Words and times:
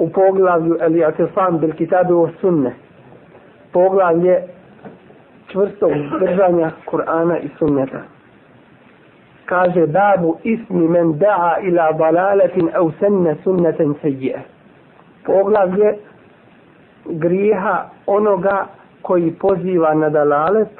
u 0.00 0.08
poglavlju 0.08 0.76
ili 0.86 1.04
atifam 1.04 1.58
bil 1.58 1.72
kitabe 1.72 2.14
o 2.14 2.28
sunne 2.40 2.74
poglavlje 3.72 4.42
čvrstog 5.52 5.92
držanja 6.20 6.70
Kur'ana 6.86 7.38
i 7.38 7.48
sunneta 7.58 8.00
kaže 9.50 9.86
babu 9.86 10.36
ismi 10.42 10.88
men 10.88 11.12
da'a 11.18 11.60
ila 11.68 11.92
dalaletin 11.92 12.70
au 12.74 12.90
senne 13.00 13.36
sunneten 13.44 13.94
sejje. 14.02 14.42
poglavlje 15.26 15.94
grijeha 17.06 17.84
onoga 18.06 18.66
koji 19.02 19.30
poziva 19.30 19.94
na 19.94 20.08
dalalet 20.10 20.76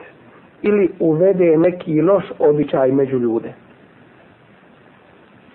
ili 0.62 0.90
uvede 1.00 1.56
neki 1.56 2.02
loš 2.02 2.24
običaj 2.38 2.92
među 2.92 3.18
ljude. 3.18 3.52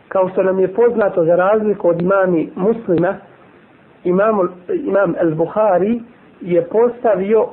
Kao 0.07 0.29
što 0.29 0.43
nam 0.43 0.59
je 0.59 0.73
poznato 0.73 1.25
za 1.25 1.35
razliku 1.35 1.89
od 1.89 2.01
imami 2.01 2.49
muslima, 2.55 3.13
imam, 4.05 4.39
imam 4.85 5.15
al-Bukhari 5.21 6.01
je 6.41 6.61
postavio 6.61 7.47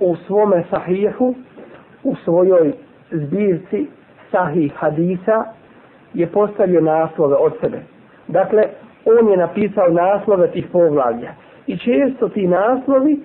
u 0.00 0.16
svome 0.26 0.64
sahihu, 0.70 1.34
u 2.04 2.14
svojoj 2.24 2.72
zbirci 3.10 3.86
sahih 4.30 4.72
hadisa, 4.76 5.44
je 6.14 6.26
postavio 6.26 6.80
naslove 6.80 7.36
od 7.36 7.52
sebe. 7.60 7.80
Dakle, 8.28 8.62
on 9.04 9.28
je 9.28 9.36
napisao 9.36 9.88
naslove 9.88 10.50
tih 10.50 10.66
poglavlja. 10.72 11.34
I 11.66 11.78
često 11.78 12.28
ti 12.28 12.46
naslovi 12.46 13.20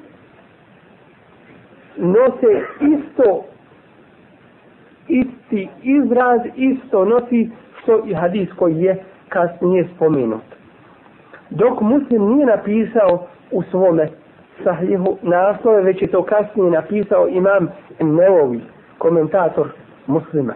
nose 1.97 2.61
isto 2.81 3.45
isti 5.07 5.67
izraz, 5.83 6.41
isto 6.55 7.05
nosi 7.05 7.49
što 7.81 8.03
i 8.05 8.13
hadis 8.13 8.49
koji 8.55 8.81
je 8.81 9.03
kasnije 9.29 9.87
spomenut. 9.95 10.58
Dok 11.49 11.81
muslim 11.81 12.35
nije 12.35 12.45
napisao 12.45 13.27
u 13.51 13.63
svome 13.63 14.07
sahihu 14.63 15.17
naslove, 15.21 15.81
već 15.81 16.01
je 16.01 16.07
to 16.07 16.23
kasnije 16.23 16.71
napisao 16.71 17.27
imam 17.27 17.67
Neovi, 17.99 18.61
komentator 18.97 19.67
muslima. 20.07 20.53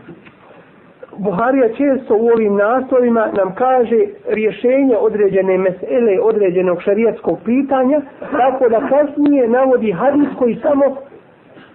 Buharija 1.17 1.67
često 1.67 2.15
u 2.15 2.27
ovim 2.27 2.55
naslovima 2.55 3.27
nam 3.37 3.55
kaže 3.55 3.99
rješenje 4.27 4.97
određene 4.97 5.57
mesele, 5.57 6.19
određenog 6.21 6.81
šarijatskog 6.81 7.39
pitanja, 7.45 8.01
tako 8.31 8.69
da 8.69 8.87
kasnije 8.89 9.47
navodi 9.47 9.91
hadis 9.91 10.27
koji 10.39 10.59
samo 10.61 10.97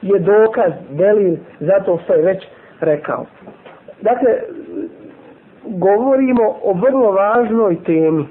je 0.03 0.19
dokaz, 0.19 0.73
delil, 0.91 1.37
zato 1.61 1.99
što 2.05 2.13
je 2.15 2.23
već 2.23 2.45
rekao. 2.81 3.27
Dakle, 4.03 4.31
govorimo 5.65 6.55
o 6.63 6.73
vrlo 6.73 7.13
važnoj 7.13 7.77
temi 7.85 8.27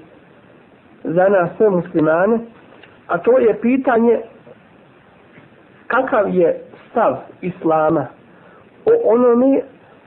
za 1.08 1.30
nas 1.30 1.50
sve 1.58 1.70
muslimane, 1.70 2.40
a 3.08 3.18
to 3.18 3.40
je 3.40 3.62
pitanje 3.62 4.20
kakav 5.88 6.36
je 6.36 6.62
stav 6.92 7.16
islama 7.42 8.08
o 8.86 8.92
onome 9.14 9.62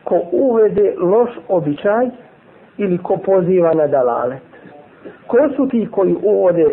ko 0.04 0.20
uvede 0.32 0.94
loš 0.98 1.30
običaj 1.48 2.06
ili 2.78 2.98
ko 2.98 3.16
poziva 3.16 3.74
na 3.74 3.86
dalalet. 3.86 4.42
Ko 5.26 5.36
su 5.56 5.68
ti 5.68 5.88
koji 5.90 6.16
uvode 6.22 6.66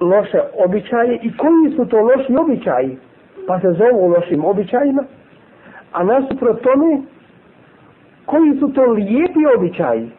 loše 0.00 0.40
običaje 0.64 1.18
i 1.22 1.36
koji 1.36 1.76
su 1.76 1.84
to 1.84 2.00
loši 2.00 2.36
običaji? 2.36 2.98
Pa 3.46 3.60
se 3.60 3.72
zovu 3.72 4.08
lošim 4.08 4.44
običajima. 4.44 5.04
A 5.92 6.04
nasuprot 6.04 6.62
tome, 6.62 7.02
koji 8.26 8.58
su 8.58 8.72
to 8.72 8.82
lijepi 8.82 9.40
običaji 9.56 10.10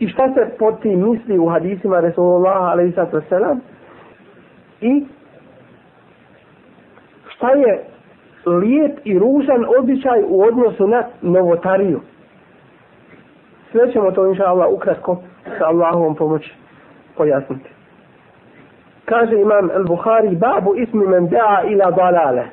i 0.00 0.08
šta 0.08 0.34
se 0.34 0.56
pod 0.58 0.80
tim 0.82 1.10
misli 1.10 1.38
u 1.38 1.48
hadisima 1.48 2.00
Resulullah 2.00 2.56
a.s. 2.56 3.32
i 4.80 5.04
šta 7.28 7.50
je 7.50 7.84
lijep 8.46 8.98
i 9.04 9.18
ružan 9.18 9.64
običaj 9.78 10.22
u 10.28 10.42
odnosu 10.42 10.88
na 10.88 11.04
novotariju. 11.22 12.00
Sve 13.72 13.92
ćemo 13.92 14.10
to 14.10 14.26
inša 14.26 14.44
Allah 14.44 14.68
ukratko 14.72 15.22
sa 15.58 15.66
Allahovom 15.66 16.14
pomoći 16.14 16.54
pojasniti. 17.16 17.70
Kaže 19.04 19.34
imam 19.34 19.70
al-Bukhari 19.70 20.38
babu 20.38 20.74
ismi 20.76 21.06
men 21.06 21.28
da'a 21.28 21.72
ila 21.72 21.90
dalale. 21.90 22.44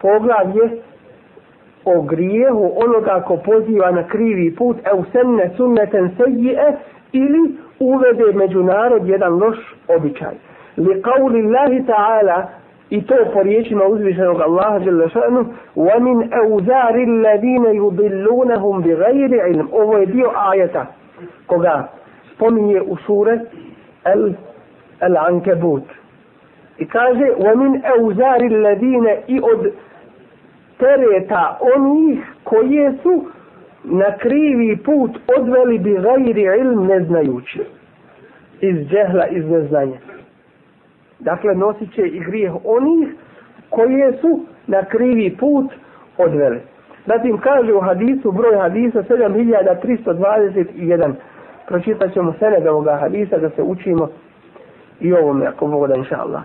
Poglavlje 0.00 0.82
o 1.84 2.02
grijehu 2.02 2.72
onoga 2.76 3.20
ko 3.26 3.36
poziva 3.36 3.90
na 3.90 4.02
krivi 4.08 4.54
put 4.56 4.76
e 4.78 5.02
senne 5.12 5.50
sunneten 5.56 6.10
sejije 6.16 6.76
ili 7.12 7.56
uvede 7.80 8.32
međunarod 8.34 9.08
jedan 9.08 9.32
loš 9.32 9.56
običaj. 9.88 10.34
Li 10.76 11.02
qavli 11.02 11.46
Allahi 11.46 11.84
ta'ala 11.86 12.46
i 12.90 13.02
to 13.02 13.14
po 13.32 13.42
riječima 13.42 13.84
uzvišenog 13.84 14.40
Allaha 14.40 14.78
žele 14.78 15.08
šanu 15.08 15.44
wa 15.76 16.00
min 16.00 16.30
euzari 16.32 17.04
alladine 17.04 17.68
yudillunahum 17.68 18.82
bi 18.82 18.94
gajri 18.94 19.40
ilm 19.50 19.68
ovo 19.72 19.98
je 19.98 20.06
dio 20.06 20.30
ajeta 20.34 20.86
koga 21.46 21.88
spominje 22.34 22.80
u 22.80 22.96
sure 22.96 23.40
el, 24.04 24.32
el 25.00 25.16
ankebut 25.16 25.82
i 26.78 26.86
kaže 26.88 27.24
wa 27.38 27.56
min 27.56 27.82
euzari 27.98 28.54
alladine 28.54 29.22
i 29.26 29.40
od 29.40 29.72
tereta 30.78 31.58
onih 31.76 32.18
koje 32.44 32.92
su 33.02 33.24
na 33.84 34.16
krivi 34.18 34.76
put 34.76 35.10
odveli 35.38 35.78
bi 35.78 35.94
gajri 35.94 36.42
ilm 36.60 36.86
neznajući 36.86 37.60
iz 38.60 38.88
džehla, 38.88 39.26
iz 39.26 39.50
neznanja. 39.50 39.98
Dakle, 41.20 41.54
nosit 41.54 41.94
će 41.94 42.06
i 42.06 42.20
grijeh 42.20 42.52
onih 42.64 43.08
koje 43.70 44.12
su 44.20 44.40
na 44.66 44.84
krivi 44.84 45.36
put 45.36 45.72
odveli. 46.18 46.60
Zatim 47.06 47.38
kaže 47.38 47.72
u 47.72 47.80
hadisu, 47.80 48.32
broj 48.32 48.56
hadisa 48.56 49.02
7321. 49.02 51.12
Pročitat 51.68 52.12
ćemo 52.12 52.34
sened 52.38 52.66
ovoga 52.66 52.98
hadisa 53.00 53.38
da 53.38 53.50
se 53.50 53.62
učimo 53.62 54.08
i 55.00 55.12
ovome, 55.12 55.46
ako 55.46 55.66
Bog 55.66 55.88
da 55.88 55.94
inša 55.94 56.20
Allah. 56.20 56.42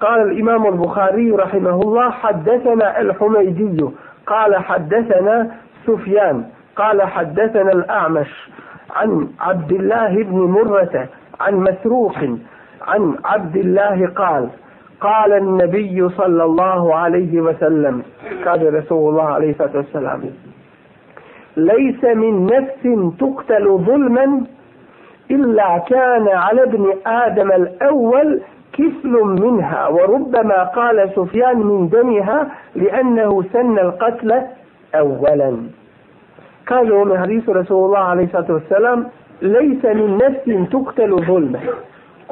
قال 0.00 0.20
الإمام 0.30 0.66
البخاري 0.66 1.30
رحمه 1.30 1.80
الله 1.82 2.10
حدثنا 2.10 3.00
الحميدي 3.00 3.84
قال 4.26 4.56
حدثنا 4.56 5.50
سفيان 5.86 6.44
قال 6.76 7.02
حدثنا 7.02 7.72
الأعمش 7.72 8.50
عن 8.90 9.28
عبد 9.40 9.72
الله 9.72 10.22
بن 10.22 10.36
مرة 10.38 11.08
عن 11.40 11.54
مسروق 11.54 12.16
عن 12.82 13.16
عبد 13.24 13.56
الله 13.56 14.06
قال 14.06 14.48
قال 15.00 15.32
النبي 15.32 16.08
صلى 16.08 16.44
الله 16.44 16.94
عليه 16.94 17.40
وسلم 17.40 18.02
قال 18.44 18.74
رسول 18.74 19.10
الله 19.10 19.24
عليه 19.28 19.50
الصلاة 19.50 19.76
والسلام 19.76 20.22
ليس 21.56 22.04
من 22.04 22.46
نفس 22.46 22.82
تقتل 23.20 23.64
ظلما 23.78 24.44
إلا 25.30 25.78
كان 25.78 26.28
على 26.28 26.62
ابن 26.62 26.92
آدم 27.06 27.52
الأول 27.52 28.40
كفل 28.75 29.13
منها 29.41 29.87
وربما 29.87 30.63
قال 30.63 31.11
سفيان 31.15 31.57
من 31.57 31.89
دمها 31.89 32.47
لأنه 32.75 33.43
سن 33.53 33.79
القتل 33.79 34.41
أولا 34.95 35.57
قالوا 36.67 37.05
من 37.05 37.19
حديث 37.19 37.49
رسول 37.49 37.85
الله 37.85 37.99
عليه 37.99 38.23
الصلاة 38.23 38.51
والسلام 38.53 39.05
ليس 39.41 39.85
من 39.85 40.17
نفس 40.17 40.69
تقتل 40.71 41.25
ظلمة 41.27 41.59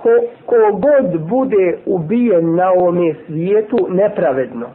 ko, 0.03 0.09
ko 0.45 0.56
god 0.80 1.18
bude 1.30 1.77
ubijen 1.86 2.56
na 2.56 2.71
ovome 2.71 3.15
svijetu 3.25 3.88
nepravedno, 3.89 4.68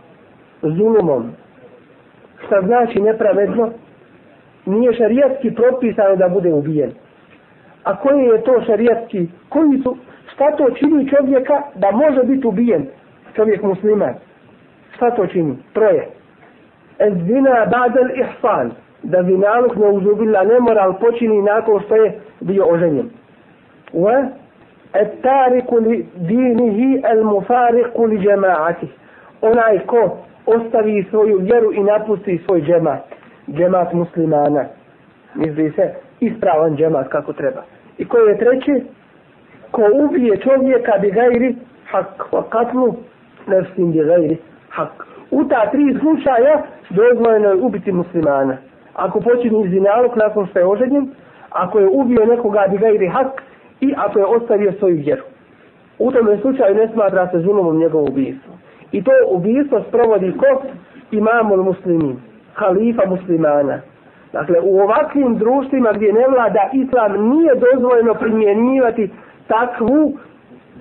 zulumom, 0.62 1.32
šta 2.46 2.62
znači 2.62 3.00
nepravedno, 3.00 3.70
nije 4.66 4.94
šarijatski 4.94 5.50
propisano 5.50 6.16
da 6.16 6.28
bude 6.28 6.52
ubijen. 6.52 6.90
A 7.84 7.96
koji 7.96 8.24
je 8.24 8.42
to 8.42 8.60
šarijatski, 8.66 9.28
koji 9.48 9.78
su, 9.82 9.96
šta 10.39 10.51
to 10.51 10.69
čini 10.69 11.09
čovjeka 11.09 11.61
da 11.75 11.91
može 11.91 12.23
biti 12.23 12.47
ubijen, 12.47 12.85
čovjek 13.35 13.63
musliman, 13.63 14.13
šta 14.95 15.11
to 15.11 15.27
čini, 15.27 15.55
troje. 15.73 16.07
Ez 16.99 17.13
zina 17.13 17.65
badel 17.71 18.09
ihsan, 18.15 18.71
da 19.03 19.23
zinaluk 19.23 19.75
ne 19.75 19.87
uzubila 19.87 20.43
nemoral 20.43 20.99
počini 20.99 21.41
nakon 21.41 21.81
što 21.85 21.95
je 21.95 22.19
bio 22.39 22.65
oženjen. 22.65 23.09
Wa 23.93 24.27
et 24.93 25.21
tariku 25.21 25.75
li 25.75 26.07
dinihi 26.15 27.01
el 27.11 27.23
mufariku 27.23 28.05
li 28.05 28.19
džemaati. 28.19 28.87
Onaj 29.41 29.79
ko 29.79 30.17
ostavi 30.45 31.05
svoju 31.09 31.37
vjeru 31.37 31.73
i 31.73 31.83
napusti 31.83 32.41
svoj 32.45 32.61
džemat. 32.61 33.03
Džemat 33.49 33.93
muslimana. 33.93 34.65
Misli 35.35 35.71
se 35.71 35.93
ispravan 36.19 36.77
džemat 36.77 37.07
kako 37.07 37.33
treba. 37.33 37.63
I 37.97 38.05
ko 38.05 38.17
je 38.17 38.37
treći? 38.37 38.83
Ko 39.71 39.81
ubije 39.93 40.37
čovjeka 40.37 40.97
bi 41.01 41.11
gajri 41.11 41.55
hak. 41.91 42.31
Wa 42.31 42.43
katlu 42.49 42.95
nefsim 43.47 43.91
bi 43.91 44.03
gajri 44.03 44.37
hak. 44.69 45.07
U 45.31 45.43
ta 45.43 45.71
tri 45.71 45.97
slučaja 45.99 46.63
dozvojeno 46.89 47.49
je 47.49 47.55
ubiti 47.55 47.91
muslimana. 47.91 48.57
Ako 48.93 49.19
počini 49.19 49.69
zinalog 49.69 50.11
nakon 50.17 50.47
što 50.47 50.59
je 50.59 50.65
oženjen, 50.65 51.09
ako 51.49 51.79
je 51.79 51.87
ubio 51.87 52.25
nekoga 52.25 52.65
bi 52.71 52.77
gajri 52.77 53.07
hak, 53.07 53.41
i 53.81 53.93
ako 53.97 54.19
je 54.19 54.25
ostavio 54.25 54.73
svoju 54.79 54.95
vjeru. 54.95 55.23
U 55.99 56.11
tom 56.11 56.37
slučaju 56.41 56.75
ne 56.75 56.87
smatra 56.93 57.27
se 57.27 57.39
zulumom 57.39 57.77
njegovo 57.77 58.03
ubijstvo. 58.03 58.53
I 58.91 59.03
to 59.03 59.11
ubijstvo 59.29 59.83
sprovodi 59.87 60.37
ko? 60.37 60.61
Imamul 61.11 61.63
muslimin, 61.63 62.17
halifa 62.53 63.05
muslimana. 63.05 63.81
Dakle, 64.33 64.59
u 64.63 64.79
ovakvim 64.79 65.37
društvima 65.37 65.91
gdje 65.93 66.13
ne 66.13 66.27
vlada 66.27 66.69
islam 66.73 67.29
nije 67.29 67.55
dozvoljeno 67.55 68.13
primjenjivati 68.13 69.09
takvu 69.49 70.17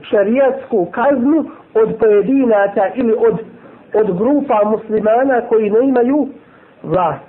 šarijatsku 0.03 0.87
kaznu 0.91 1.45
od 1.75 1.97
pojedinaca 2.01 2.83
ili 2.95 3.13
od, 3.13 3.39
od 3.95 4.19
grupa 4.19 4.61
muslimana 4.65 5.41
koji 5.49 5.71
ne 5.71 5.89
imaju 5.89 6.29
vlast 6.83 7.29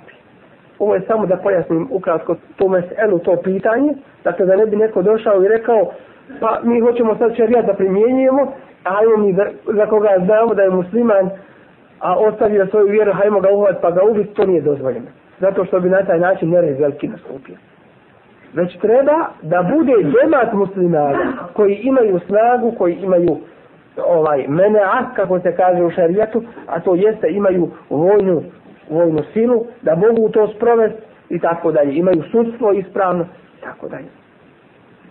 ovo 0.80 0.94
je 0.94 1.00
samo 1.06 1.26
da 1.26 1.36
pojasnim 1.36 1.88
ukratko 1.90 2.36
to 2.56 2.68
meselu, 2.68 3.18
to 3.18 3.36
pitanje, 3.44 3.94
dakle 4.24 4.46
da 4.46 4.56
ne 4.56 4.66
bi 4.66 4.76
neko 4.76 5.02
došao 5.02 5.44
i 5.44 5.48
rekao, 5.48 5.92
pa 6.40 6.60
mi 6.62 6.80
hoćemo 6.80 7.16
sad 7.16 7.36
šarijat 7.36 7.66
da 7.66 7.74
primjenjujemo, 7.74 8.52
a 8.84 8.90
hajmo 8.94 9.16
mi 9.16 9.32
za, 9.32 9.46
za 9.66 9.86
koga 9.86 10.08
znamo 10.24 10.54
da 10.54 10.62
je 10.62 10.70
musliman, 10.70 11.30
a 11.98 12.18
ostavio 12.18 12.66
svoju 12.66 12.86
vjeru, 12.86 13.12
hajmo 13.12 13.40
ga 13.40 13.50
uvat 13.50 13.80
pa 13.80 13.90
ga 13.90 14.02
ubiti, 14.10 14.34
to 14.34 14.46
nije 14.46 14.60
dozvoljeno. 14.60 15.06
Zato 15.40 15.64
što 15.64 15.80
bi 15.80 15.88
na 15.88 16.02
taj 16.02 16.18
način 16.18 16.50
nered 16.50 16.80
veliki 16.80 17.08
nastupio. 17.08 17.56
Već 18.54 18.78
treba 18.78 19.28
da 19.42 19.62
bude 19.62 19.92
džemat 19.92 20.52
muslimana 20.52 21.18
koji 21.52 21.74
imaju 21.74 22.20
snagu, 22.26 22.72
koji 22.78 22.94
imaju 22.94 23.38
ovaj 24.06 24.44
menea, 24.48 25.10
kako 25.16 25.40
se 25.40 25.56
kaže 25.56 25.82
u 25.82 25.90
šarijatu, 25.90 26.42
a 26.66 26.80
to 26.80 26.94
jeste 26.94 27.28
imaju 27.28 27.68
vojnu 27.90 28.42
vojnu 28.90 29.22
silu, 29.32 29.66
da 29.82 29.94
mogu 29.94 30.28
to 30.28 30.48
sprovesti 30.48 31.02
i 31.28 31.38
tako 31.38 31.72
dalje. 31.72 31.96
Imaju 31.96 32.22
sudstvo 32.30 32.72
ispravno 32.72 33.24
i 33.58 33.60
tako 33.60 33.88
dalje. 33.88 34.08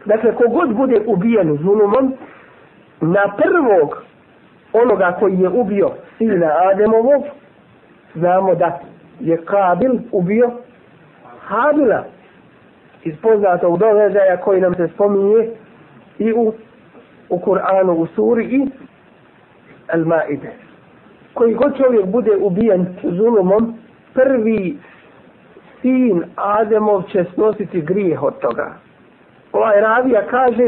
Dakle, 0.05 0.35
kogod 0.35 0.75
bude 0.75 1.01
ubijen 1.05 1.57
zulumom, 1.57 2.13
na 3.01 3.33
prvog 3.37 4.03
onoga 4.73 5.15
koji 5.19 5.39
je 5.39 5.49
ubio 5.49 5.89
sina 6.17 6.51
Ademovog, 6.71 7.23
znamo 8.15 8.55
da 8.55 8.79
je 9.19 9.37
Kabil 9.45 9.91
ubio 10.11 10.51
Habila 11.39 12.03
iz 13.03 13.13
poznatog 13.21 13.77
događaja 13.77 14.37
koji 14.37 14.61
nam 14.61 14.75
se 14.75 14.87
spominje 14.87 15.49
i 16.19 16.33
u, 16.33 16.53
u 17.29 17.37
Kur'anu 17.37 17.91
u 17.91 18.07
suri 18.07 18.45
i 18.45 18.67
Al-Maide 19.87 20.69
koji 21.33 21.53
god 21.53 21.77
čovjek 21.77 22.05
bude 22.05 22.31
ubijen 22.41 22.85
zulumom, 23.03 23.73
prvi 24.13 24.77
sin 25.81 26.23
Ademov 26.35 27.03
će 27.03 27.25
snositi 27.33 27.81
grijeh 27.81 28.23
od 28.23 28.39
toga. 28.39 28.73
Ovaj 29.51 29.81
ravija 29.81 30.21
kaže, 30.29 30.67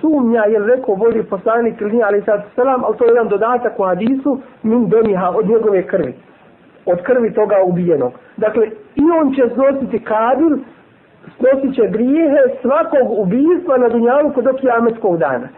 sumnja, 0.00 0.44
jer 0.44 0.62
rekao 0.62 0.96
Boži 0.96 1.22
poslanik 1.22 1.80
ili 1.80 1.92
nije, 1.92 2.04
ali 2.04 2.22
sad 2.22 2.42
selam, 2.54 2.84
ali 2.84 2.96
to 2.96 3.04
je 3.04 3.08
jedan 3.08 3.28
dodatak 3.28 3.80
u 3.80 3.84
hadisu, 3.84 4.40
min 4.62 4.88
doniha 4.88 5.30
od 5.30 5.48
njegove 5.48 5.86
krvi. 5.86 6.14
Od 6.86 7.02
krvi 7.02 7.34
toga 7.34 7.56
ubijenog. 7.64 8.12
Dakle, 8.36 8.66
i 8.94 9.02
on 9.20 9.34
će 9.34 9.42
snositi 9.54 10.04
kabil, 10.04 10.58
snosit 11.36 11.74
će 11.74 11.88
grijehe 11.88 12.42
svakog 12.62 13.18
ubijstva 13.18 13.78
na 13.78 13.88
dunjalu 13.88 14.32
kod 14.32 14.60
kijametskog 14.60 15.18
dana. 15.18 15.48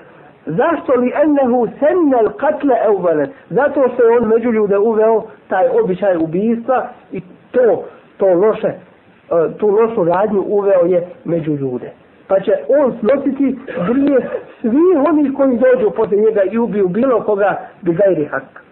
Zašto 0.47 0.93
li 0.93 1.13
ennehu 1.23 1.69
sennel 1.79 2.29
katle 2.37 2.77
evvele? 2.87 3.27
Zato 3.51 3.89
što 3.95 4.03
je 4.03 4.19
on 4.19 4.29
među 4.29 4.53
ljude 4.53 4.79
uveo 4.79 5.23
taj 5.49 5.69
običaj 5.83 6.17
ubijstva 6.17 6.89
i 7.13 7.21
to, 7.51 7.85
to 8.17 8.27
loše, 8.27 8.69
e, 8.69 8.79
tu 9.59 9.69
lošu 9.69 10.05
radnju 10.05 10.45
uveo 10.47 10.85
je 10.87 11.07
među 11.25 11.53
ljude. 11.55 11.91
Pa 12.29 12.41
će 12.41 12.53
on 12.69 12.95
snositi 13.01 13.59
grije 13.89 14.31
svi 14.61 14.87
oni 15.09 15.35
koji 15.35 15.59
dođu 15.59 15.91
pod 15.91 16.13
njega 16.13 16.43
i 16.43 16.59
ubiju 16.59 16.89
bilo 16.89 17.21
koga 17.21 17.57
bi 17.83 17.93
gajri 17.93 18.25
hak. 18.25 18.63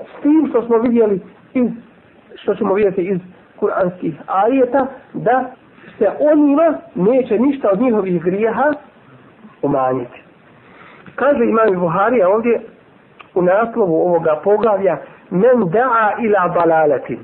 S 0.00 0.22
tim 0.22 0.46
što 0.50 0.62
smo 0.62 0.78
vidjeli 0.78 1.20
iz, 1.54 1.70
što 2.34 2.54
ćemo 2.54 2.74
vidjeti 2.74 3.02
iz 3.02 3.18
kuranskih 3.56 4.14
ajeta, 4.26 4.86
da 5.12 5.50
se 5.98 6.08
onima 6.20 6.74
neće 6.94 7.38
ništa 7.38 7.68
od 7.72 7.80
njihovih 7.80 8.22
grijeha 8.22 8.72
umanjiti. 9.62 10.22
Kaže 11.14 11.44
imam 11.44 11.80
Buharija 11.80 12.28
ovdje 12.28 12.60
u 13.34 13.42
naslovu 13.42 13.94
ovoga 13.94 14.40
poglavlja 14.44 14.96
men 15.30 15.60
da'a 15.60 16.24
ila 16.24 16.48
balaletin 16.54 17.18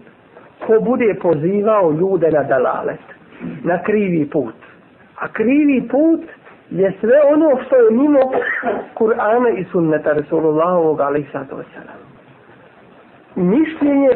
ko 0.67 0.81
bude 0.81 1.15
pozivao 1.23 1.93
ljude 1.93 2.31
na 2.31 2.43
dalalet 2.43 3.01
na 3.65 3.83
krivi 3.83 4.31
put 4.31 4.55
a 5.21 5.29
krivi 5.29 5.89
put 5.89 6.21
je 6.71 6.93
sve 7.01 7.21
ono 7.35 7.59
što 7.67 7.77
je 7.77 7.91
mimo 7.91 8.21
Kur'ana 8.95 9.59
i 9.59 9.65
sunneta 9.73 10.13
Rasulullahovog 10.13 11.01
alaihissalatu 11.01 11.57
wasalam 11.57 12.01
mišljenje 13.37 14.11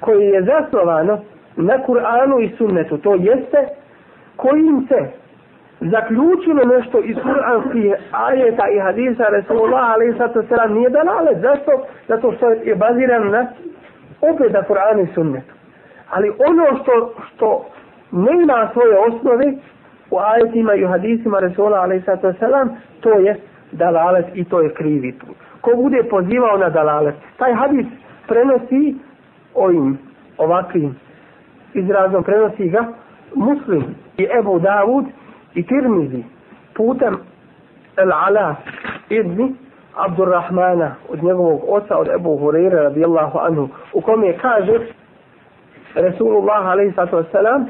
koje 0.00 0.26
je 0.28 0.42
zasnovano 0.42 1.20
na 1.56 1.78
Kur'anu 1.86 2.40
i 2.40 2.56
sunnetu 2.58 2.98
to 2.98 3.14
jeste 3.14 3.68
kojim 4.36 4.86
se 4.88 5.10
zaključilo 5.80 6.64
nešto 6.64 7.00
iz 7.00 7.16
kuranskih 7.22 7.94
ajeta 8.12 8.68
i 8.68 8.78
hadisa 8.78 9.24
Resulullah 9.28 9.90
ali 9.90 10.14
sad 10.18 10.32
to 10.32 10.42
selam 10.42 10.72
nije 10.72 10.90
dalale. 10.90 11.40
Zašto? 11.40 11.70
Zato 12.08 12.32
što 12.32 12.50
je 12.50 12.74
baziran 12.74 13.30
na 13.30 13.46
opet 14.20 14.52
na 14.52 14.62
Kur'anu 14.62 15.02
i 15.02 15.14
sunnetu. 15.14 15.54
Ali 16.10 16.32
ono 16.48 16.82
što, 16.82 17.14
što 17.28 17.66
ne 18.12 18.42
ima 18.42 18.68
svoje 18.72 18.98
osnove 18.98 19.52
u 20.10 20.18
ajetima 20.18 20.74
i 20.74 20.84
u 20.84 20.88
hadisima 20.88 21.38
Resulullah 21.38 21.82
ali 21.82 22.02
sad 22.02 22.20
to 22.20 22.32
selam, 22.32 22.76
to 23.00 23.10
je 23.10 23.36
dalalet 23.72 24.26
i 24.34 24.44
to 24.44 24.60
je 24.60 24.74
krivi 24.74 25.12
put. 25.12 25.36
Ko 25.60 25.70
bude 25.76 26.02
pozivao 26.02 26.58
na 26.58 26.68
dalalet, 26.68 27.14
taj 27.36 27.54
hadis 27.54 27.86
prenosi 28.28 28.94
ovim 29.54 29.98
ovakvim 30.38 30.96
izrazom, 31.76 32.22
prenosi 32.22 32.68
ga 32.68 32.84
muslim 33.34 33.84
i 34.16 34.26
Ebu 34.38 34.58
Davud 34.58 35.04
i 35.54 35.66
Tirmizi 35.66 36.24
putem 36.74 37.16
El 37.96 38.12
Ala 38.12 38.54
ibn 39.08 39.54
Abdurrahmana 39.96 40.94
od 41.08 41.22
njegovog 41.22 41.60
oca 41.68 41.98
od 41.98 42.08
Ebu 42.08 42.38
Hureyre 42.38 42.82
radijallahu 42.82 43.38
anhu 43.38 43.68
u 43.92 44.00
kome 44.00 44.32
kaže 44.38 44.78
Resulullah 45.94 46.76
wasalam 47.12 47.66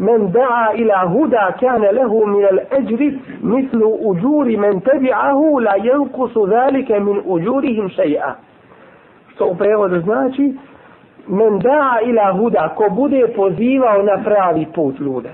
من 0.00 0.32
دعا 0.32 0.70
إلى 0.70 0.92
هدى 0.92 1.58
كان 1.60 1.80
له 1.82 2.24
من 2.24 2.44
الأجر 2.44 3.12
مثل 3.42 3.80
أجور 4.00 4.56
من 4.56 4.82
تبعه 4.82 5.56
لا 5.60 5.74
ينقص 5.74 6.38
ذلك 6.38 6.92
من 6.92 7.16
أجورهم 7.26 7.88
شيئا 7.88 8.34
što 9.34 9.46
u 9.46 9.54
prevodu 9.56 10.00
znači 10.00 10.54
men 11.30 11.58
da 11.58 11.98
ila 12.06 12.32
huda 12.32 12.68
ko 12.76 12.90
bude 12.90 13.26
pozivao 13.36 14.02
na 14.02 14.22
pravi 14.24 14.66
put 14.74 15.00
ljude. 15.00 15.30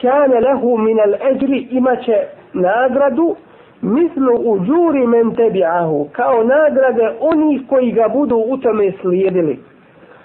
Kane 0.00 0.40
lehu 0.40 0.78
min 0.78 1.00
al 1.00 1.14
eđri 1.32 1.68
imaće 1.70 2.18
nagradu 2.52 3.36
mislu 3.82 4.34
u 4.44 4.58
džuri 4.58 5.06
men 5.06 5.30
tebi'ahu 5.36 6.08
kao 6.12 6.44
nagrade 6.44 7.12
onih 7.20 7.60
koji 7.68 7.92
ga 7.92 8.08
budu 8.08 8.36
u 8.36 8.56
tome 8.56 8.92
slijedili. 9.00 9.58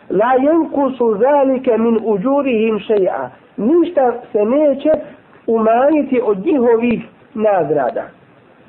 La 0.10 0.34
jenkusu 0.44 1.18
zalike 1.18 1.78
min 1.78 2.00
uđurihim 2.04 2.80
šeja. 2.80 3.30
Ništa 3.58 4.14
se 4.32 4.46
neće 4.46 4.90
umanjiti 5.48 6.22
od 6.24 6.46
njihovih 6.46 7.04
nagrada. 7.34 8.04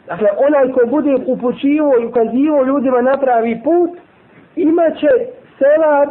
Dakle, 0.06 0.28
onaj 0.46 0.72
ko 0.72 0.86
bude 0.86 1.16
upućivo 1.26 1.92
i 2.00 2.06
ukazivo 2.06 2.64
ljudima 2.64 3.02
na 3.02 3.16
pravi 3.16 3.60
put, 3.64 3.90
imaće 4.56 5.08
selad 5.59 6.09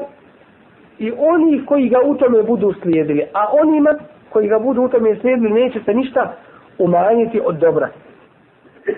i 0.99 1.13
oni 1.19 1.67
koji 1.67 1.89
ga 1.89 1.99
u 2.05 2.15
tome 2.15 2.43
budu 2.43 2.73
slijedili. 2.83 3.23
A 3.35 3.47
onima 3.63 3.91
koji 4.33 4.49
ga 4.49 4.59
budu 4.59 4.83
u 4.83 4.89
tome 4.89 5.17
slijedili 5.21 5.51
neće 5.51 5.81
se 5.85 5.95
ništa 5.95 6.33
umanjiti 6.79 7.41
od 7.45 7.57
dobra. 7.59 7.89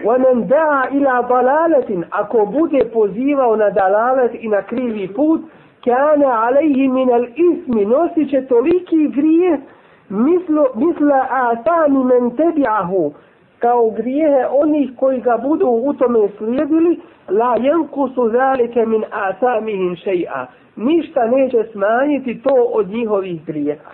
وَمَنْ 0.05 0.47
دَعَ 0.49 0.85
إِلَى 0.89 1.15
ضَلَالَةٍ 1.29 2.03
Ako 2.11 2.47
bude 2.47 2.85
pozivao 2.93 3.57
na 3.57 3.71
dalalet 3.71 4.35
i 4.35 4.49
na 4.49 4.63
krivi 4.63 5.09
put, 5.09 5.41
كَانَ 5.85 6.23
عَلَيْهِ 6.25 6.89
مِنَ 6.89 7.09
الْإِسْمِ 7.11 7.89
Nosit 7.89 8.31
će 8.31 8.47
toliki 8.47 9.09
grije 9.09 9.61
misla 10.75 11.27
atani 11.31 12.05
men 12.05 12.31
tebi'ahu 12.31 13.13
kao 13.60 13.90
grijehe 13.90 14.46
onih 14.62 14.92
koji 15.00 15.22
ga 15.22 15.38
budu 15.44 15.68
u 15.68 15.94
tome 15.94 16.20
slijedili 16.38 17.00
la 17.30 17.56
su 18.16 18.30
zalike 18.30 18.86
min 18.86 19.04
asamihim 19.12 19.96
shay'a 19.96 20.46
ništa 20.76 21.28
neće 21.28 21.64
smanjiti 21.72 22.42
to 22.42 22.56
od 22.74 22.88
njihovih 22.88 23.46
grijeha 23.46 23.92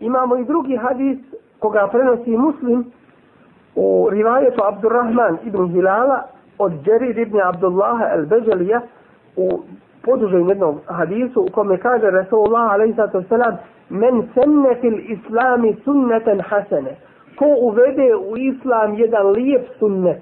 imamo 0.00 0.36
i 0.36 0.44
drugi 0.44 0.76
hadis 0.76 1.18
koga 1.58 1.88
prenosi 1.92 2.36
muslim 2.36 2.84
u 3.74 4.08
rivajetu 4.10 4.60
Abdurrahman 4.64 5.38
ibn 5.44 5.68
Hilala 5.72 6.22
od 6.58 6.72
Jarir 6.86 7.18
ibn 7.18 7.40
Abdullaha 7.40 8.04
al-Bajalija 8.16 8.80
u 9.36 9.48
podužem 10.02 10.48
jednom 10.48 10.80
hadisu 10.86 11.40
u 11.40 11.52
kome 11.52 11.78
kaže 11.78 12.10
Rasulullah 12.10 12.70
a.s. 12.70 13.32
men 13.90 14.22
senne 14.34 14.74
fil 14.80 14.98
islami 14.98 15.76
sunneten 15.84 16.40
hasene 16.40 16.96
ko 17.39 17.45
uvede 17.59 18.15
u 18.15 18.37
islam 18.37 18.93
jedan 18.93 19.27
lijep 19.27 19.67
sunnet 19.79 20.21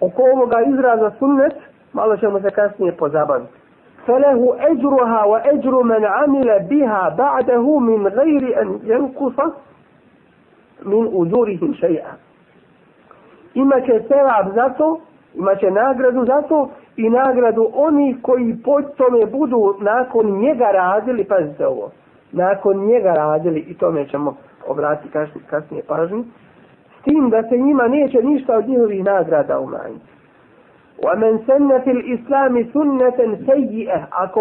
oko 0.00 0.22
ovoga 0.34 0.60
izraza 0.60 1.10
sunnet 1.18 1.54
malo 1.92 2.16
ćemo 2.16 2.40
se 2.40 2.50
kasnije 2.50 2.92
pozabaviti 2.96 3.64
فله 4.06 4.56
أجرها 4.60 5.24
وأجر 5.24 5.82
من 5.82 6.04
عمل 6.04 6.58
بها 6.70 7.08
بعده 7.08 7.78
من 7.78 8.06
غير 8.06 8.62
أن 8.62 8.78
ينقص 8.84 9.38
من 10.82 11.06
أجورهم 11.06 11.74
شيئا 11.74 12.12
إما 13.56 13.78
كسرع 13.78 14.42
zato 14.54 15.00
imaće 15.34 15.70
nagradu 15.70 16.24
za 16.26 16.42
to 16.42 16.68
i 16.96 17.10
nagradu 17.10 17.70
oni 17.74 18.16
koji 18.22 18.56
po 18.64 18.82
tome 18.82 19.26
budu 19.26 19.74
nakon 19.80 20.26
njega 20.38 20.70
radili, 20.70 21.24
pazite 21.24 21.66
ovo, 21.66 21.90
nakon 22.32 22.76
njega 22.86 23.12
radili 23.14 23.60
i 23.60 23.74
tome 23.74 24.08
ćemo 24.08 24.36
obratiti 24.66 25.12
kasnije, 25.12 25.44
kasnije 25.50 25.82
pažnju, 25.88 26.24
s 27.00 27.04
tim 27.04 27.30
da 27.30 27.42
se 27.42 27.58
njima 27.58 27.88
neće 27.88 28.22
ništa 28.22 28.56
od 28.56 28.68
njihovih 28.68 29.04
nagrada 29.04 29.58
umanjiti. 29.60 30.14
وَمَنْ 31.02 31.38
سَنَّ 31.46 31.68
فِي 31.84 31.90
الْإِسْلَامِ 31.90 32.54
سُنَّةً 32.72 33.18
سَيِّئَةً 33.46 34.04
Ako 34.10 34.40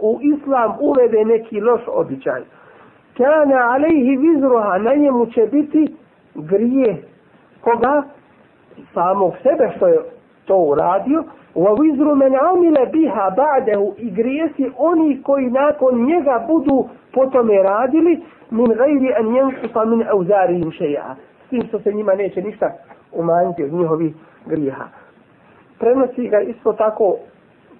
u 0.00 0.18
islam 0.22 0.76
uvede 0.80 1.24
neki 1.24 1.60
loš 1.60 1.80
običaj, 1.86 2.42
كَانَ 3.16 3.52
عَلَيْهِ 3.52 4.18
وِزْرُهَا 4.18 4.78
Na 4.78 4.94
njemu 4.94 5.26
će 5.26 5.46
biti 5.52 5.94
grije 6.34 7.02
koga? 7.60 8.02
Samog 8.94 9.34
sebe 9.42 9.72
što 9.76 9.86
je 9.86 9.98
to 10.44 10.56
uradio, 10.56 11.24
wa 11.54 11.70
wizru 11.78 12.14
men 12.14 12.34
amila 12.34 12.84
biha 12.92 13.30
ba'dahu 13.36 13.94
i 13.98 14.10
grijesi 14.10 14.70
oni 14.76 15.22
koji 15.22 15.50
nakon 15.50 16.04
njega 16.04 16.44
budu 16.48 16.88
potome 17.12 17.62
radili 17.62 18.22
min 18.50 18.66
gajri 18.66 19.14
an 19.18 19.34
jenkusa 19.34 19.84
min 19.84 20.04
auzarihim 20.10 20.70
šeja. 20.70 21.16
S 21.49 21.51
tim 21.51 21.67
što 21.67 21.79
se 21.79 21.93
njima 21.93 22.13
neće 22.15 22.41
ništa 22.41 22.71
umanjiti 23.11 23.63
od 23.63 23.73
njihovih 23.73 24.13
griha. 24.45 24.85
Prenosi 25.79 26.27
ga 26.29 26.39
isto 26.39 26.73
tako 26.73 27.15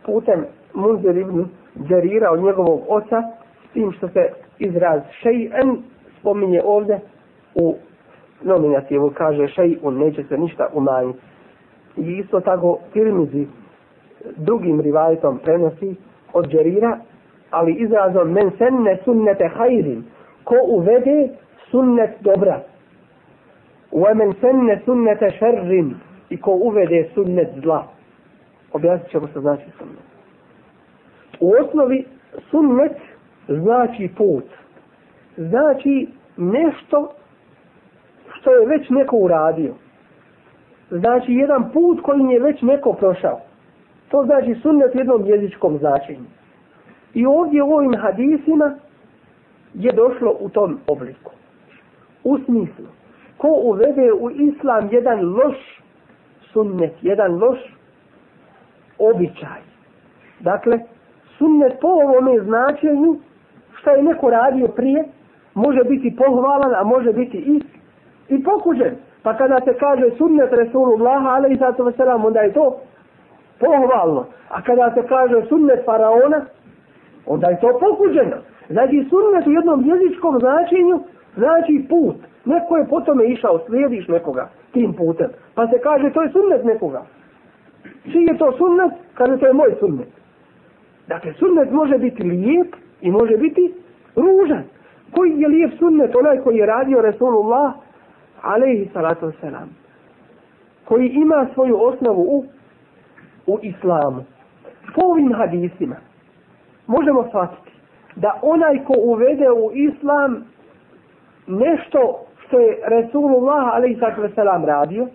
putem 0.06 0.46
Munzir 0.74 1.18
ibn 1.18 1.46
Đarira 1.76 2.32
od 2.32 2.44
njegovog 2.44 2.82
oca, 2.88 3.24
s 3.70 3.74
tim 3.74 3.92
što 3.92 4.08
se 4.08 4.30
izraz 4.60 5.02
šejen 5.22 5.78
spominje 6.20 6.62
ovdje 6.66 7.00
u 7.56 7.76
nominativu, 8.42 9.12
kaže 9.18 9.48
šejun, 9.48 9.98
neće 9.98 10.24
se 10.24 10.38
ništa 10.38 10.68
umanjiti 10.74 11.20
i 11.98 12.18
isto 12.18 12.40
tako 12.40 12.80
Tirmizi 12.94 13.48
drugim 14.38 14.82
rivajetom 14.82 15.40
prenosi 15.44 15.96
od 16.34 16.48
Džerira, 16.48 16.98
ali 17.52 17.74
izrazom 17.74 18.32
men 18.32 18.52
senne 18.58 18.98
sunnete 19.04 19.48
hajrin, 19.48 20.04
ko 20.44 20.56
uvede 20.68 21.30
sunnet 21.72 22.10
dobra. 22.20 22.62
Wa 23.92 24.14
men 24.14 24.34
senne 24.42 24.82
sunnete 24.86 25.32
šerrin, 25.40 25.96
i 26.30 26.38
ko 26.38 26.52
uvede 26.52 27.10
sunnet 27.14 27.50
zla. 27.64 27.88
Objasnit 28.74 29.12
ćemo 29.12 29.28
se 29.28 29.40
znači 29.40 29.66
sunnet. 29.78 30.10
U 31.40 31.54
osnovi 31.62 32.06
sunnet 32.50 32.98
znači 33.48 34.10
put. 34.18 34.46
Znači 35.38 36.08
nešto 36.38 37.12
što 38.34 38.52
je 38.52 38.68
već 38.68 38.90
neko 38.90 39.16
uradio 39.16 39.74
znači 40.92 41.34
jedan 41.34 41.72
put 41.72 42.02
koji 42.02 42.22
je 42.22 42.40
već 42.40 42.62
neko 42.62 42.94
prošao. 42.94 43.40
To 44.10 44.24
znači 44.26 44.56
sunnet 44.62 44.96
jednom 44.96 45.26
jezičkom 45.26 45.78
značenju. 45.78 46.26
I 47.14 47.26
ovdje 47.26 47.64
u 47.64 47.74
ovim 47.74 47.96
hadisima 48.02 48.76
je 49.74 49.92
došlo 49.92 50.36
u 50.40 50.50
tom 50.50 50.80
obliku. 50.88 51.32
U 52.24 52.38
smislu, 52.38 52.86
ko 53.40 53.48
uvede 53.64 54.14
u 54.14 54.30
islam 54.30 54.90
jedan 54.92 55.20
loš 55.36 55.82
sunnet, 56.54 56.94
jedan 57.02 57.40
loš 57.40 57.60
običaj. 59.00 59.62
Dakle, 60.40 60.80
sunnet 61.38 61.74
po 61.82 61.88
ovome 61.88 62.40
značenju 62.40 63.18
što 63.74 63.90
je 63.90 64.04
neko 64.04 64.30
radio 64.30 64.68
prije, 64.68 65.04
može 65.54 65.84
biti 65.84 66.16
pohvalan, 66.16 66.74
a 66.76 66.84
može 66.84 67.14
biti 67.14 67.38
i, 67.38 67.62
i 68.36 68.44
pokuđen. 68.44 68.96
Pa 69.24 69.38
kada 69.38 69.60
se 69.66 69.74
kaže 69.80 70.10
sunnet 70.18 70.52
Resulullah, 70.52 71.26
ali 71.26 71.54
i 71.54 71.58
sato 71.58 71.84
vaselam, 71.84 72.26
onda 72.26 72.40
je 72.40 72.54
to 72.54 72.80
pohvalno. 73.60 74.26
A 74.50 74.62
kada 74.62 74.92
se 74.94 75.08
kaže 75.08 75.48
sunnet 75.50 75.86
faraona, 75.86 76.46
onda 77.26 77.48
je 77.48 77.60
to 77.60 77.80
pokuđeno. 77.80 78.38
Znači 78.70 79.08
sunnet 79.10 79.48
u 79.48 79.52
jednom 79.52 79.86
jezičkom 79.86 80.40
značenju 80.40 81.00
znači 81.36 81.86
put. 81.90 82.16
Neko 82.46 82.78
je 82.78 82.88
po 82.88 83.02
tome 83.02 83.26
išao, 83.26 83.60
slijediš 83.68 84.08
nekoga 84.08 84.50
tim 84.72 84.94
putem. 84.94 85.28
Pa 85.56 85.68
se 85.68 85.80
kaže 85.84 86.14
to 86.14 86.22
je 86.22 86.30
sunnet 86.30 86.64
nekoga. 86.64 87.06
Čiji 88.12 88.24
je 88.24 88.38
to 88.38 88.52
sunnet? 88.58 88.92
Kaže 89.14 89.38
to 89.38 89.46
je 89.46 89.54
moj 89.54 89.76
sunnet. 89.80 90.08
Dakle, 91.08 91.34
sunnet 91.34 91.72
može 91.72 91.98
biti 91.98 92.24
lijep 92.24 92.76
i 93.02 93.12
može 93.12 93.38
biti 93.38 93.74
ružan. 94.16 94.64
Koji 95.12 95.42
je 95.42 95.48
lijep 95.48 95.72
sunnet? 95.80 96.16
Onaj 96.16 96.38
koji 96.38 96.58
je 96.58 96.66
radio 96.66 97.02
Resulullah, 97.02 97.74
alaihi 98.42 98.90
salatu 98.94 99.32
selam. 99.42 99.70
koji 100.86 101.08
ima 101.08 101.48
svoju 101.54 101.84
osnovu 101.84 102.22
u, 102.22 102.46
u 103.48 103.60
islamu. 103.62 104.24
Po 104.96 105.02
ovim 105.06 105.34
hadisima 105.34 105.96
možemo 106.88 107.28
shvatiti 107.30 107.72
da 108.16 108.40
onaj 108.42 108.84
ko 108.84 108.94
uvede 108.98 109.52
u 109.52 109.72
islam 109.74 110.46
nešto 111.48 112.26
što 112.50 112.60
je 112.60 112.78
Resulullah 112.86 113.68
a.s. 113.68 114.36
salatu 114.36 114.66
radio, 114.66 115.08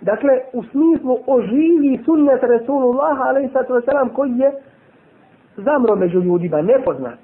dakle 0.00 0.40
u 0.52 0.62
smislu 0.62 1.18
oživi 1.26 2.00
sunnet 2.04 2.42
Resulullah 2.42 3.20
a.s. 3.20 3.52
salatu 3.84 4.14
koji 4.14 4.32
je 4.38 4.52
zamro 5.56 5.96
među 5.96 6.20
ljudima, 6.20 6.62
nepoznat. 6.62 7.18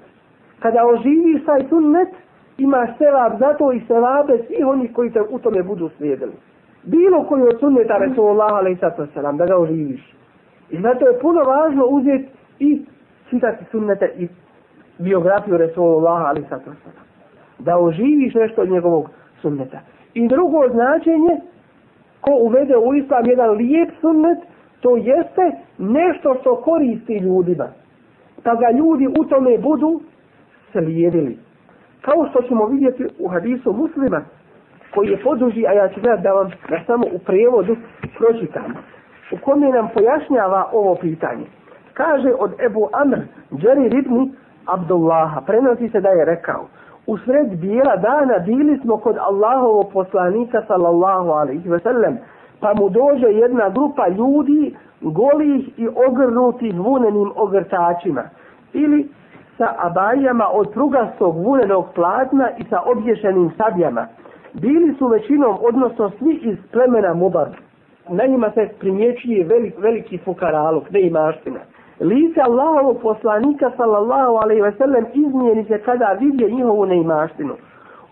Kada 0.59 0.85
oživi 0.85 1.45
taj 1.45 1.63
sunnet, 1.69 2.09
imaš 2.57 2.89
sevab 2.97 3.39
za 3.39 3.53
to 3.53 3.71
i 3.71 3.81
sevabe 3.87 4.37
svih 4.47 4.65
onih 4.67 4.93
koji 4.93 5.11
te 5.11 5.21
u 5.21 5.39
tome 5.39 5.63
budu 5.63 5.89
slijedili. 5.97 6.33
Bilo 6.83 7.23
koji 7.23 7.43
od 7.43 7.59
sunneta 7.59 7.97
Resulullah 7.97 8.53
a.s. 8.53 9.37
da 9.37 9.45
ga 9.45 9.57
oživiš. 9.57 10.15
I 10.69 10.81
zato 10.81 11.07
je 11.07 11.19
puno 11.19 11.43
važno 11.43 11.85
uzeti 11.85 12.29
i 12.59 12.81
čitati 13.29 13.65
sunnete 13.71 14.13
i 14.17 14.27
biografiju 14.97 15.57
Resulullah 15.57 16.21
a.s. 16.21 16.61
Da 17.59 17.77
oživiš 17.77 18.33
nešto 18.33 18.61
od 18.61 18.69
njegovog 18.69 19.09
sunneta. 19.41 19.79
I 20.13 20.27
drugo 20.27 20.69
značenje, 20.71 21.41
ko 22.21 22.31
uvede 22.41 22.77
u 22.77 22.93
islam 22.93 23.25
jedan 23.25 23.49
lijep 23.49 23.89
sunnet, 24.01 24.37
to 24.81 24.95
jeste 24.95 25.51
nešto 25.77 26.35
što 26.41 26.55
koristi 26.55 27.17
ljudima. 27.17 27.67
Pa 28.43 28.55
ga 28.55 28.77
ljudi 28.77 29.07
u 29.07 29.23
tome 29.23 29.57
budu 29.57 30.01
slijedili. 30.71 31.37
Kao 32.01 32.27
što 32.29 32.41
ćemo 32.41 32.65
vidjeti 32.65 33.05
u 33.19 33.27
hadisu 33.27 33.73
muslima, 33.73 34.21
koji 34.93 35.09
je 35.09 35.23
poduži, 35.23 35.67
a 35.67 35.71
ja 35.71 35.89
ću 35.89 36.01
gledati 36.01 36.23
da 36.23 36.33
vam 36.33 36.51
da 36.69 36.79
samo 36.85 37.05
u 37.13 37.19
prevodu 37.19 37.75
pročitam, 38.17 38.73
u 39.31 39.37
kome 39.37 39.69
nam 39.69 39.89
pojašnjava 39.93 40.69
ovo 40.73 40.95
pitanje. 40.95 41.45
Kaže 41.93 42.33
od 42.39 42.51
Ebu 42.65 42.89
Amr, 42.93 43.17
Džeri 43.55 43.89
Ribni, 43.89 44.31
Abdullaha, 44.65 45.41
prenosi 45.41 45.89
se 45.89 46.01
da 46.01 46.09
je 46.09 46.25
rekao, 46.25 46.67
u 47.07 47.17
sred 47.17 47.59
bijela 47.59 47.95
dana 47.95 48.39
bili 48.45 48.79
smo 48.83 48.97
kod 48.97 49.17
Allahovog 49.17 49.91
poslanika, 49.93 50.63
sallallahu 50.67 51.29
alaihi 51.29 51.69
ve 51.69 51.79
sellem, 51.79 52.17
pa 52.59 52.73
mu 52.73 52.89
dođe 52.89 53.27
jedna 53.27 53.69
grupa 53.69 54.07
ljudi 54.07 54.75
golih 55.01 55.79
i 55.79 55.87
ogrnutih 56.07 56.79
vunenim 56.79 57.31
ogrtačima 57.35 58.23
ili 58.73 59.09
sa 59.57 59.75
abajama 59.77 60.47
od 60.53 60.69
prugastog 60.73 61.35
vunenog 61.45 61.85
platna 61.95 62.49
i 62.57 62.63
sa 62.69 62.81
obješenim 62.85 63.51
sabljama. 63.57 64.07
Bili 64.53 64.95
su 64.99 65.07
većinom, 65.07 65.57
odnosno 65.61 66.11
svi 66.19 66.39
iz 66.43 66.57
plemena 66.71 67.13
Mubar. 67.13 67.49
Na 68.09 68.25
njima 68.25 68.51
se 68.51 68.69
primjećuje 68.79 69.43
velik, 69.43 69.73
veliki 69.77 70.17
fukaraluk, 70.17 70.89
ne 70.89 71.01
imaština. 71.01 71.59
Lice 72.01 72.41
Allahovog 72.41 73.01
poslanika, 73.01 73.71
sallallahu 73.77 74.37
alaihi 74.37 74.61
ve 74.61 74.71
sellem, 74.71 75.05
izmijeni 75.13 75.65
se 75.65 75.77
kada 75.77 76.17
vidje 76.19 76.51
njihovu 76.51 76.85
neimaštinu. 76.85 77.53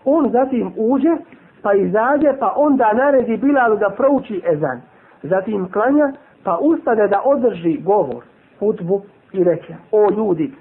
On 0.04 0.30
zatim 0.30 0.72
uđe, 0.76 1.16
pa 1.62 1.74
izađe, 1.74 2.32
pa 2.38 2.52
onda 2.56 2.92
naredi 2.92 3.36
Bilalu 3.36 3.76
da 3.76 3.90
prouči 3.90 4.42
ezan. 4.52 4.80
Zatim 5.22 5.72
klanja, 5.72 6.12
pa 6.44 6.58
ustade 6.60 7.08
da 7.08 7.22
održi 7.24 7.80
govor, 7.82 8.24
hutbu 8.58 9.02
i 9.32 9.44
reče, 9.44 9.74
o 9.92 10.10
ljudi, 10.10 10.52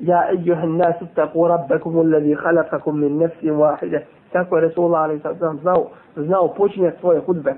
ja 0.00 0.28
ejuhan 0.32 0.76
nasu 0.76 1.06
taku 1.14 1.48
rabbekum 1.48 1.96
ulladhi 1.96 2.36
khalaqakum 2.36 3.00
min 3.00 3.18
nefsim 3.18 3.54
wahide. 3.54 4.00
Tako 4.32 4.56
je 4.56 4.60
Resulullah 4.68 5.02
ali 5.02 5.20
sam 5.38 5.58
znao, 5.58 5.86
znao 6.16 6.48
počinjati 6.48 7.00
svoje 7.00 7.20
hudbe. 7.20 7.54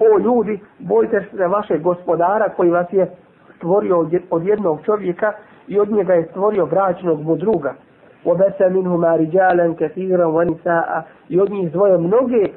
O 0.00 0.18
ljudi, 0.18 0.60
bojte 0.78 1.24
se 1.36 1.46
vašeg 1.46 1.82
gospodara 1.82 2.48
koji 2.48 2.70
vas 2.70 2.86
je 2.92 3.10
stvorio 3.61 4.09
od 4.29 4.43
jednog 4.45 4.79
čovjeka 4.85 5.33
i 5.67 5.79
od 5.79 5.91
njega 5.91 6.13
je 6.13 6.27
stvorio 6.31 6.65
bračnog 6.65 7.21
mu 7.21 7.35
druga. 7.35 7.73
وبث 8.25 8.61
منهما 8.61 9.15
رجالا 9.15 9.75
كثيرا 9.79 10.25
ونساء 10.25 11.01
i 11.29 11.39
od 11.39 11.49
njih 11.49 11.71
dvoje 11.71 11.97
mnoge 11.97 12.47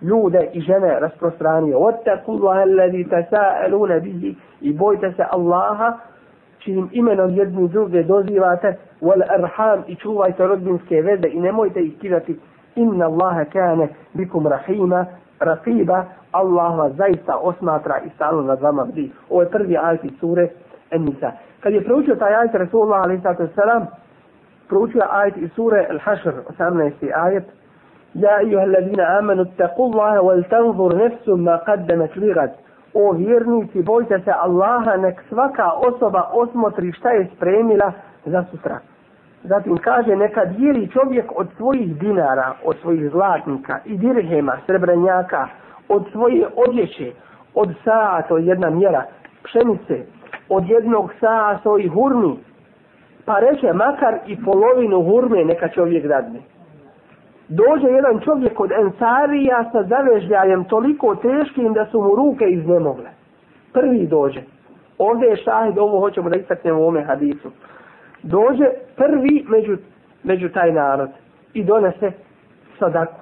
ljude 0.00 0.50
i 0.52 0.60
žene 0.60 1.00
rasprostranio. 1.00 1.78
واتقوا 1.78 2.34
الله 2.34 2.62
الذي 2.62 3.04
تساءلون 3.04 3.98
به 3.98 4.34
i 4.60 4.72
bojte 4.72 5.12
se 5.16 5.24
Allaha 5.30 5.98
čijim 6.58 6.88
imenom 6.92 7.30
jedni 7.30 7.68
druge 7.68 8.02
dozivate 8.02 8.76
wal 9.02 9.22
arham 9.28 9.84
i 9.86 9.94
čuvajte 9.96 10.46
rodbinske 10.46 11.02
veze 11.02 11.28
i 11.28 11.40
nemojte 11.40 11.80
ih 11.80 11.98
kidati 11.98 12.40
inna 12.76 13.06
Allaha 13.06 13.44
kane 13.44 13.88
bikum 14.14 14.46
rahima 14.46 15.06
rafiba, 15.39 16.05
Allah 16.31 16.77
vas 16.77 16.93
zaista 16.93 17.37
osmatra 17.41 17.99
i 18.05 18.09
stalno 18.15 18.41
nad 18.41 18.61
vama 18.61 18.85
bdi. 18.85 19.11
Ovo 19.29 19.41
je 19.41 19.49
prvi 19.49 19.77
ajet 19.77 20.03
iz 20.03 20.11
sure 20.19 20.47
En-Nisa. 20.91 21.31
Kad 21.59 21.73
je 21.73 21.83
proučio 21.83 22.15
taj 22.15 22.35
ajet 22.35 22.55
Rasulullah 22.55 23.03
alaihi 23.03 23.21
sallam 23.55 23.87
proučio 24.69 25.01
ajet 25.09 25.37
iz 25.37 25.51
sure 25.55 25.87
Al-Hashr 25.89 26.33
18. 26.59 27.11
ajet 27.15 27.43
Ja 28.13 28.41
ejuha 28.41 28.63
alladina 28.63 29.17
amanu 29.19 29.45
taku 29.57 29.83
Allahe 29.83 30.19
wal 30.19 30.43
tanzur 30.49 30.95
nefsu 30.95 31.37
ma 31.37 31.59
qaddamat 31.65 32.15
ligad 32.15 32.49
O 32.93 33.11
vjernici, 33.11 33.83
bojte 33.83 34.19
se 34.25 34.31
Allaha, 34.31 34.97
nek 34.97 35.21
svaka 35.29 35.71
osoba 35.71 36.29
osmotri 36.33 36.91
šta 36.91 37.09
je 37.09 37.27
spremila 37.35 37.91
za 38.25 38.43
sutra. 38.51 38.79
Zatim 39.43 39.77
kaže, 39.77 40.15
neka 40.15 40.45
dijeli 40.45 40.89
čovjek 40.89 41.31
od 41.35 41.47
svojih 41.57 41.99
dinara, 41.99 42.53
od 42.63 42.77
svojih 42.81 43.09
zlatnika 43.09 43.79
i 43.85 43.97
dirhema, 43.97 44.57
srebranjaka, 44.65 45.47
od 45.89 46.05
svoje 46.11 46.47
odjeće, 46.67 47.11
od 47.55 47.69
saa, 47.83 48.21
to 48.21 48.37
je 48.37 48.45
jedna 48.45 48.69
mjera, 48.69 49.03
pšenice, 49.43 50.05
od 50.49 50.69
jednog 50.69 51.13
saa 51.19 51.59
svojih 51.61 51.91
hurmi, 51.91 52.37
pa 53.25 53.39
reče 53.39 53.73
makar 53.73 54.17
i 54.27 54.43
polovinu 54.43 55.03
hurme 55.03 55.45
neka 55.45 55.67
čovjek 55.67 56.05
dadne. 56.05 56.39
Dođe 57.49 57.87
jedan 57.87 58.19
čovjek 58.19 58.59
od 58.59 58.71
Ensarija 58.71 59.69
sa 59.71 59.83
zavežljajem 59.83 60.63
toliko 60.63 61.15
teškim 61.15 61.73
da 61.73 61.85
su 61.85 62.01
mu 62.01 62.15
ruke 62.15 62.45
iznemogle. 62.45 63.09
Prvi 63.73 64.07
dođe. 64.07 64.41
Ovdje 64.97 65.27
je 65.27 65.35
šahid, 65.35 65.77
ovo 65.77 65.99
hoćemo 65.99 66.29
da 66.29 66.35
istaknemo 66.35 66.79
u 66.79 66.87
ome 66.87 67.03
hadisu. 67.03 67.51
Dođe 68.23 68.65
prvi 68.95 69.45
među, 69.47 69.77
među 70.23 70.49
taj 70.49 70.71
narod 70.71 71.09
i 71.53 71.63
donese 71.63 72.11
sadaku. 72.79 73.21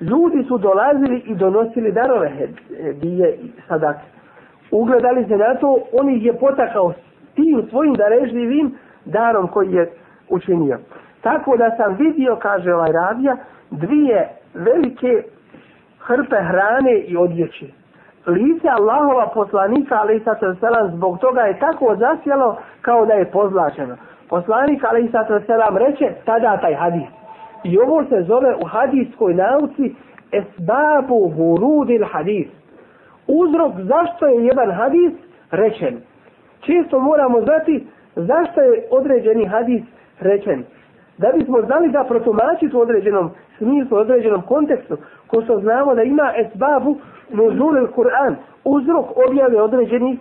Ljudi 0.00 0.44
su 0.48 0.58
dolazili 0.58 1.22
i 1.26 1.34
donosili 1.34 1.92
darove 1.92 2.30
hedije 2.78 3.34
i 3.34 3.50
sadake. 3.68 4.06
Ugledali 4.70 5.24
se 5.28 5.36
na 5.36 5.54
to, 5.54 5.78
on 5.92 6.10
ih 6.10 6.24
je 6.24 6.38
potakao 6.38 6.92
tim 7.34 7.66
svojim 7.70 7.94
darežljivim 7.94 8.74
darom 9.04 9.48
koji 9.48 9.72
je 9.72 9.90
učinio. 10.28 10.78
Tako 11.20 11.56
da 11.56 11.76
sam 11.76 11.96
vidio, 11.98 12.36
kaže 12.36 12.74
ovaj 12.74 12.92
radija, 12.92 13.36
dvije 13.70 14.28
velike 14.54 15.22
hrpe 15.98 16.36
hrane 16.36 16.98
i 16.98 17.16
odjeće. 17.16 17.66
Lice 18.26 18.68
Allahova 18.68 19.26
poslanika, 19.34 19.98
ali 20.00 20.20
sad 20.20 20.38
selam, 20.60 20.90
zbog 20.96 21.18
toga 21.18 21.40
je 21.40 21.58
tako 21.58 21.96
zasjelo 21.98 22.56
kao 22.80 23.06
da 23.06 23.12
je 23.12 23.30
pozlačeno. 23.30 23.96
Poslanik, 24.28 24.84
ali 24.84 25.08
sad 25.12 25.26
selam, 25.46 25.76
reče 25.76 26.12
tada 26.24 26.56
taj 26.56 26.74
hadis. 26.74 27.08
I 27.64 27.78
ovo 27.78 28.04
se 28.04 28.22
zove 28.22 28.54
u 28.54 28.66
hadijskoj 28.66 29.34
nauci 29.34 29.94
esbabu 30.32 31.32
hurudil 31.36 32.04
hadis. 32.12 32.46
Uzrok 33.26 33.72
zašto 33.78 34.26
je 34.26 34.44
jedan 34.44 34.70
hadis 34.70 35.12
rečen. 35.50 36.00
Često 36.60 37.00
moramo 37.00 37.40
znati 37.40 37.86
zašto 38.16 38.60
je 38.60 38.86
određeni 38.90 39.44
hadis 39.44 39.82
rečen. 40.20 40.64
Da 41.18 41.32
bismo 41.38 41.62
znali 41.62 41.88
da 41.88 42.04
protumačiti 42.04 42.76
u 42.76 42.80
određenom 42.80 43.30
smislu, 43.58 43.96
u 43.96 44.00
određenom 44.00 44.42
kontekstu, 44.42 44.96
ko 45.26 45.42
što 45.42 45.58
znamo 45.60 45.94
da 45.94 46.02
ima 46.02 46.32
esbabu 46.36 46.96
nuzulil 47.30 47.86
Kur'an, 47.86 48.36
uzrok 48.64 49.06
objave 49.28 49.62
određenih 49.62 50.18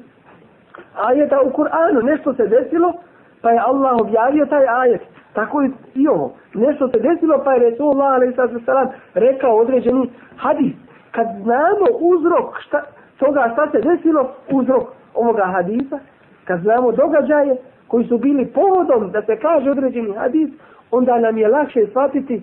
ajeta 0.96 1.42
u 1.42 1.50
Kur'anu. 1.50 2.04
Nešto 2.04 2.34
se 2.34 2.48
desilo, 2.48 2.94
pa 3.42 3.52
je 3.52 3.60
Allah 3.66 3.98
objavio 4.02 4.46
taj 4.46 4.68
ajet. 4.68 5.02
Tako 5.34 5.64
i 5.96 6.08
ovo. 6.08 6.34
Nešto 6.54 6.88
se 6.88 7.00
desilo, 7.00 7.42
pa 7.44 7.54
je 7.54 7.70
Resulullah 7.70 8.14
a.s. 8.14 8.68
rekao 9.14 9.58
određeni 9.58 10.10
hadis. 10.38 10.74
Kad 11.12 11.28
znamo 11.44 11.86
uzrok 12.00 12.60
šta, 12.60 12.82
toga 13.18 13.50
šta 13.54 13.72
se 13.72 13.82
desilo, 13.82 14.32
uzrok 14.52 14.84
ovoga 15.14 15.46
hadisa, 15.46 16.00
kad 16.46 16.60
znamo 16.62 16.92
događaje, 16.92 17.58
koji 17.88 18.08
su 18.08 18.18
bili 18.18 18.46
povodom 18.46 19.12
da 19.12 19.22
se 19.22 19.40
kaže 19.40 19.70
određeni 19.72 20.14
hadis, 20.14 20.50
onda 20.92 21.20
nam 21.20 21.38
je 21.38 21.48
lakše 21.48 21.88
shvatiti 21.90 22.42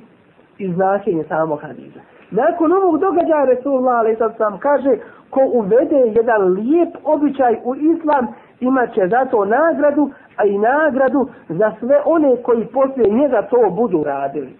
i 0.58 0.72
značenje 0.72 1.24
samog 1.28 1.60
hadisa. 1.60 2.00
Nakon 2.32 2.72
ovog 2.72 2.98
događaja 2.98 3.44
Resulullah 3.44 3.98
ali 3.98 4.16
sad 4.16 4.36
sam 4.36 4.58
kaže 4.58 4.96
ko 5.30 5.40
uvede 5.52 5.96
jedan 5.96 6.42
lijep 6.52 6.88
običaj 7.04 7.56
u 7.64 7.74
islam 7.74 8.26
imat 8.60 8.94
će 8.94 9.08
za 9.08 9.24
to 9.24 9.44
nagradu, 9.44 10.10
a 10.36 10.44
i 10.44 10.58
nagradu 10.58 11.28
za 11.48 11.72
sve 11.80 11.96
one 12.04 12.36
koji 12.42 12.66
poslije 12.66 13.10
njega 13.10 13.42
to 13.42 13.70
budu 13.70 14.04
radili. 14.04 14.56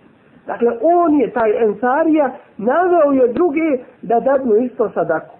Dakle, 0.47 0.69
on 0.83 1.15
je 1.15 1.31
taj 1.31 1.65
ensarija, 1.65 2.31
naveo 2.57 3.13
je 3.13 3.33
druge 3.33 3.79
da 4.03 4.21
dadnu 4.21 4.57
isto 4.57 4.91
sadaku. 4.95 5.35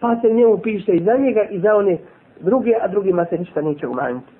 Pa 0.00 0.16
se 0.20 0.32
njemu 0.32 0.58
piše 0.58 0.92
i 0.92 1.04
za 1.04 1.16
njega 1.16 1.42
i 1.42 1.60
za 1.60 1.76
one 1.76 1.98
druge, 2.40 2.74
a 2.82 2.88
drugima 2.88 3.24
se 3.24 3.38
ništa 3.38 3.62
neće 3.62 3.88
umanjiti 3.88 4.39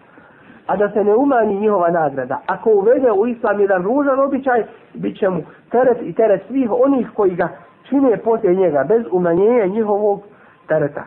a 0.70 0.76
da 0.76 0.90
se 0.90 1.04
ne 1.04 1.14
umanji 1.14 1.60
njihova 1.60 1.90
nagrada. 1.90 2.40
Ako 2.46 2.70
uvede 2.70 3.10
u 3.12 3.26
islam 3.26 3.60
jedan 3.60 3.82
ružan 3.82 4.20
običaj, 4.20 4.64
bit 4.94 5.18
će 5.18 5.28
mu 5.28 5.42
teret 5.70 5.98
i 6.02 6.12
teret 6.12 6.42
svih 6.48 6.70
onih 6.70 7.10
koji 7.14 7.34
ga 7.34 7.48
čine 7.88 8.16
poslije 8.16 8.54
njega, 8.54 8.84
bez 8.88 9.02
umanjenja 9.10 9.66
njihovog 9.66 10.22
tereta. 10.68 11.04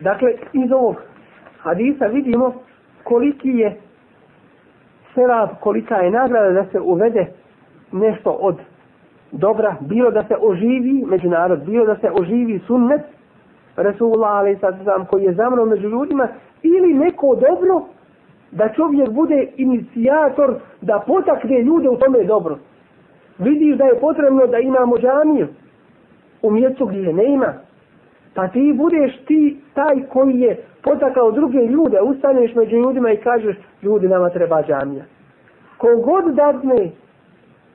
Dakle, 0.00 0.32
iz 0.52 0.72
ovog 0.72 0.96
hadisa 1.58 2.06
vidimo 2.06 2.52
koliki 3.04 3.48
je 3.48 3.76
serab, 5.14 5.48
kolika 5.60 5.96
je 5.96 6.10
nagrada 6.10 6.50
da 6.50 6.64
se 6.72 6.80
uvede 6.80 7.26
nešto 7.92 8.30
od 8.30 8.58
dobra, 9.32 9.76
bilo 9.80 10.10
da 10.10 10.24
se 10.24 10.36
oživi 10.40 11.04
međunarod, 11.06 11.64
bilo 11.64 11.86
da 11.86 11.96
se 11.96 12.10
oživi 12.20 12.58
sunnet 12.66 13.00
Resulullah 13.76 14.30
alaih 14.30 14.58
sallam 14.60 15.06
koji 15.06 15.24
je 15.24 15.34
zamro 15.34 15.64
među 15.64 15.88
ljudima 15.88 16.28
ili 16.62 16.94
neko 16.94 17.38
dobro 17.40 17.82
da 18.54 18.68
čovjek 18.68 19.10
bude 19.10 19.46
inicijator 19.56 20.54
da 20.80 21.04
potakne 21.06 21.62
ljude 21.62 21.88
u 21.88 21.96
tome 21.96 22.24
dobro. 22.24 22.58
Vidiš 23.38 23.76
da 23.76 23.84
je 23.84 24.00
potrebno 24.00 24.46
da 24.46 24.58
imamo 24.58 24.98
džamiju 24.98 25.48
u 26.42 26.50
mjestu 26.50 26.86
gdje 26.86 27.12
ne 27.12 27.24
ima. 27.24 27.52
Pa 28.34 28.48
ti 28.48 28.74
budeš 28.76 29.16
ti 29.26 29.60
taj 29.74 30.02
koji 30.12 30.40
je 30.40 30.56
potakao 30.82 31.30
druge 31.30 31.58
ljude, 31.58 32.00
ustaneš 32.00 32.54
među 32.54 32.76
ljudima 32.76 33.10
i 33.10 33.16
kažeš 33.16 33.56
ljudi 33.82 34.08
nama 34.08 34.30
treba 34.30 34.62
džamija. 34.62 35.04
Kogod 35.78 36.34
dadne 36.34 36.90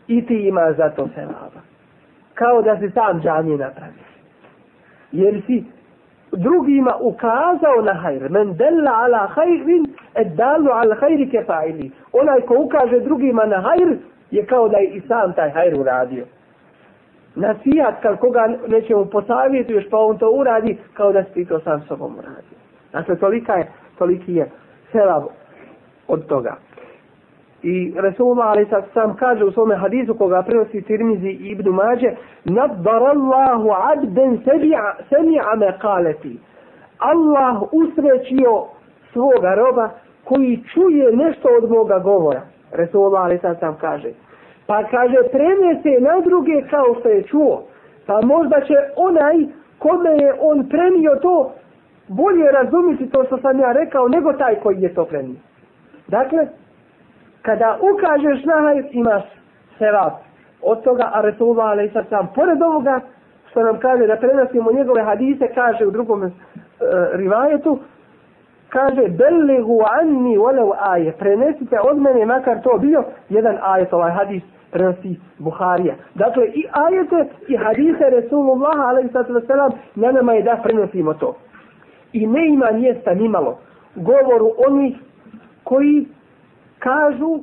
i 0.07 0.25
ti 0.25 0.47
ima 0.47 0.73
za 0.77 0.89
to 0.89 1.07
se 1.15 1.27
Kao 2.33 2.61
da 2.61 2.77
si 2.79 2.89
sam 2.89 3.21
džamije 3.21 3.57
napravio. 3.57 4.09
Jer 5.11 5.41
si 5.45 5.63
drugima 6.31 6.95
ukazao 7.01 7.81
na 7.83 7.93
hajr. 7.93 8.29
Men 8.29 8.53
della 8.53 8.91
ala 8.91 9.27
hajrin, 9.27 9.88
eddalu 10.21 10.69
al 10.71 10.93
hajri 10.99 11.29
kefaili. 11.29 11.91
Onaj 12.13 12.41
ko 12.41 12.55
ukaže 12.59 12.99
drugima 12.99 13.45
na 13.45 13.61
hajr, 13.61 13.97
je 14.31 14.45
kao 14.45 14.69
da 14.69 14.77
je 14.77 14.87
i 14.87 15.01
sam 15.07 15.33
taj 15.33 15.49
hajr 15.49 15.79
uradio. 15.79 16.25
nasijat 17.35 18.01
kad 18.01 18.19
koga 18.19 18.57
nećemo 18.67 19.05
posavjetuješ 19.05 19.89
pa 19.89 19.97
on 19.97 20.17
to 20.17 20.29
uradi 20.31 20.77
kao 20.93 21.11
da 21.11 21.23
si 21.23 21.33
ti 21.33 21.45
to 21.45 21.59
sam 21.59 21.81
sobom 21.87 22.13
uradio. 22.13 22.57
Dakle, 22.93 23.15
tolika 23.15 23.53
je, 23.53 23.71
toliki 23.97 24.35
je 24.35 24.49
selav 24.91 25.27
od 26.07 26.25
toga. 26.27 26.55
I 27.63 27.93
Resulullah 27.97 28.47
ali 28.47 28.65
sad 28.69 28.83
sam 28.93 29.15
kaže 29.15 29.43
u 29.45 29.51
svome 29.51 29.75
hadisu 29.75 30.13
koga 30.13 30.43
prenosi 30.43 30.81
Tirmizi 30.81 31.27
i 31.27 31.49
Ibn 31.51 31.69
Mađe 31.69 32.11
Nadbarallahu 32.45 33.69
abden 33.93 34.37
semi'a 35.09 35.55
me 35.57 35.79
kaleti 35.79 36.39
Allah 36.97 37.63
usrećio 37.71 38.63
svoga 39.13 39.55
roba 39.55 39.89
koji 40.29 40.63
čuje 40.73 41.15
nešto 41.15 41.47
od 41.57 41.69
moga 41.69 41.99
govora. 41.99 42.41
Resulullah 42.71 43.23
ali 43.23 43.37
sad 43.37 43.59
sam 43.59 43.77
kaže 43.81 44.09
Pa 44.69 44.83
kaže, 44.83 45.17
prenese 45.31 45.93
na 45.99 46.21
druge 46.21 46.61
kao 46.69 46.95
što 46.99 47.09
je 47.09 47.23
čuo. 47.23 47.63
Pa 48.05 48.21
možda 48.21 48.61
će 48.61 48.75
onaj 48.95 49.35
kome 49.79 50.09
je 50.09 50.33
on 50.39 50.69
premio 50.69 51.15
to 51.21 51.51
bolje 52.07 52.51
razumiti 52.51 53.09
to 53.09 53.23
što 53.23 53.37
sam 53.37 53.59
ja 53.59 53.71
rekao 53.71 54.07
nego 54.07 54.33
taj 54.33 54.55
koji 54.55 54.81
je 54.81 54.93
to 54.93 55.05
premio. 55.05 55.35
Dakle, 56.07 56.47
kada 57.41 57.77
ukažeš 57.93 58.45
na 58.45 58.61
hajr, 58.61 58.85
imaš 58.91 59.23
sevap 59.77 60.13
od 60.61 60.83
toga, 60.83 61.09
a 61.13 61.21
Resulullah 61.21 61.69
ali 61.69 61.89
sad 61.89 62.05
sam 62.09 62.27
pored 62.35 62.61
ovoga 62.61 62.99
što 63.49 63.63
nam 63.63 63.79
kaže 63.79 64.07
da 64.07 64.15
prenosimo 64.15 64.71
njegove 64.71 65.03
hadise, 65.03 65.47
kaže 65.55 65.85
u 65.85 65.91
drugom 65.91 66.23
e, 66.23 66.29
rivajetu, 67.13 67.79
kaže 68.69 69.07
belegu 69.07 69.81
anni 70.01 70.37
walau 70.37 70.73
aje 70.79 71.11
prenesite 71.11 71.79
od 71.91 71.97
mene 71.97 72.25
makar 72.25 72.61
to 72.63 72.77
bio 72.77 73.03
jedan 73.29 73.57
ajet 73.61 73.93
ovaj 73.93 74.11
hadis 74.11 74.43
prenosi 74.71 75.19
Buharija. 75.37 75.95
Dakle, 76.15 76.45
i 76.47 76.65
ajete 76.71 77.29
i 77.47 77.57
hadise 77.57 78.09
Resulullah, 78.09 78.79
a.s. 78.79 79.47
na 79.95 80.11
nama 80.11 80.33
je 80.33 80.43
da 80.43 80.59
prenosimo 80.63 81.13
to. 81.13 81.35
I 82.13 82.27
ne 82.27 82.47
ima 82.47 82.71
mjesta 82.71 83.13
nimalo 83.13 83.59
govoru 83.95 84.51
onih 84.67 84.97
koji 85.63 86.07
kažu 86.79 87.39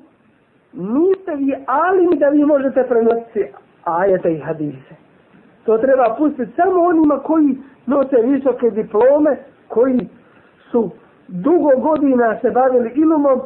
niste 0.72 1.34
vi 1.36 1.54
alim 1.66 2.18
da 2.18 2.28
vi 2.28 2.44
možete 2.44 2.84
prenositi 2.88 3.46
ajete 3.84 4.32
i 4.32 4.38
hadise. 4.38 4.94
To 5.64 5.78
treba 5.78 6.14
pustiti 6.18 6.52
samo 6.56 6.82
onima 6.82 7.18
koji 7.18 7.56
nose 7.86 8.16
visoke 8.24 8.70
diplome, 8.70 9.36
koji 9.68 10.08
su 10.70 10.90
dugo 11.28 11.70
godina 11.76 12.38
se 12.40 12.50
bavili 12.50 12.92
ilumom, 12.94 13.40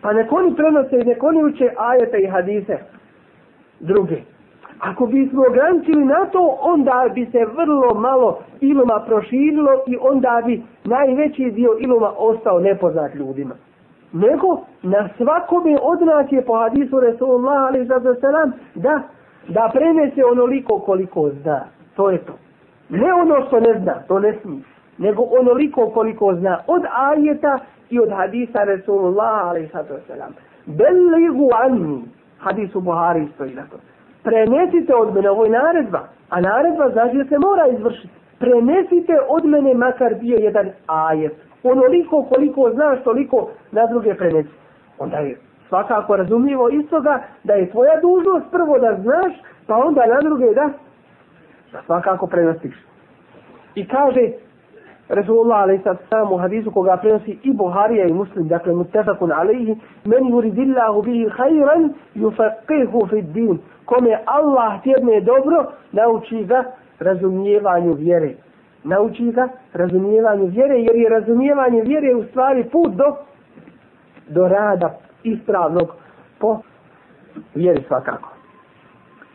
pa 0.00 0.12
nek 0.12 0.32
oni 0.32 0.54
prenose 0.54 1.00
i 1.00 1.04
nek 1.04 1.22
oni 1.22 1.44
uče 1.44 1.70
ajete 1.78 2.18
i 2.18 2.26
hadise 2.26 2.78
druge. 3.80 4.16
Ako 4.80 5.06
bismo 5.06 5.44
ograničili 5.48 6.04
na 6.04 6.26
to, 6.32 6.58
onda 6.60 7.04
bi 7.14 7.26
se 7.32 7.44
vrlo 7.44 7.94
malo 7.94 8.38
iluma 8.60 9.02
proširilo 9.06 9.70
i 9.86 9.96
onda 10.00 10.42
bi 10.46 10.62
najveći 10.84 11.50
dio 11.50 11.76
iluma 11.80 12.12
ostao 12.18 12.60
nepoznat 12.60 13.14
ljudima. 13.14 13.54
Nego 14.12 14.60
na 14.82 15.08
svakome 15.16 15.78
od 15.82 16.02
nas 16.02 16.32
je 16.32 16.44
po 16.44 16.58
hadisu 16.58 17.00
Resulullah 17.00 17.62
ali 17.62 17.86
za 17.86 18.14
selam 18.20 18.52
da, 18.74 19.02
da 19.48 19.70
prenese 19.72 20.24
onoliko 20.24 20.78
koliko 20.78 21.30
zna. 21.42 21.64
To 21.96 22.10
je 22.10 22.18
to. 22.18 22.32
Ne 22.88 23.12
ono 23.14 23.46
što 23.46 23.60
ne 23.60 23.80
zna, 23.80 23.94
to 24.08 24.18
ne 24.18 24.34
smije. 24.42 24.62
Nego 24.98 25.22
onoliko 25.22 25.90
koliko 25.90 26.34
zna 26.34 26.58
od 26.66 26.82
ajeta 26.94 27.58
i 27.90 28.00
od 28.00 28.10
hadisa 28.10 28.64
Resulullah 28.64 29.48
a.s. 29.48 29.72
Beligu 30.66 31.48
selam. 31.50 32.04
hadis 32.38 32.74
u 32.74 32.80
Buhari 32.80 33.28
stoji 33.34 33.54
na 33.54 33.62
to. 33.62 33.76
Prenesite 34.22 34.94
od 34.94 35.14
mene, 35.14 35.30
ovo 35.30 35.44
je 35.44 35.50
naredba, 35.50 36.08
a 36.30 36.40
naredba 36.40 36.90
znači 36.90 37.16
da 37.16 37.24
se 37.24 37.38
mora 37.38 37.66
izvršiti. 37.68 38.14
Prenesite 38.38 39.18
od 39.28 39.44
mene 39.44 39.74
makar 39.74 40.14
bio 40.14 40.36
jedan 40.36 40.70
ajet. 40.86 41.32
Onoliko 41.62 42.22
koliko 42.22 42.70
znaš, 42.74 43.02
toliko 43.04 43.50
na 43.72 43.86
druge 43.86 44.14
prenesi. 44.14 44.48
Onda 44.98 45.16
je 45.16 45.38
svakako 45.68 46.16
razumljivo 46.16 46.68
istoga 46.68 47.22
da 47.44 47.54
je 47.54 47.70
tvoja 47.70 48.00
dužnost 48.00 48.46
prvo 48.50 48.78
da 48.78 48.96
znaš, 49.02 49.32
pa 49.66 49.76
onda 49.76 50.06
na 50.06 50.20
druge 50.20 50.54
da, 50.54 50.70
da 51.72 51.82
svakako 51.86 52.26
prenosiš. 52.26 52.74
I 53.74 53.88
kaže, 53.88 54.30
Resulullah 55.08 55.62
alaih 55.62 55.80
sad 55.84 55.98
sam 56.08 56.32
u 56.32 56.36
hadisu 56.36 56.70
koga 56.70 56.96
prenosi 56.96 57.38
i 57.42 57.52
Buharija 57.52 58.06
i 58.06 58.12
Muslim, 58.12 58.48
dakle 58.48 58.74
mutefakun 58.74 59.32
alaihi, 59.32 59.76
men 60.04 60.24
yuridillahu 60.24 61.02
bihi 61.04 61.28
hajran 61.28 61.94
yufaqihu 62.14 63.08
fi 63.10 63.22
din. 63.22 63.58
Kome 63.84 64.18
Allah 64.24 64.82
tjedne 64.82 65.20
dobro, 65.20 65.64
nauči 65.92 66.44
ga 66.44 66.64
razumijevanju 66.98 67.92
vjere. 67.92 68.34
Nauči 68.84 69.32
ga 69.32 69.48
razumijevanju 69.72 70.46
vjere, 70.46 70.80
jer 70.80 70.96
je 70.96 71.08
razumijevanje 71.08 71.82
vjere 71.82 72.14
u 72.14 72.24
stvari 72.24 72.64
put 72.64 72.92
do, 72.92 73.16
do 74.28 74.48
rada 74.48 74.98
ispravnog 75.22 75.94
po 76.38 76.60
vjeri 77.54 77.82
svakako. 77.88 78.28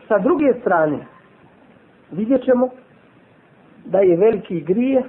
Sa 0.08 0.18
druge 0.18 0.54
strane, 0.60 0.98
vidjet 2.10 2.44
ćemo 2.44 2.68
da 3.84 3.98
je 3.98 4.16
veliki 4.16 4.60
grijeh 4.60 5.04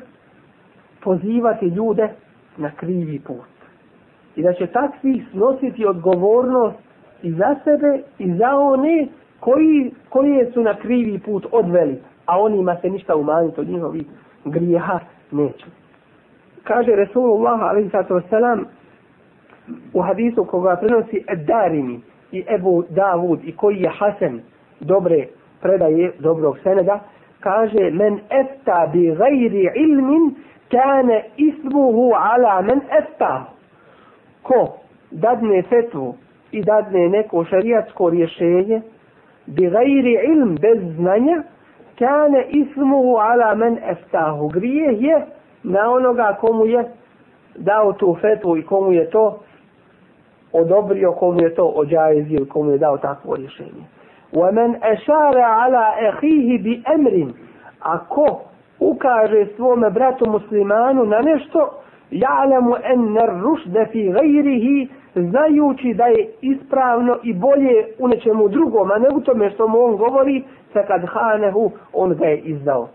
pozivati 1.04 1.66
ljude 1.66 2.10
na 2.58 2.72
krivi 2.72 3.20
put. 3.20 3.54
I 4.36 4.44
da 4.44 4.54
će 4.54 4.68
takvi 4.68 5.26
snositi 5.32 5.86
odgovornost 5.86 6.78
i 7.24 7.32
za 7.32 7.56
sebe 7.64 8.02
i 8.20 8.34
za 8.34 8.56
one 8.56 9.08
koji, 9.40 9.92
koji 10.10 10.52
su 10.54 10.62
na 10.62 10.76
krivi 10.76 11.20
put 11.20 11.46
odveli, 11.52 12.00
a 12.26 12.40
onima 12.40 12.78
se 12.82 12.90
ništa 12.90 13.16
umanjiti 13.16 13.62
od 13.62 13.68
njihovi 13.68 14.06
grijeha 14.46 15.00
neće. 15.32 15.66
Kaže 16.64 16.96
Resulullah 16.96 17.62
a.s. 17.62 18.08
u 19.94 20.02
hadisu 20.02 20.46
koga 20.46 20.76
prenosi 20.76 21.24
Eddarini 21.28 22.02
i 22.32 22.44
Ebu 22.56 22.84
Davud 22.90 23.40
i 23.44 23.56
koji 23.56 23.82
je 23.82 23.90
Hasan 23.90 24.42
dobre 24.80 25.28
predaje 25.62 26.12
dobrog 26.20 26.58
seneda, 26.64 27.00
kaže 27.40 27.92
men 27.92 28.20
efta 28.30 28.90
bi 28.94 29.16
gajri 29.16 29.70
ilmin 29.76 30.36
kane 30.73 31.25
ismuhu 31.37 32.13
ala 32.15 32.63
men 32.63 32.81
estahu. 32.99 33.45
Ko 34.43 34.79
dadne 35.11 35.63
fetvu 35.63 36.15
i 36.53 36.63
dadne 36.63 37.09
neko 37.09 37.45
šarijatsko 37.45 38.11
rješenje, 38.11 38.81
bi 39.47 39.71
gajri 39.71 40.19
ilm 40.25 40.57
bez 40.61 40.79
znanja, 40.97 41.43
kane 41.99 42.45
ismuhu 42.49 43.17
ala 43.17 43.55
men 43.55 43.79
estahu. 43.91 44.49
Grijeh 44.49 45.03
je 45.03 45.27
na 45.63 45.91
onoga 45.93 46.37
komu 46.41 46.67
je 46.67 46.85
dao 47.57 47.93
tu 47.93 48.17
fetvu 48.21 48.57
i 48.57 48.63
komu 48.63 48.93
je 48.93 49.11
to 49.11 49.41
odobrio, 50.53 51.13
komu 51.13 51.41
je 51.43 51.55
to 51.55 51.67
ođajezio, 51.67 52.47
komu 52.47 52.71
je 52.71 52.79
dao 52.79 52.99
takvo 52.99 53.37
rješenje. 53.37 53.99
ومن 54.33 54.85
أشار 54.85 55.39
على 55.39 56.09
أخيه 56.09 56.63
بأمر 56.63 57.33
أكو 57.83 58.39
ukaže 58.84 59.46
svome 59.56 59.90
bratu 59.90 60.30
muslimanu 60.30 61.06
na 61.06 61.22
nešto, 61.22 61.70
ja'lamu 62.12 62.76
enne 62.84 63.26
rušde 63.42 63.86
fi 63.92 64.10
gajrihi, 64.12 64.88
znajući 65.16 65.94
da 65.94 66.06
je 66.06 66.30
ispravno 66.42 67.18
i 67.24 67.34
bolje 67.34 67.86
u 68.00 68.08
nečemu 68.08 68.48
drugom, 68.48 68.92
a 68.92 68.98
ne 68.98 69.08
u 69.16 69.22
tome 69.22 69.50
što 69.50 69.68
mu 69.68 69.84
on 69.84 69.98
govori, 69.98 70.44
sa 70.74 70.84
kad 70.84 71.06
hanehu, 71.06 71.72
on 71.94 72.16
ga 72.16 72.26
je 72.26 72.38
izdao. 72.38 72.88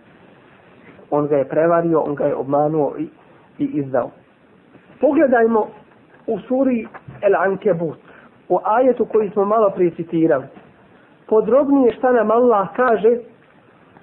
On 1.11 1.27
ga 1.27 1.37
je 1.37 1.49
prevario, 1.49 2.01
on 2.01 2.15
ga 2.15 2.25
je 2.25 2.35
obmanuo 2.35 2.93
i, 2.99 3.09
i 3.59 3.65
izdao. 3.65 4.11
Pogledajmo 5.01 5.67
u 6.27 6.39
suri 6.39 6.87
El 7.23 7.37
Ankebut, 7.37 7.99
u 8.49 8.59
ajetu 8.65 9.05
koji 9.05 9.31
smo 9.31 9.45
malo 9.45 9.71
prije 9.71 9.91
citirali. 9.91 10.45
Podrobnije 11.27 11.93
šta 11.93 12.13
nam 12.13 12.31
Allah 12.31 12.69
kaže 12.77 13.19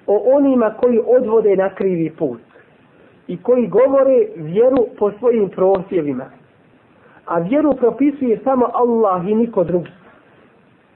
o 0.07 0.35
onima 0.35 0.73
koji 0.79 0.99
odvode 1.07 1.55
na 1.55 1.69
krivi 1.69 2.09
put 2.09 2.39
i 3.27 3.37
koji 3.37 3.67
govore 3.67 4.27
vjeru 4.35 4.85
po 4.99 5.11
svojim 5.19 5.49
prosjevima. 5.49 6.25
A 7.25 7.39
vjeru 7.39 7.73
propisuje 7.73 8.39
samo 8.43 8.69
Allah 8.73 9.27
i 9.27 9.35
niko 9.35 9.63
drugi. 9.63 9.91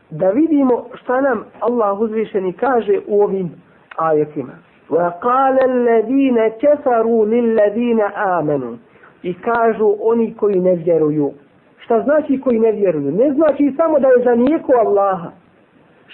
Da 0.09 0.29
vidimo 0.29 0.85
šta 0.93 1.21
nam 1.21 1.45
Allah 1.59 1.99
uzvišeni 1.99 2.53
kaže 2.53 2.99
u 3.07 3.21
ovim 3.21 3.51
ajetima. 3.97 4.53
وَقَالَ 4.89 5.57
الَّذِينَ 5.63 6.37
كَفَرُوا 6.61 7.25
لِلَّذِينَ 7.25 7.99
آمَنُوا 8.15 8.77
I 9.23 9.33
kažu 9.33 9.95
oni 10.01 10.33
koji 10.33 10.59
ne 10.59 10.75
vjeruju. 10.75 11.31
Šta 11.77 12.01
znači 12.01 12.41
koji 12.41 12.59
ne 12.59 12.71
vjeruju? 12.71 13.11
Ne 13.11 13.33
znači 13.33 13.73
samo 13.77 13.99
da 13.99 14.07
je 14.07 14.23
za 14.23 14.35
nijeko 14.35 14.71
Allaha. 14.85 15.31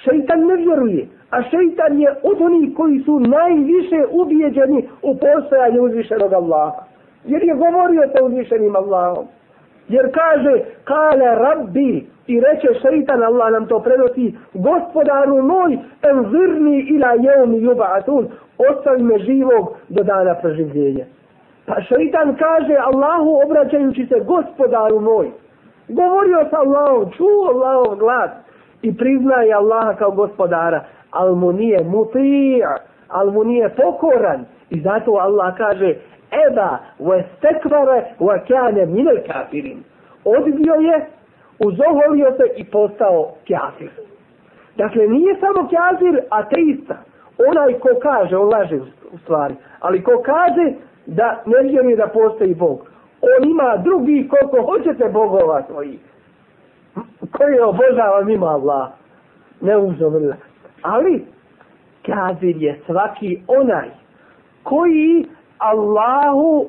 Šeitan 0.04 0.40
ne 0.46 0.56
vjeruje. 0.56 1.06
A 1.30 1.42
šeitan 1.42 1.98
je 2.00 2.14
od 2.22 2.40
onih 2.40 2.76
koji 2.76 3.00
su 3.00 3.20
najviše 3.20 4.04
ubijeđeni 4.10 4.88
u 5.02 5.16
postojanje 5.16 5.80
uzvišenog 5.80 6.32
Allaha. 6.32 6.82
Jer 7.24 7.42
je 7.42 7.54
govorio 7.54 8.02
sa 8.14 8.24
uzvišenim 8.24 8.76
Allahom. 8.76 9.26
Jer 9.88 10.10
kaže, 10.12 10.60
kale 10.84 11.34
rabbi, 11.34 12.06
i 12.26 12.40
reče 12.40 12.68
šeitan, 12.82 13.22
Allah 13.22 13.52
nam 13.52 13.66
to 13.66 13.80
prenosi, 13.80 14.34
gospodaru 14.54 15.42
moj, 15.42 15.78
enzirni 16.02 16.86
ila 16.90 17.12
jevmi 17.12 17.62
jubatun, 17.62 18.28
ostavi 18.70 19.02
me 19.02 19.18
živog 19.18 19.74
do 19.88 20.02
dana 20.02 20.34
preživljenja. 20.34 21.04
Pa 21.66 21.82
šeitan 21.82 22.36
kaže 22.36 22.76
Allahu 22.76 23.40
obraćajući 23.46 24.06
se 24.06 24.20
gospodaru 24.26 25.00
moj. 25.00 25.30
Govorio 25.88 26.46
sa 26.50 26.56
Allahom, 26.58 27.10
čuo 27.16 27.50
Allahov 27.54 27.96
glas 27.96 28.30
i 28.86 28.96
priznaje 28.96 29.54
Allaha 29.54 29.94
kao 29.94 30.10
gospodara, 30.10 30.84
al 31.10 31.34
mu 31.34 31.52
nije 31.52 31.84
muti'a, 31.84 32.76
al 33.08 33.30
mu 33.30 33.44
nije 33.44 33.68
pokoran. 33.68 34.44
I 34.70 34.80
zato 34.80 35.10
Allah 35.12 35.56
kaže, 35.56 35.94
eba 36.48 36.78
ve 36.98 37.24
stekvare 37.36 38.04
ve 38.20 38.40
kane 38.48 38.86
minel 38.86 39.18
kafirin. 39.26 39.78
Odbio 40.24 40.74
je, 40.74 41.06
uzoholio 41.58 42.32
se 42.36 42.44
i 42.56 42.64
postao 42.64 43.34
kafir. 43.48 43.90
Dakle, 44.76 45.08
nije 45.08 45.36
samo 45.40 45.68
kafir 45.68 46.20
ateista. 46.30 46.96
Onaj 47.48 47.78
ko 47.78 47.88
kaže, 48.02 48.36
on 48.36 48.48
laže 48.48 48.76
u 49.12 49.18
stvari, 49.18 49.54
ali 49.80 50.02
ko 50.02 50.22
kaže 50.24 50.72
da 51.06 51.42
ne 51.46 51.62
vjeruje 51.62 51.96
da 51.96 52.06
postoji 52.06 52.54
Bog. 52.54 52.78
On 53.20 53.50
ima 53.50 53.76
drugi 53.76 54.28
koliko 54.28 54.72
hoćete 54.72 55.08
bogova 55.08 55.62
svojih. 55.70 56.00
Koji 57.32 57.60
obožava 57.60 58.24
mimo 58.24 58.46
Allah. 58.46 58.88
Ne 59.60 59.76
uzomrla. 59.76 60.36
Ali, 60.82 61.24
kafir 62.06 62.56
je 62.56 62.80
svaki 62.86 63.42
onaj 63.46 63.88
koji 64.62 65.26
Allahu 65.58 66.66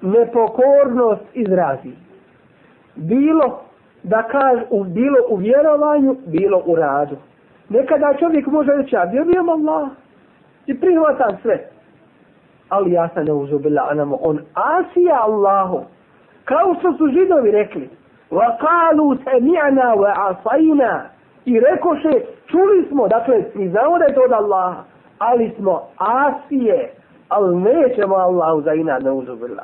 nepokornost 0.00 1.22
izrazi. 1.34 1.92
Bilo 2.96 3.60
da 4.02 4.22
kaže, 4.22 4.62
u, 4.70 4.84
bilo 4.84 5.16
u 5.28 5.36
vjerovanju, 5.36 6.16
bilo 6.26 6.62
u 6.66 6.76
radu. 6.76 7.16
Nekada 7.68 8.14
čovjek 8.18 8.46
može 8.46 8.72
reći, 8.72 8.94
ja 8.94 9.04
vjerujem 9.04 9.48
Allah 9.48 9.88
i 10.66 10.80
prihvatam 10.80 11.36
sve. 11.42 11.68
Ali 12.68 12.92
ja 12.92 13.08
sam 13.14 13.24
ne 13.24 13.32
uzubila 13.32 13.88
anamo, 13.90 14.18
on 14.20 14.40
asija 14.54 15.20
Allahu. 15.22 15.80
Kao 16.44 16.74
što 16.78 16.92
su 16.92 17.08
židovi 17.08 17.50
rekli, 17.50 17.88
وقالوا 18.30 19.14
سمعنا 19.24 19.92
وعصينا. 19.92 21.06
I 21.46 21.60
rekoše, 21.60 22.12
čuli 22.46 22.86
smo, 22.88 23.08
dakle, 23.08 23.44
mi 23.54 23.68
znamo 23.68 23.98
da 23.98 24.04
je 24.04 24.14
to 24.14 24.20
od 24.24 24.32
Allaha, 24.32 24.82
ali 25.18 25.52
smo 25.58 25.82
asije, 25.98 26.92
ali 27.28 27.56
nećemo 27.56 28.14
Allahu 28.14 28.62
za 28.62 28.74
ina 28.74 28.98
ne 28.98 29.10
uzubila. 29.10 29.62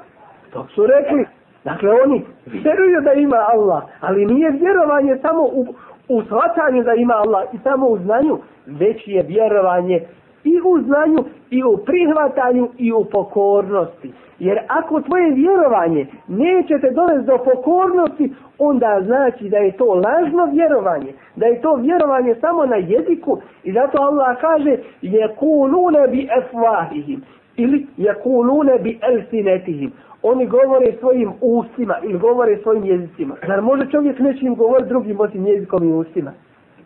To 0.53 0.67
su 0.75 0.87
rekli, 0.87 1.27
dakle, 1.65 1.91
oni 2.05 2.25
vjeruju 2.47 3.01
da 3.01 3.13
ima 3.13 3.37
Allah, 3.37 3.83
ali 4.01 4.27
nije 4.27 4.51
vjerovanje 4.51 5.19
samo 5.23 5.43
u, 5.43 5.67
u 6.09 6.23
shvatanju 6.23 6.83
da 6.83 6.95
ima 6.95 7.15
Allah 7.15 7.45
i 7.53 7.59
samo 7.63 7.87
u 7.87 7.99
znanju, 7.99 8.39
već 8.67 9.09
je 9.09 9.23
vjerovanje 9.23 10.07
i 10.45 10.61
u 10.65 10.83
znanju, 10.83 11.25
i 11.51 11.65
u 11.65 11.77
prihvatanju, 11.77 12.69
i 12.79 12.93
u 12.93 13.05
pokornosti. 13.05 14.13
Jer 14.39 14.59
ako 14.69 15.01
tvoje 15.01 15.35
vjerovanje 15.35 16.07
neće 16.29 16.79
te 16.81 16.91
dovesti 16.91 17.27
do 17.27 17.39
pokornosti, 17.39 18.33
onda 18.59 19.03
znači 19.05 19.49
da 19.49 19.57
je 19.57 19.73
to 19.73 19.85
lažno 19.85 20.45
vjerovanje, 20.53 21.13
da 21.37 21.47
je 21.47 21.61
to 21.61 21.75
vjerovanje 21.75 22.35
samo 22.41 22.67
na 22.67 22.77
jeziku 22.77 23.39
i 23.65 23.73
zato 23.73 24.03
Allah 24.03 24.37
kaže 24.41 24.77
je 25.03 25.35
kulune 25.39 26.09
bi 26.09 26.29
efvahihim 26.39 27.23
ili 27.57 27.87
je 27.97 28.15
kulune 28.23 28.79
bi 28.79 28.99
elsinetihim. 29.03 29.93
Oni 30.23 30.47
govore 30.47 30.93
svojim 31.01 31.33
ustima 31.41 31.95
ili 32.03 32.19
govore 32.19 32.59
svojim 32.63 32.85
jezicima. 32.85 33.35
Zar 33.47 33.63
može 33.63 33.91
čovjek 33.91 34.19
nečim 34.19 34.55
govoriti 34.55 34.89
drugim 34.89 35.21
osim 35.21 35.47
jezikom 35.47 35.85
i 35.85 35.93
ustima? 35.93 36.33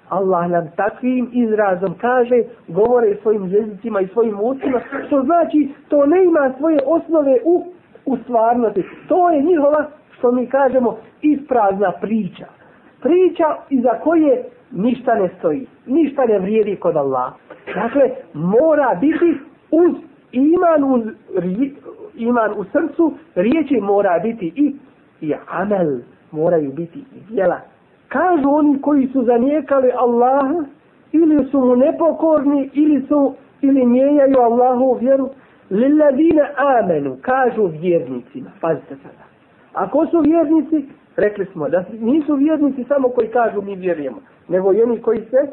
Allah 0.09 0.51
nam 0.51 0.71
takvim 0.77 1.31
izrazom 1.33 1.95
kaže, 2.01 2.43
govore 2.69 3.17
svojim 3.23 3.47
jezicima 3.47 4.01
i 4.01 4.09
svojim 4.09 4.41
ustima, 4.41 4.81
što 5.07 5.23
znači 5.23 5.69
to 5.89 6.07
ne 6.07 6.25
ima 6.25 6.53
svoje 6.59 6.79
osnove 6.87 7.39
u, 7.45 7.65
u 8.07 8.17
stvarnosti. 8.17 8.85
To 9.09 9.31
je 9.31 9.43
njihova, 9.43 9.87
što 10.19 10.33
mi 10.33 10.47
kažemo, 10.47 10.97
isprazna 11.23 11.93
priča. 12.01 12.47
Priča 13.03 13.45
iza 13.71 13.91
koje 14.03 14.45
ništa 14.73 15.15
ne 15.15 15.31
stoji, 15.39 15.67
ništa 15.87 16.25
ne 16.25 16.39
vrijedi 16.39 16.77
kod 16.77 16.97
Allah. 16.97 17.33
Dakle, 17.75 18.11
mora 18.35 18.99
biti 19.01 19.39
uz 19.71 19.93
iman 20.33 20.85
u, 20.85 21.03
iman 22.15 22.51
u 22.57 22.65
srcu, 22.65 23.13
riječi 23.35 23.81
mora 23.81 24.19
biti 24.19 24.53
i, 24.57 24.77
i 25.21 25.35
amel, 25.49 25.99
moraju 26.31 26.73
biti 26.73 26.99
i 26.99 27.35
djela 27.35 27.61
kažu 28.15 28.49
oni 28.51 28.81
koji 28.83 29.09
su 29.13 29.25
zanijekali 29.25 29.91
Allaha 29.97 30.65
ili 31.13 31.47
su 31.51 31.61
mu 31.61 31.77
nepokorni 31.77 32.71
ili 32.73 33.07
su 33.09 33.35
ili 33.61 33.87
mijenjaju 33.87 34.39
Allahu 34.39 34.99
vjeru. 35.01 35.31
Lilladina 35.71 36.47
amenu 36.57 37.17
kažu 37.23 37.67
vjernicima. 37.67 38.51
Pazite 38.61 38.97
sada. 38.97 39.25
Ako 39.73 40.07
su 40.07 40.21
vjernici 40.21 40.89
rekli 41.17 41.47
smo 41.53 41.69
da 41.69 41.85
nisu 42.01 42.35
vjernici 42.35 42.85
samo 42.85 43.09
koji 43.09 43.29
kažu 43.29 43.63
mi 43.63 43.75
vjerujemo 43.77 44.19
nego 44.49 44.73
i 44.73 44.83
oni 44.83 45.03
koji 45.03 45.21
se 45.21 45.51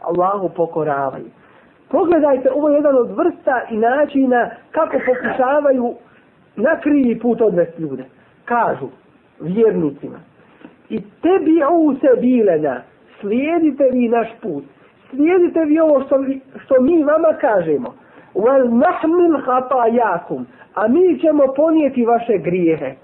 Allahu 0.00 0.48
pokoravaju. 0.56 1.26
Pogledajte 1.88 2.50
ovo 2.54 2.68
je 2.68 2.74
jedan 2.74 2.96
od 2.98 3.10
vrsta 3.10 3.62
i 3.70 3.76
načina 3.76 4.50
kako 4.70 4.96
pokušavaju 5.06 5.94
na 6.56 6.80
krivi 6.80 7.18
put 7.18 7.40
odvesti 7.40 7.82
ljude. 7.82 8.04
Kažu 8.44 8.88
vjernicima 9.40 10.18
i 10.94 11.00
tebi 11.22 11.62
ovu 11.62 11.94
se 11.94 12.20
bilena, 12.20 12.82
slijedite 13.20 13.84
vi 13.92 14.08
naš 14.08 14.28
put, 14.42 14.64
slijedite 15.10 15.64
vi 15.64 15.80
ovo 15.80 16.00
što, 16.06 16.24
što 16.64 16.80
mi 16.80 17.04
vama 17.04 17.32
kažemo, 17.40 17.94
wal 18.34 18.62
nahmil 18.84 19.40
hatajakum, 19.46 20.46
a 20.74 20.88
mi 20.88 21.18
ćemo 21.20 21.44
ponijeti 21.56 22.04
vaše 22.04 22.38
grijehe. 22.38 22.94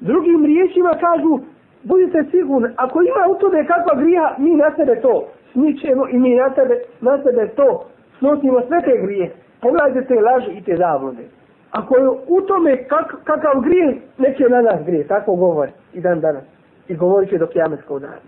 Drugim 0.00 0.44
riječima 0.44 0.92
kažu, 1.00 1.38
budite 1.82 2.24
sigurni, 2.30 2.68
ako 2.76 3.02
ima 3.02 3.22
u 3.30 3.34
tome 3.34 3.66
kakva 3.66 3.94
grija, 3.94 4.34
mi 4.38 4.50
na 4.50 4.70
sebe 4.76 5.00
to 5.00 5.28
smićemo 5.52 6.08
i 6.08 6.18
mi 6.18 6.34
na 6.34 6.50
sebe, 6.54 6.74
na 7.00 7.22
sebe 7.22 7.48
to 7.48 7.84
snosimo 8.18 8.60
sve 8.66 8.80
te 8.82 9.02
grije. 9.02 9.32
Pogledajte 9.60 10.04
te 10.08 10.20
laži 10.20 10.50
i 10.50 10.62
te 10.62 10.76
zavode. 10.76 11.22
Ako 11.70 11.96
je 11.96 12.08
u 12.08 12.40
tome 12.40 12.84
kak, 12.84 13.14
kakav 13.24 13.60
grije, 13.60 13.96
neće 14.18 14.48
na 14.48 14.62
nas 14.62 14.80
grije, 14.86 15.06
tako 15.06 15.34
govori 15.34 15.72
i 15.94 16.00
dan 16.00 16.20
danas 16.20 16.44
i 16.92 16.96
govorit 16.96 17.30
će 17.30 17.38
do 17.38 17.46
kjametskog 17.46 18.00
dana. 18.00 18.22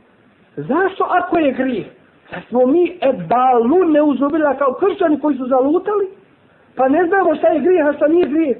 Zašto 0.57 1.05
ako 1.09 1.39
je 1.39 1.53
grijeh? 1.53 1.87
Da 2.31 2.37
smo 2.49 2.67
mi 2.67 2.99
e 3.01 3.13
balu 3.13 3.85
ne 3.85 4.03
uzubila 4.03 4.55
kao 4.55 4.73
kršćani 4.73 5.21
koji 5.21 5.37
su 5.37 5.47
zalutali? 5.47 6.09
Pa 6.77 6.89
ne 6.89 7.07
znamo 7.07 7.37
šta 7.37 7.49
je 7.49 7.61
grijeh, 7.61 7.87
a 7.87 7.93
šta 7.93 8.09
nije 8.09 8.27
grijeh. 8.27 8.57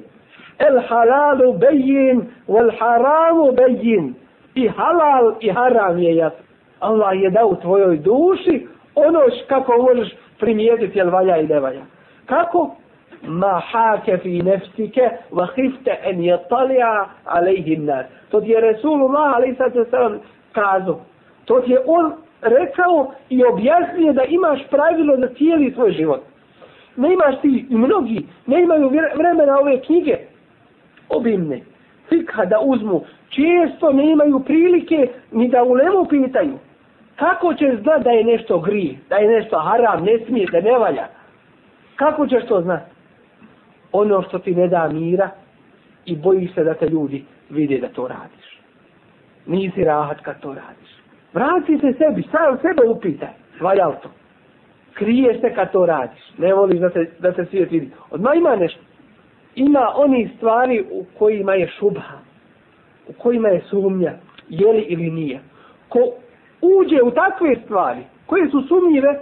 El 0.59 0.79
halalu 0.87 1.53
bejin, 1.53 2.21
wal 2.47 2.71
haramu 2.79 3.51
bejin. 3.51 4.15
I 4.55 4.67
halal 4.67 5.35
i 5.39 5.49
haram 5.51 5.97
je 5.97 6.15
jasno. 6.15 6.45
Allah 6.79 7.21
je 7.21 7.29
dao 7.29 7.55
tvojoj 7.55 7.97
duši 7.97 8.67
ono 8.95 9.19
kako 9.47 9.71
možeš 9.81 10.15
primijetiti 10.39 10.97
jel 10.99 11.09
valja 11.09 11.37
i 11.37 11.47
ne 11.47 11.59
valja. 11.59 11.81
Kako? 12.25 12.75
Ma 13.23 13.59
hake 13.59 14.17
fi 14.17 14.41
nefsike 14.41 15.09
wa 15.31 15.47
hifte 15.55 15.99
en 16.03 16.23
je 16.23 16.37
talija 16.49 17.09
alejhim 17.25 17.85
nas. 17.85 18.05
To 18.29 18.41
ti 18.41 18.49
je 18.49 18.61
Resulullah 18.61 19.35
alaih 19.35 19.57
sallam 19.57 19.85
sallam 19.91 20.19
kazao. 20.53 20.99
To 21.45 21.61
ti 21.61 21.71
je 21.71 21.79
on 21.85 22.13
rekao 22.41 23.11
i 23.29 23.43
objasnio 23.45 24.13
da 24.13 24.23
imaš 24.23 24.59
pravilo 24.69 25.17
za 25.17 25.27
cijeli 25.37 25.71
svoj 25.71 25.91
život. 25.91 26.21
Ne 26.95 27.13
imaš 27.13 27.41
ti 27.41 27.65
i 27.69 27.75
mnogi, 27.75 28.25
ne 28.45 28.61
imaju 28.61 28.89
vremena 29.15 29.59
ove 29.59 29.81
knjige 29.81 30.17
obimne. 31.09 31.61
Fikha 32.09 32.45
da 32.45 32.59
uzmu. 32.59 33.01
Često 33.29 33.93
ne 33.93 34.11
imaju 34.11 34.39
prilike 34.39 35.07
ni 35.31 35.47
da 35.47 35.63
ulemu 35.63 36.05
pitaju. 36.05 36.53
Kako 37.15 37.53
ćeš 37.53 37.81
znat 37.81 38.03
da 38.03 38.09
je 38.09 38.23
nešto 38.23 38.59
gri, 38.59 38.97
da 39.09 39.15
je 39.15 39.27
nešto 39.27 39.59
haram, 39.59 40.03
ne 40.03 40.19
smije, 40.27 40.47
da 40.51 40.61
ne 40.61 40.77
valja? 40.77 41.07
Kako 41.95 42.27
ćeš 42.27 42.45
to 42.47 42.61
znat? 42.61 42.94
Ono 43.99 44.21
što 44.21 44.39
ti 44.39 44.55
ne 44.55 44.67
da 44.67 44.87
mira 44.87 45.29
i 46.05 46.15
bojiš 46.15 46.53
se 46.53 46.63
da 46.63 46.73
te 46.73 46.89
ljudi 46.89 47.23
vide 47.49 47.77
da 47.77 47.87
to 47.87 48.07
radiš. 48.07 48.59
Nisi 49.45 49.83
rahat 49.83 50.21
kad 50.21 50.39
to 50.39 50.47
radiš. 50.47 50.89
Vrati 51.33 51.77
se 51.79 51.93
sebi, 51.97 52.23
sam 52.31 52.57
sebe 52.61 52.89
upitaj. 52.89 53.29
Valjal 53.61 53.93
to. 54.03 54.09
Kriješ 54.93 55.41
se 55.41 55.53
kad 55.55 55.71
to 55.71 55.85
radiš. 55.85 56.21
Ne 56.37 56.53
voliš 56.53 56.79
da 56.79 56.89
se, 56.89 57.05
da 57.19 57.33
se 57.33 57.45
svijet 57.45 57.71
vidi. 57.71 57.91
Odmah 58.11 58.37
ima 58.37 58.55
nešto. 58.55 58.79
Ima 59.55 59.91
oni 59.95 60.29
stvari 60.37 60.85
u 60.91 61.05
kojima 61.19 61.53
je 61.53 61.67
šubha. 61.79 62.17
U 63.07 63.13
kojima 63.13 63.47
je 63.47 63.61
sumnja. 63.69 64.13
Je 64.49 64.73
li 64.73 64.81
ili 64.81 65.11
nije. 65.11 65.39
Ko 65.89 65.99
uđe 66.61 67.01
u 67.03 67.11
takve 67.11 67.55
stvari 67.63 68.01
koje 68.25 68.49
su 68.49 68.61
sumnjive, 68.67 69.19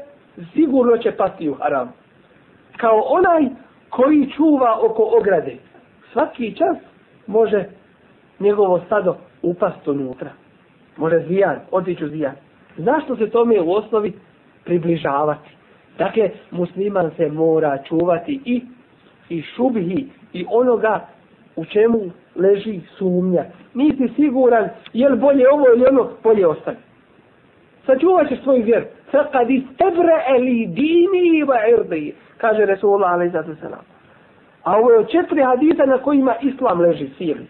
sigurno 0.54 0.98
će 0.98 1.12
pasti 1.12 1.50
u 1.50 1.54
haram. 1.54 1.94
Kao 2.78 3.00
onaj 3.00 3.50
koji 3.96 4.32
čuva 4.36 4.80
oko 4.82 5.10
ograde. 5.20 5.56
Svaki 6.14 6.56
čas 6.56 6.78
može 7.28 7.66
njegovo 8.40 8.82
stado 8.86 9.18
upast 9.42 9.88
unutra. 9.88 10.30
Može 10.98 11.20
zijan, 11.28 11.60
otići 11.72 12.06
u 12.06 12.08
zijan. 12.08 12.36
Zašto 12.78 13.16
se 13.16 13.30
tome 13.30 13.62
u 13.62 13.72
osnovi 13.72 14.14
približavati? 14.66 15.50
Dakle, 15.98 16.30
musliman 16.52 17.12
se 17.18 17.30
mora 17.30 17.84
čuvati 17.88 18.42
i, 18.46 18.62
i 19.30 19.42
šubhi 19.42 20.08
i 20.34 20.46
onoga 20.50 21.08
u 21.56 21.66
čemu 21.66 22.00
leži 22.36 22.82
sumnja. 22.98 23.46
Nisi 23.74 24.14
siguran 24.16 24.70
jel 24.94 25.16
bolje 25.16 25.50
ovo 25.54 25.66
ili 25.76 25.86
ono, 25.90 26.10
bolje 26.24 26.48
ostane. 26.48 26.78
Sačuvat 27.86 28.28
ćeš 28.30 28.44
svoju 28.44 28.64
vjeru. 28.64 28.86
فقد 29.14 29.52
استبرأ 29.52 30.36
eli 30.36 30.68
dini 30.68 31.38
i 31.38 31.44
va 31.44 31.68
irdi, 31.68 32.14
kaže 32.38 32.66
Resulullah 32.66 33.14
alaih 33.14 33.32
zatu 33.32 33.56
salam. 33.62 33.86
A 34.64 34.78
ovo 34.78 34.92
je 34.92 35.00
od 35.00 35.10
četiri 35.10 35.42
hadita 35.42 35.86
na 35.86 35.98
kojima 35.98 36.36
islam 36.42 36.82
leži 36.82 37.10
sili. 37.18 37.48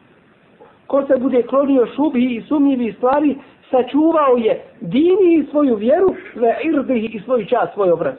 Ko 0.88 1.06
se 1.08 1.17
bude 1.17 1.41
klonio 1.43 1.88
šubhi 1.95 2.36
i 2.36 2.41
sumnjivi 2.41 2.93
stvari, 2.93 3.36
sačuvao 3.71 4.38
je 4.38 4.62
dini 4.82 5.36
i 5.36 5.45
svoju 5.52 5.76
vjeru, 5.76 6.15
ve 6.36 6.56
irdihi 6.63 7.17
i 7.17 7.19
svoju 7.19 7.45
čast, 7.45 7.73
svoj 7.73 7.91
obraz. 7.91 8.15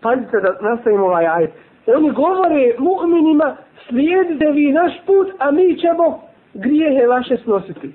Pazite 0.00 0.40
da 0.40 0.68
nastavimo 0.70 1.06
ovaj 1.06 1.26
ajet. 1.26 1.50
Oni 1.86 2.10
govore 2.10 2.74
mu'minima, 2.78 3.56
slijedite 3.88 4.50
vi 4.52 4.72
naš 4.72 4.92
put, 5.06 5.28
a 5.38 5.50
mi 5.50 5.78
ćemo 5.78 6.20
grijehe 6.54 7.06
vaše 7.06 7.36
snositi. 7.36 7.92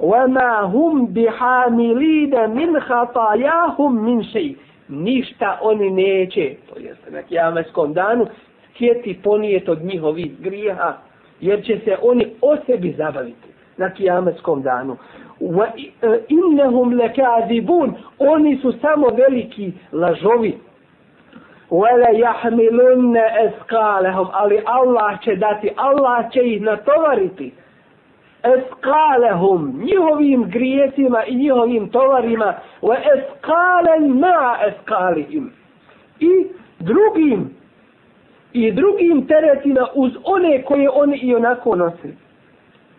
وَمَا 0.00 0.60
هُمْ 0.60 1.06
بِحَامِلِينَ 1.06 2.50
مِنْ 2.50 2.80
خَطَايَاهُمْ 2.80 3.92
مِنْ 3.92 4.22
شَيْءٍ 4.22 4.56
Ništa 4.88 5.58
oni 5.62 5.90
neće, 5.90 6.54
to 6.68 6.80
jest 6.80 7.10
na 7.10 7.22
kijametskom 7.22 7.92
danu, 7.92 8.26
htjeti 8.74 9.18
ponijet 9.22 9.68
od 9.68 9.84
njihovih 9.84 10.40
grijeha, 10.40 10.96
jer 11.40 11.64
će 11.64 11.78
se 11.84 11.96
oni 12.02 12.26
o 12.42 12.56
sebi 12.66 12.94
zabaviti 12.98 13.48
na 13.76 13.90
kijametskom 13.90 14.62
danu. 14.62 14.96
وَإِنَّهُمْ 15.40 16.94
لَكَاذِبُونَ 16.94 17.92
Oni 18.18 18.58
su 18.62 18.72
samo 18.82 19.08
veliki 19.08 19.72
lažovi. 19.92 20.58
وَلَا 21.70 22.10
يَحْمِلُنَّ 22.10 23.16
أَسْقَالَهُمْ 23.16 24.26
Ali 24.32 24.62
Allah 24.64 25.20
će 25.24 25.36
dati, 25.36 25.70
Allah 25.76 26.32
će 26.32 26.40
ih 26.40 26.62
natovariti. 26.62 27.52
Eskalehum, 28.45 29.81
njihovim 29.83 30.49
grijesima 30.49 31.23
i 31.25 31.35
njihovim 31.35 31.89
tovarima, 31.89 32.53
wa 32.81 32.95
eskalen 32.97 34.19
ma 34.19 34.57
eskalihim. 34.67 35.51
I 36.19 36.47
drugim, 36.79 37.49
i 38.53 38.71
drugim 38.71 39.27
teretima 39.27 39.87
uz 39.93 40.11
one 40.23 40.63
koje 40.63 40.89
oni 40.89 41.17
i 41.17 41.35
onako 41.35 41.75
nosi. 41.75 42.13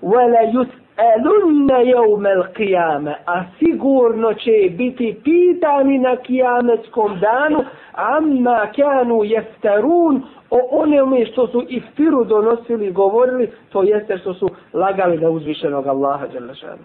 Wa 0.02 0.26
la 0.32 0.62
elunne 0.96 1.84
yawm 1.84 2.52
kijame, 2.56 3.14
a 3.26 3.44
sigurno 3.58 4.34
će 4.34 4.70
biti 4.70 5.16
pitani 5.24 5.98
na 5.98 6.16
kijametskom 6.16 7.20
danu 7.20 7.64
amma 7.92 8.66
kanu 8.76 9.24
yaftarun 9.24 10.20
o 10.50 10.58
onome 10.70 11.26
što 11.26 11.46
su 11.46 11.64
iftiru 11.68 12.24
donosili 12.24 12.92
govorili, 12.92 13.50
to 13.72 13.82
jeste 13.82 14.18
što 14.18 14.34
su 14.34 14.48
lagali 14.72 15.18
na 15.18 15.30
uzvišenog 15.30 15.86
Allaha 15.86 16.26
Đelešanu. 16.26 16.82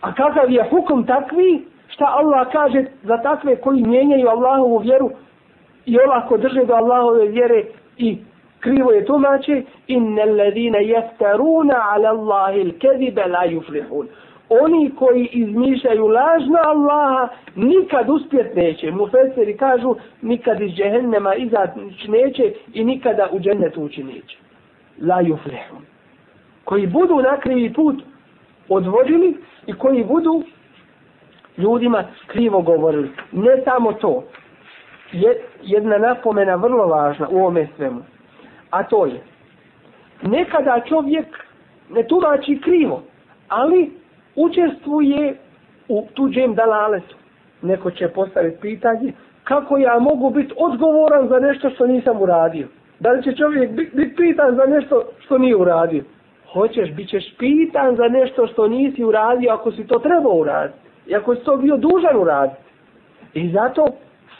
A 0.00 0.14
kakav 0.14 0.50
je 0.50 0.68
hukum 0.70 1.06
takvi, 1.06 1.64
šta 1.88 2.04
Allah 2.08 2.46
kaže 2.52 2.84
za 3.02 3.16
takve 3.16 3.56
koji 3.56 3.82
mijenjaju 3.82 4.28
Allahovu 4.28 4.78
vjeru 4.78 5.10
i 5.86 5.98
olako 5.98 6.36
drže 6.36 6.64
do 6.64 6.74
Allahove 6.74 7.26
vjere 7.26 7.64
i 7.96 8.18
krivo 8.64 8.90
je 8.92 9.04
tumači 9.04 9.62
inna 9.86 10.24
ladina 10.24 10.78
jeftaruna 10.78 11.76
ala 11.92 12.08
Allahi 12.08 12.60
il-kedibe 12.60 13.26
la 13.26 13.44
yuflihun 13.46 14.06
oni 14.48 14.90
koji 14.98 15.28
izmišljaju 15.32 16.06
lažno 16.06 16.58
Allaha 16.64 17.28
nikad 17.56 18.10
uspjet 18.10 18.54
neće. 18.56 18.90
Mufeseri 18.90 19.56
kažu 19.56 19.94
nikad 20.22 20.60
iz 20.60 20.72
džehennema 20.72 21.34
izaći 21.34 21.80
neće 22.08 22.52
i 22.72 22.84
nikada 22.84 23.28
u 23.32 23.40
džennetu 23.40 23.82
ući 23.82 24.04
neće. 24.04 24.36
La 25.00 25.22
yuflihun. 25.22 25.82
Koji 26.64 26.86
budu 26.86 27.16
na 27.16 27.40
krivi 27.40 27.72
put 27.72 28.02
odvodili 28.68 29.36
i 29.66 29.72
koji 29.72 30.04
budu 30.04 30.42
ljudima 31.56 32.04
krivo 32.26 32.62
govorili. 32.62 33.10
Ne 33.32 33.62
samo 33.64 33.92
to. 33.92 34.24
Je 35.12 35.40
jedna 35.62 35.98
napomena 35.98 36.54
vrlo 36.54 36.86
važna 36.86 37.28
u 37.28 37.36
ovome 37.36 37.68
svemu. 37.76 38.02
A 38.70 38.82
to 38.82 39.06
je 39.06 39.20
nekada 40.22 40.80
čovjek 40.88 41.26
ne 41.90 42.02
tumači 42.06 42.60
krivo, 42.60 43.02
ali 43.48 43.90
učestvuje 44.36 45.36
u 45.88 46.06
tuđem 46.14 46.54
dalaletu. 46.54 47.16
Neko 47.62 47.90
će 47.90 48.08
postaviti 48.08 48.60
pitanje 48.60 49.12
kako 49.44 49.78
ja 49.78 49.98
mogu 49.98 50.30
biti 50.30 50.54
odgovoran 50.56 51.28
za 51.28 51.38
nešto 51.38 51.70
što 51.70 51.86
nisam 51.86 52.22
uradio. 52.22 52.68
Da 53.00 53.12
li 53.12 53.22
će 53.22 53.32
čovjek 53.36 53.70
biti 53.70 53.96
bit 53.96 54.16
pitan 54.16 54.56
za 54.56 54.66
nešto 54.66 55.02
što 55.18 55.38
nije 55.38 55.56
uradio? 55.56 56.04
Hoćeš, 56.52 56.92
bit 56.92 57.08
ćeš 57.08 57.36
pitan 57.38 57.96
za 57.96 58.08
nešto 58.08 58.46
što 58.46 58.68
nisi 58.68 59.04
uradio 59.04 59.52
ako 59.52 59.72
si 59.72 59.86
to 59.86 59.98
trebao 59.98 60.32
uraditi. 60.32 60.78
I 61.06 61.14
ako 61.14 61.34
si 61.34 61.44
to 61.44 61.56
bio 61.56 61.76
dužan 61.76 62.16
uraditi. 62.16 62.60
I 63.34 63.50
zato 63.50 63.86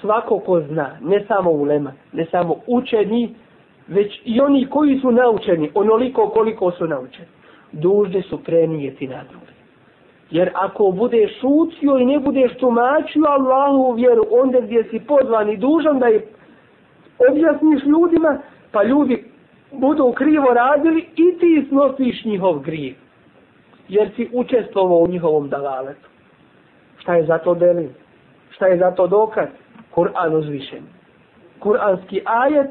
svako 0.00 0.38
ko 0.38 0.60
zna, 0.60 0.90
ne 1.00 1.24
samo 1.28 1.50
ulema, 1.50 1.92
ne 2.12 2.26
samo 2.30 2.56
učeni, 2.66 3.34
već 3.88 4.20
i 4.24 4.40
oni 4.40 4.66
koji 4.70 5.00
su 5.00 5.12
naučeni, 5.12 5.70
onoliko 5.74 6.28
koliko 6.28 6.70
su 6.70 6.86
naučeni, 6.86 7.28
dužni 7.72 8.22
su 8.22 8.44
prenijeti 8.44 9.08
na 9.08 9.24
druge. 9.30 9.52
Jer 10.30 10.50
ako 10.54 10.90
budeš 10.90 11.40
šucio 11.40 11.98
i 11.98 12.04
ne 12.04 12.18
budeš 12.18 12.56
tumačio 12.56 13.24
Allahu 13.28 13.92
vjeru, 13.92 14.26
onda 14.30 14.60
gdje 14.60 14.84
si 14.84 15.00
pozvan 15.00 15.50
i 15.50 15.56
dužan 15.56 15.98
da 15.98 16.06
je 16.06 16.26
objasniš 17.30 17.84
ljudima, 17.84 18.38
pa 18.72 18.84
ljudi 18.84 19.24
budu 19.72 20.12
krivo 20.12 20.54
radili 20.54 21.06
i 21.16 21.38
ti 21.38 21.66
snosiš 21.68 22.24
njihov 22.24 22.58
grijeh. 22.58 22.94
Jer 23.88 24.10
si 24.16 24.28
učestvovao 24.32 24.98
u 24.98 25.08
njihovom 25.08 25.48
dalaletu. 25.48 26.08
Šta 26.98 27.14
je 27.14 27.26
za 27.26 27.38
to 27.38 27.54
delin? 27.54 27.90
Šta 28.50 28.66
je 28.66 28.78
za 28.78 28.90
to 28.90 29.06
dokaz? 29.06 29.48
Kur'an 29.94 30.34
uzvišen. 30.34 30.82
Kur'anski 31.60 32.20
ajet 32.24 32.70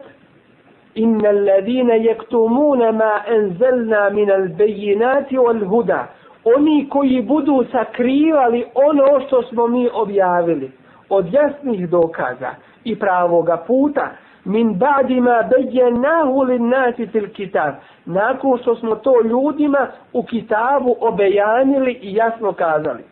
إن 0.97 1.25
الذين 1.25 1.89
yaktumuna 1.89 2.91
ma 2.91 3.23
anzalna 3.27 4.09
min 4.09 4.31
al-bayyinati 4.31 5.37
wal-huda. 5.37 6.07
Oni 6.45 6.89
koji 6.89 7.21
budu 7.21 7.65
sakrivali 7.71 8.65
ono 8.75 9.19
što 9.27 9.43
smo 9.43 9.67
mi 9.67 9.89
objavili 9.93 10.71
od 11.09 11.33
jasnih 11.33 11.89
dokaza 11.89 12.49
i 12.83 12.99
pravoga 12.99 13.57
puta 13.57 14.11
min 14.45 14.73
badima 14.73 15.49
bejenahu 15.49 16.43
lin 16.43 16.69
nasi 16.69 17.07
fil 17.07 17.29
kitab. 17.29 17.73
Nakon 18.05 18.57
što 18.57 18.75
smo 18.75 18.95
to 18.95 19.13
ljudima 19.23 19.87
u 20.13 20.23
kitabu 20.23 20.95
obejanili 20.99 21.91
i 22.01 22.15
jasno 22.15 22.53
kazali. 22.53 23.03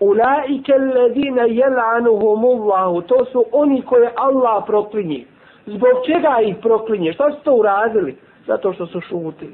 Ulaike 0.00 0.72
alladina 0.74 1.42
jel'anuhumullahu 1.42 3.02
to 3.02 3.24
su 3.32 3.44
oni 3.52 3.82
koje 3.82 4.10
Allah 4.16 4.64
proklinje. 4.66 5.24
zbog 5.65 6.05
čega 6.05 6.37
ih 6.41 6.55
proklinje 6.61 7.13
što 7.13 7.31
su 7.31 7.37
to 7.43 7.53
uradili 7.53 8.15
zato 8.47 8.73
što 8.73 8.85
su 8.85 9.01
šutili 9.01 9.53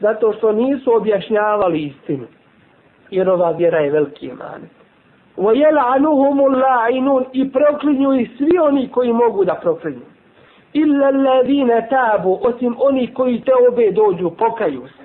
zato 0.00 0.32
što 0.32 0.52
nisu 0.52 0.96
objašnjavali 0.96 1.82
istinu. 1.82 2.26
Jer 3.10 3.30
ova 3.30 3.50
vjera 3.50 3.78
je 3.78 3.90
veliki 3.90 4.26
iman. 4.26 4.62
وَيَلْعَنُهُمُ 5.36 6.38
اللَّعِنُونَ 6.40 7.24
I 7.32 7.52
proklinju 7.52 8.20
i 8.20 8.30
svi 8.36 8.58
oni 8.58 8.88
koji 8.88 9.12
mogu 9.12 9.44
da 9.44 9.54
proklinju. 9.54 10.06
إِلَّا 10.74 11.08
الَّذِينَ 11.08 11.88
تَابُوا 11.90 12.38
Osim 12.42 12.76
oni 12.78 13.14
koji 13.14 13.40
te 13.40 13.52
obe 13.70 13.90
dođu, 13.90 14.30
pokaju 14.30 14.86
se. 14.86 15.04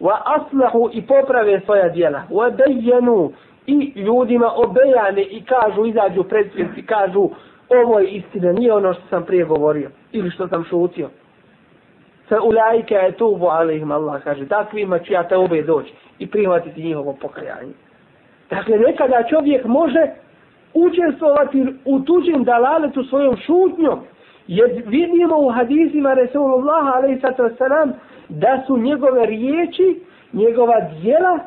وَأَصْلَحُوا 0.00 0.90
I 0.92 1.02
poprave 1.02 1.60
svoja 1.60 1.88
djela. 1.88 2.22
وَدَيَّنُوا 2.30 3.30
I 3.66 3.92
ljudima 3.96 4.52
obejane 4.56 5.22
i 5.22 5.44
kažu, 5.44 5.86
izađu 5.86 6.22
pred 6.22 6.50
svijet 6.52 6.78
i 6.78 6.86
kažu 6.86 7.30
ovo 7.77 7.99
je 7.99 8.07
istina, 8.07 8.51
nije 8.51 8.73
ono 8.73 8.93
što 8.93 9.03
sam 9.09 9.25
prije 9.25 9.45
govorio. 9.45 9.89
Ili 10.11 10.31
što 10.31 10.47
sam 10.47 10.63
šutio 10.63 11.09
fa 12.29 12.95
je 12.95 13.11
tubu 13.11 13.47
alihim, 13.47 13.91
Allah 13.91 14.23
kaže 14.23 14.47
takvima 14.47 14.99
ću 14.99 15.13
ja 15.13 15.23
te 15.27 15.35
obe 15.35 15.61
doći 15.61 15.93
i 16.19 16.27
prihvatiti 16.27 16.83
njihovo 16.83 17.13
pokajanje 17.21 17.73
dakle 18.49 18.77
nekada 18.77 19.23
čovjek 19.29 19.65
može 19.65 20.07
učestvovati 20.73 21.65
u 21.85 21.99
tuđim 21.99 22.43
dalaletu 22.43 23.03
svojom 23.03 23.37
šutnjom 23.37 23.99
jer 24.47 24.83
vidimo 24.85 25.37
u 25.37 25.49
hadisima 25.49 26.13
Resulullah 26.13 26.95
alaihissalam 26.95 27.93
da 28.29 28.63
su 28.67 28.77
njegove 28.77 29.25
riječi 29.25 29.99
njegova 30.33 30.79
djela 31.01 31.39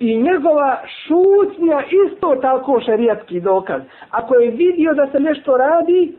i 0.00 0.22
njegova 0.22 0.80
šutnja 1.06 1.82
isto 2.06 2.36
tako 2.36 2.80
šerijatski 2.84 3.40
dokaz 3.40 3.82
ako 4.10 4.34
je 4.34 4.50
vidio 4.50 4.94
da 4.94 5.06
se 5.06 5.20
nešto 5.20 5.56
radi 5.56 6.14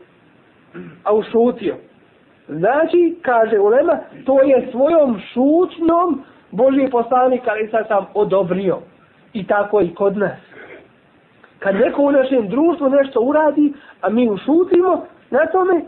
a 1.04 1.14
ušutio 1.14 1.76
Znači, 2.48 3.16
kaže 3.22 3.58
Ulema, 3.58 3.98
to 4.26 4.42
je 4.42 4.68
svojom 4.70 5.20
šutnom 5.32 6.24
Boži 6.50 6.88
poslanik, 6.90 7.42
ali 7.46 7.68
sad 7.68 7.88
sam 7.88 8.06
odobrio. 8.14 8.78
I 9.32 9.46
tako 9.46 9.80
i 9.80 9.94
kod 9.94 10.16
nas. 10.16 10.38
Kad 11.58 11.74
neko 11.74 12.02
u 12.02 12.12
našem 12.12 12.48
društvu 12.48 12.88
nešto 12.88 13.20
uradi, 13.20 13.72
a 14.00 14.10
mi 14.10 14.28
ušutimo 14.28 15.06
na 15.30 15.46
tome, 15.46 15.80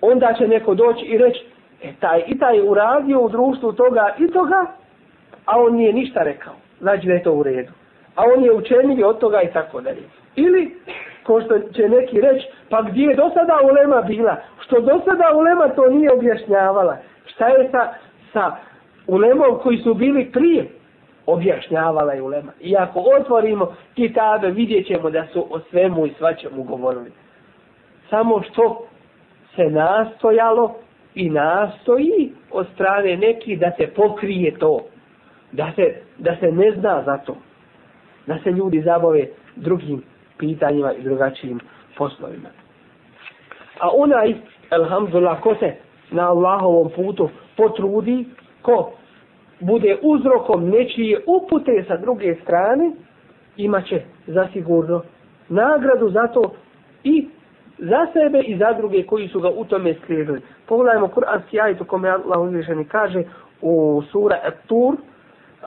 onda 0.00 0.34
će 0.38 0.48
neko 0.48 0.74
doći 0.74 1.04
i 1.04 1.18
reći, 1.18 1.44
e 1.82 1.92
taj 2.00 2.22
i 2.26 2.38
taj 2.38 2.60
uradio 2.68 3.20
u 3.20 3.28
društvu 3.28 3.72
toga 3.72 4.14
i 4.18 4.28
toga, 4.28 4.66
a 5.46 5.60
on 5.60 5.74
nije 5.74 5.92
ništa 5.92 6.22
rekao. 6.22 6.54
Znači 6.80 7.06
da 7.06 7.12
je 7.12 7.22
to 7.22 7.32
u 7.32 7.42
redu. 7.42 7.72
A 8.14 8.22
on 8.36 8.44
je 8.44 8.52
učenili 8.52 9.04
od 9.04 9.18
toga 9.18 9.42
i 9.42 9.52
tako 9.52 9.80
dalje. 9.80 10.02
Ili, 10.36 10.74
ko 11.22 11.40
što 11.40 11.58
će 11.58 11.88
neki 11.88 12.20
reći, 12.20 12.46
pa 12.70 12.82
gdje 12.82 13.02
je 13.02 13.16
do 13.16 13.30
sada 13.34 13.58
ulema 13.64 14.02
bila? 14.02 14.36
Što 14.60 14.80
do 14.80 15.00
sada 15.04 15.36
ulema 15.36 15.68
to 15.68 15.90
nije 15.90 16.12
objašnjavala? 16.12 16.96
Šta 17.26 17.48
je 17.48 17.68
sa, 17.70 17.88
sa 18.32 18.56
ulemom 19.06 19.58
koji 19.62 19.78
su 19.78 19.94
bili 19.94 20.32
prije? 20.32 20.66
Objašnjavala 21.26 22.12
je 22.12 22.22
ulema. 22.22 22.52
I 22.60 22.76
ako 22.76 23.04
otvorimo 23.20 23.74
kitabe, 23.94 24.50
vidjet 24.50 24.86
ćemo 24.86 25.10
da 25.10 25.26
su 25.32 25.46
o 25.50 25.60
svemu 25.70 26.06
i 26.06 26.14
svačemu 26.18 26.62
govorili. 26.62 27.12
Samo 28.10 28.42
što 28.42 28.86
se 29.56 29.62
nastojalo 29.62 30.74
i 31.14 31.30
nastoji 31.30 32.32
od 32.50 32.66
strane 32.74 33.16
neki 33.16 33.56
da 33.56 33.70
se 33.78 33.86
pokrije 33.86 34.58
to. 34.58 34.80
Da 35.56 35.72
se, 35.76 35.94
da 36.18 36.36
se 36.40 36.52
ne 36.52 36.70
zna 36.70 37.02
za 37.06 37.16
to. 37.18 37.36
Da 38.26 38.38
se 38.44 38.50
ljudi 38.50 38.82
zabave 38.82 39.26
drugim 39.56 40.02
pitanjima 40.38 40.92
i 40.92 41.02
drugačijim 41.02 41.60
poslovima. 41.98 42.48
A 43.80 43.88
onaj, 43.94 44.34
alhamdulillah, 44.70 45.40
ko 45.40 45.54
se 45.54 45.72
na 46.10 46.28
Allahovom 46.30 46.90
putu 46.96 47.28
potrudi, 47.56 48.24
ko 48.62 48.92
bude 49.60 49.96
uzrokom 50.02 50.68
nečije 50.68 51.20
upute 51.26 51.84
sa 51.88 51.96
druge 51.96 52.34
strane, 52.42 52.90
imaće 53.56 54.02
zasigurno 54.26 55.02
nagradu 55.48 56.10
za 56.10 56.26
to 56.26 56.52
i 57.04 57.28
za 57.78 58.06
sebe 58.12 58.40
i 58.40 58.58
za 58.58 58.72
druge 58.72 59.02
koji 59.02 59.28
su 59.28 59.40
ga 59.40 59.50
u 59.50 59.64
tome 59.64 59.94
slijedili. 60.06 60.40
Pogledajmo 60.68 61.08
kuranski 61.08 61.60
ajit 61.60 61.80
u 61.80 61.84
kome 61.84 62.08
Allah 62.08 62.40
uzvišeni 62.40 62.84
kaže 62.84 63.22
u 63.62 64.02
sura 64.12 64.36
At-Tur, 64.44 64.96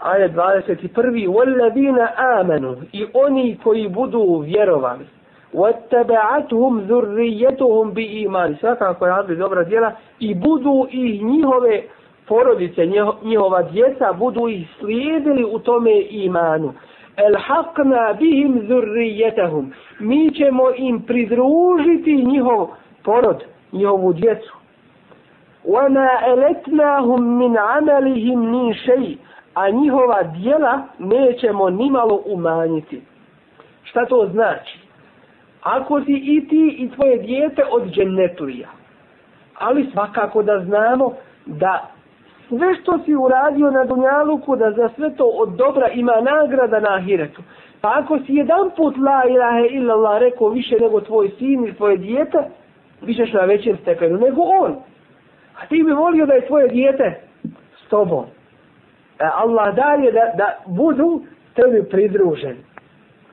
ajet 0.02 0.32
21. 0.32 1.28
وَالَّذِينَ 1.28 1.98
آمَنُوا 2.38 2.76
I 2.92 3.06
oni 3.14 3.58
koji 3.62 3.88
budu 3.88 4.38
vjerovali. 4.38 5.06
وَاتَّبَعَتْهُمْ 5.54 6.80
ذُرِّيَّتُهُمْ 6.80 7.92
بِإِيمَانِ 7.94 8.56
Svakako 8.60 9.06
je 9.06 9.10
radili 9.10 9.38
dobra 9.38 9.64
djela 9.64 9.92
i 10.20 10.34
budu 10.34 10.86
i 10.90 11.24
njihove 11.24 11.82
porodice, 12.28 12.86
njihova 13.22 13.62
djeca 13.62 14.12
budu 14.12 14.48
ih 14.48 14.68
slijedili 14.80 15.44
u 15.44 15.58
tome 15.58 16.00
imanu. 16.10 16.72
Elhaqna 17.16 18.18
bihim 18.18 18.62
zurrijetahum. 18.68 19.72
Mi 20.00 20.34
ćemo 20.34 20.62
im 20.76 21.02
pridružiti 21.02 22.24
njihov 22.26 22.68
porod, 23.04 23.44
njihovu 23.72 24.12
djecu. 24.12 24.54
وَمَا 25.64 26.08
أَلَتْنَاهُمْ 26.32 27.20
مِنْ 27.40 27.56
عَمَلِهِمْ 27.56 28.38
مِنْ 28.52 28.74
شَيْءٍ 28.74 29.16
a 29.53 29.69
njihova 29.69 30.23
dijela 30.23 30.81
nećemo 30.99 31.69
nimalo 31.69 32.21
umanjiti. 32.25 33.01
Šta 33.83 34.05
to 34.05 34.29
znači? 34.31 34.79
Ako 35.63 36.01
si 36.01 36.13
i 36.13 36.47
ti 36.47 36.75
i 36.77 36.89
tvoje 36.91 37.17
dijete 37.17 37.63
od 37.71 37.89
dženetulija, 37.91 38.67
ali 39.59 39.89
svakako 39.93 40.43
da 40.43 40.59
znamo 40.59 41.13
da 41.45 41.89
sve 42.47 42.75
što 42.81 42.99
si 43.05 43.15
uradio 43.15 43.71
na 43.71 43.83
Dunjaluku, 43.83 44.55
da 44.55 44.71
za 44.71 44.89
sve 44.95 45.15
to 45.15 45.25
od 45.25 45.49
dobra 45.49 45.89
ima 45.89 46.13
nagrada 46.21 46.79
na 46.79 46.95
Ahiretu. 46.95 47.41
Pa 47.81 47.99
ako 47.99 48.19
si 48.19 48.33
jedan 48.33 48.69
put 48.77 48.97
la 48.97 49.23
ilahe 49.29 49.67
illallah 49.71 50.19
rekao 50.19 50.49
više 50.49 50.75
nego 50.81 51.01
tvoj 51.01 51.29
sin 51.37 51.67
i 51.67 51.73
tvoje 51.73 51.97
dijete, 51.97 52.37
više 53.01 53.33
na 53.33 53.41
većem 53.45 53.77
stepenu 53.81 54.17
nego 54.17 54.41
on. 54.41 54.75
A 55.61 55.65
ti 55.65 55.83
bi 55.83 55.91
volio 55.91 56.25
da 56.25 56.33
je 56.33 56.47
tvoje 56.47 56.67
dijete 56.67 57.21
s 57.85 57.89
tobom. 57.89 58.25
E, 59.19 59.25
Allah 59.25 59.75
daje 59.75 60.11
da, 60.11 60.31
da 60.37 60.57
budu 60.65 61.21
tebi 61.55 61.83
pridruženi. 61.89 62.63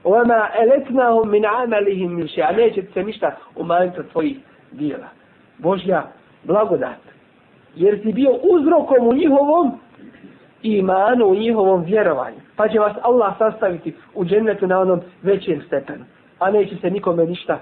Oma 0.05 0.49
eletnahum 0.59 1.31
min 1.31 1.45
amalihim 1.47 2.15
min 2.15 2.29
še, 2.29 2.43
a 2.43 2.53
neće 2.53 2.83
se 2.95 3.03
ništa 3.03 3.37
umanjiti 3.57 4.01
od 4.01 4.11
tvojih 4.11 4.37
dijela. 4.73 5.09
Božja 5.59 6.03
blagodat. 6.45 7.03
Jer 7.75 8.01
si 8.03 8.13
bio 8.13 8.31
uzrokom 8.31 9.09
u 9.09 9.15
njihovom 9.15 9.73
imanu, 10.63 11.27
u 11.27 11.35
njihovom 11.35 11.85
vjerovanju. 11.85 12.41
Pa 12.57 12.69
će 12.69 12.79
vas 12.79 12.97
Allah 13.03 13.35
sastaviti 13.39 13.95
u 14.15 14.25
džennetu 14.25 14.67
na 14.67 14.81
onom 14.81 15.01
većem 15.23 15.63
stepenu. 15.67 16.05
A 16.39 16.51
neće 16.51 16.77
se 16.77 16.91
nikome 16.91 17.27
ništa 17.27 17.59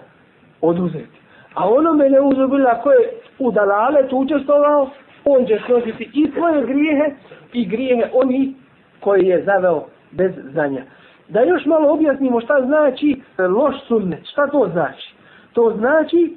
oduzeti. 0.60 1.18
A 1.54 1.68
onome 1.68 2.10
ne 2.10 2.20
uzubila 2.20 2.80
ko 2.82 2.90
je 2.90 3.10
u 3.38 3.52
dalaletu 3.52 4.18
učestovao, 4.18 4.90
on 5.24 5.46
će 5.46 5.60
snositi 5.66 6.10
i 6.14 6.30
svoje 6.36 6.66
grijehe 6.66 7.14
i 7.52 7.66
grijehe 7.66 8.10
oni 8.12 8.54
koji 9.00 9.26
je 9.26 9.44
zaveo 9.44 9.84
bez 10.10 10.32
znanja. 10.52 10.82
Da 11.28 11.40
još 11.40 11.66
malo 11.66 11.92
objasnimo 11.92 12.40
šta 12.40 12.62
znači 12.66 13.20
e, 13.38 13.42
loš 13.42 13.74
sunnet. 13.88 14.26
Šta 14.32 14.46
to 14.46 14.68
znači? 14.72 15.14
To 15.52 15.74
znači 15.78 16.36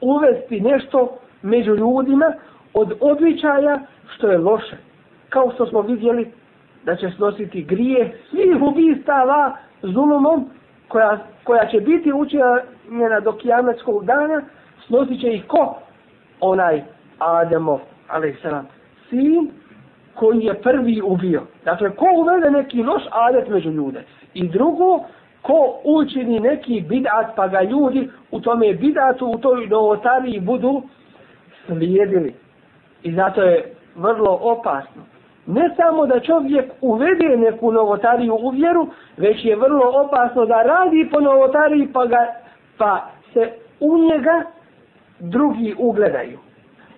uvesti 0.00 0.60
nešto 0.60 1.18
među 1.42 1.74
ljudima 1.74 2.32
od 2.74 2.92
običaja 3.00 3.80
što 4.14 4.30
je 4.30 4.38
loše. 4.38 4.76
Kao 5.28 5.50
što 5.54 5.66
smo 5.66 5.80
vidjeli 5.80 6.30
da 6.84 6.96
će 6.96 7.10
snositi 7.16 7.62
grije 7.62 8.18
svih 8.30 8.62
ubistava 8.62 9.56
zulumom 9.82 10.50
koja, 10.88 11.18
koja 11.44 11.66
će 11.66 11.80
biti 11.80 12.12
učinjena 12.12 13.20
do 13.24 13.32
kijametskog 13.32 14.04
dana, 14.04 14.42
snosit 14.86 15.20
će 15.20 15.28
ih 15.28 15.46
ko? 15.46 15.78
Onaj 16.40 16.82
Ademo, 17.18 17.80
ali 18.08 18.36
se 18.42 18.50
sin 19.10 19.50
koji 20.14 20.40
je 20.40 20.54
prvi 20.54 21.02
ubio. 21.04 21.42
Dakle, 21.64 21.90
ko 21.90 22.06
uvede 22.16 22.50
neki 22.50 22.82
loš 22.82 23.02
adet 23.10 23.48
među 23.48 23.70
ljude. 23.70 24.04
I 24.34 24.48
drugo, 24.48 25.00
ko 25.42 25.80
učini 25.84 26.40
neki 26.40 26.80
bidat 26.80 27.26
pa 27.36 27.48
ga 27.48 27.62
ljudi 27.62 28.08
u 28.30 28.40
tome 28.40 28.74
bidatu, 28.74 29.26
u 29.26 29.38
toj 29.38 29.66
novotariji 29.66 30.40
budu 30.40 30.82
slijedili. 31.66 32.34
I 33.02 33.14
zato 33.14 33.42
je 33.42 33.74
vrlo 33.96 34.38
opasno. 34.42 35.02
Ne 35.46 35.70
samo 35.76 36.06
da 36.06 36.20
čovjek 36.20 36.72
uvede 36.80 37.36
neku 37.36 37.72
novotariju 37.72 38.34
u 38.34 38.50
vjeru, 38.50 38.86
već 39.16 39.44
je 39.44 39.56
vrlo 39.56 39.92
opasno 40.04 40.46
da 40.46 40.62
radi 40.62 41.08
po 41.12 41.20
novotariji 41.20 41.88
pa, 41.92 42.06
ga, 42.06 42.26
pa 42.78 43.10
se 43.32 43.52
u 43.80 43.98
njega 43.98 44.42
drugi 45.18 45.74
ugledaju. 45.78 46.38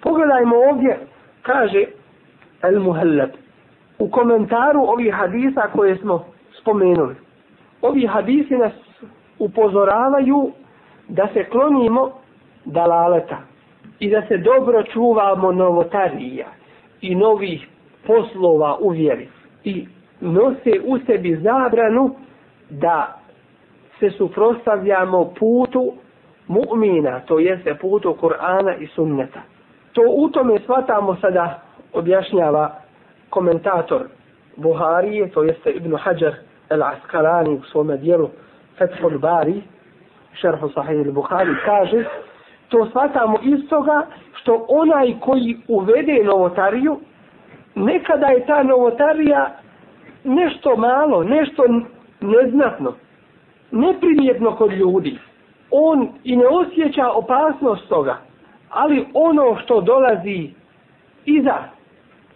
Pogledajmo 0.02 0.56
ovdje, 0.70 0.98
kaže 1.42 1.84
El 2.62 2.80
Muhallab, 2.80 3.30
u 3.98 4.10
komentaru 4.10 4.80
ovih 4.80 5.14
hadisa 5.14 5.60
koje 5.72 5.96
smo 5.96 6.24
spomenuli. 6.60 7.14
Ovi 7.82 8.06
hadisi 8.06 8.56
nas 8.56 8.72
upozoravaju 9.38 10.52
da 11.08 11.28
se 11.32 11.44
klonimo 11.44 12.12
dalaleta 12.64 13.38
i 13.98 14.10
da 14.10 14.22
se 14.28 14.36
dobro 14.36 14.82
čuvamo 14.82 15.52
novotarija 15.52 16.46
i 17.00 17.14
novih 17.14 17.68
poslova 18.06 18.76
u 18.80 18.88
vjeri 18.88 19.28
i 19.64 19.86
nose 20.20 20.80
u 20.84 20.98
sebi 21.06 21.36
zabranu 21.36 22.14
da 22.70 23.20
se 23.98 24.10
suprostavljamo 24.10 25.34
putu 25.38 25.92
mu'mina, 26.48 27.20
to 27.26 27.38
jeste 27.38 27.74
putu 27.74 28.16
Kur'ana 28.20 28.76
i 28.80 28.86
sunneta. 28.86 29.40
To 29.92 30.02
u 30.06 30.28
tome 30.28 30.58
shvatamo 30.58 31.16
sada 31.20 31.60
objašnjava 31.92 32.70
komentator 33.30 34.02
Buharije, 34.56 35.30
to 35.30 35.42
jeste 35.42 35.70
Ibn 35.70 35.96
Hajar 35.96 36.34
el-Askalani 36.70 37.58
u 37.58 37.62
svome 37.62 37.96
dijelu 37.96 38.28
Fethul 38.78 39.18
Bari, 39.18 39.62
šerhu 40.32 40.68
sahih 40.68 41.06
il-Buhari, 41.06 41.54
kaže 41.64 42.04
to 42.68 42.86
shvatamo 42.86 43.38
iz 43.42 43.68
toga 43.68 44.06
što 44.34 44.66
onaj 44.68 45.14
koji 45.20 45.60
uvede 45.68 46.24
novotariju, 46.24 47.00
nekada 47.74 48.26
je 48.26 48.46
ta 48.46 48.62
novotarija 48.62 49.50
nešto 50.24 50.76
malo, 50.76 51.24
nešto 51.24 51.62
neznatno, 52.20 52.92
neprimjetno 53.70 54.56
kod 54.56 54.72
ljudi. 54.72 55.18
On 55.70 56.08
i 56.24 56.36
ne 56.36 56.46
osjeća 56.46 57.10
opasnost 57.10 57.88
toga, 57.88 58.16
ali 58.70 59.06
ono 59.14 59.58
što 59.62 59.80
dolazi 59.80 60.50
iza 61.24 61.56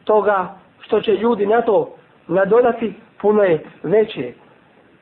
toga 0.05 0.55
što 0.81 1.01
će 1.01 1.13
ljudi 1.13 1.47
na 1.47 1.63
to 1.63 1.95
nadodati 2.29 2.95
puno 3.21 3.43
je 3.43 3.65
veće. 3.83 4.33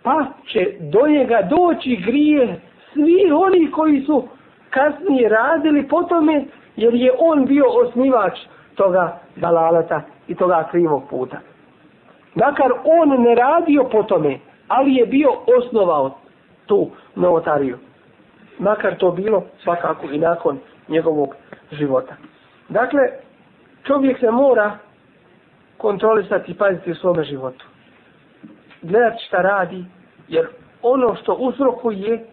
Pa 0.03 0.25
će 0.47 0.77
do 0.81 1.09
njega 1.09 1.49
doći 1.51 1.97
grije 2.07 2.61
svi 2.93 3.33
oni 3.33 3.71
koji 3.71 4.01
su 4.01 4.29
kasnije 4.71 5.29
radili 5.29 5.89
po 5.89 6.03
tome 6.03 6.45
jer 6.77 6.95
je 6.95 7.13
on 7.19 7.47
bio 7.47 7.65
osnivač 7.69 8.39
toga 8.75 9.21
dalalata 9.37 10.03
i 10.29 10.35
toga 10.35 10.69
krivog 10.71 11.03
puta. 11.11 11.37
Makar 12.35 12.73
on 12.85 13.23
ne 13.23 13.35
radio 13.35 13.85
po 13.93 14.03
tome, 14.03 14.39
ali 14.69 14.95
je 14.95 15.07
bio 15.07 15.31
osnovao 15.59 16.11
tu 16.67 16.91
novotariju. 17.15 17.79
Makar 18.59 18.97
to 18.97 19.11
bilo 19.11 19.43
svakako 19.63 20.07
i 20.13 20.19
nakon 20.19 20.59
njegovog 20.89 21.35
života. 21.73 22.17
Dakle, 22.69 23.01
čovjek 23.87 24.21
se 24.21 24.31
mora 24.31 24.79
kontrolisati 25.77 26.53
i 26.53 26.55
paziti 26.55 26.91
u 26.91 26.95
svome 26.95 27.25
životu. 27.25 27.65
Gledati 28.83 29.25
šta 29.27 29.37
radi, 29.37 29.85
jer 30.29 30.47
ono 30.83 31.15
što 31.15 31.35
uzrokuje 31.35 32.25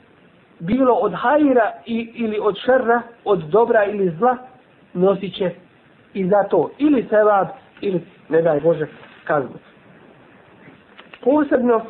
bilo 0.59 0.93
od 0.93 1.13
hajira 1.15 1.71
i, 1.85 2.11
ili 2.15 2.39
od 2.41 2.57
šerra, 2.65 3.01
od 3.25 3.39
dobra 3.39 3.85
ili 3.85 4.15
zla, 4.17 4.37
nosit 4.93 5.35
će 5.35 5.51
i 6.13 6.27
za 6.27 6.43
to 6.43 6.69
ili 6.77 7.05
sevab 7.09 7.47
ili, 7.81 8.01
ne 8.29 8.41
daj 8.41 8.59
Bože, 8.59 8.87
kaznu. 9.23 9.59
Posebno 11.23 11.85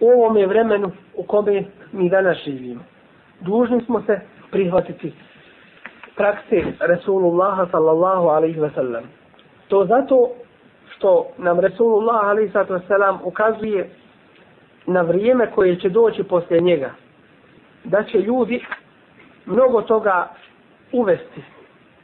u 0.00 0.08
ovom 0.10 0.48
vremenu 0.48 0.90
u 1.14 1.22
kome 1.22 1.64
mi 1.92 2.10
danas 2.10 2.36
živimo. 2.44 2.80
Dužni 3.40 3.84
smo 3.84 4.02
se 4.02 4.20
prihvatiti 4.50 5.12
prakse 6.22 6.62
Resulullaha 6.80 7.66
sallallahu 7.70 8.28
alaihi 8.28 8.60
ve 8.60 8.70
sellem. 8.74 9.04
To 9.68 9.86
zato 9.86 10.30
što 10.94 11.26
nam 11.38 11.60
Resulullah 11.60 12.24
alaihi 12.24 12.52
wa 12.52 12.80
sallam 12.88 13.18
ukazuje 13.24 13.90
na 14.86 15.02
vrijeme 15.02 15.50
koje 15.50 15.80
će 15.80 15.88
doći 15.88 16.22
poslije 16.22 16.60
njega. 16.60 16.90
Da 17.84 18.04
će 18.04 18.18
ljudi 18.18 18.64
mnogo 19.46 19.82
toga 19.82 20.28
uvesti, 20.92 21.42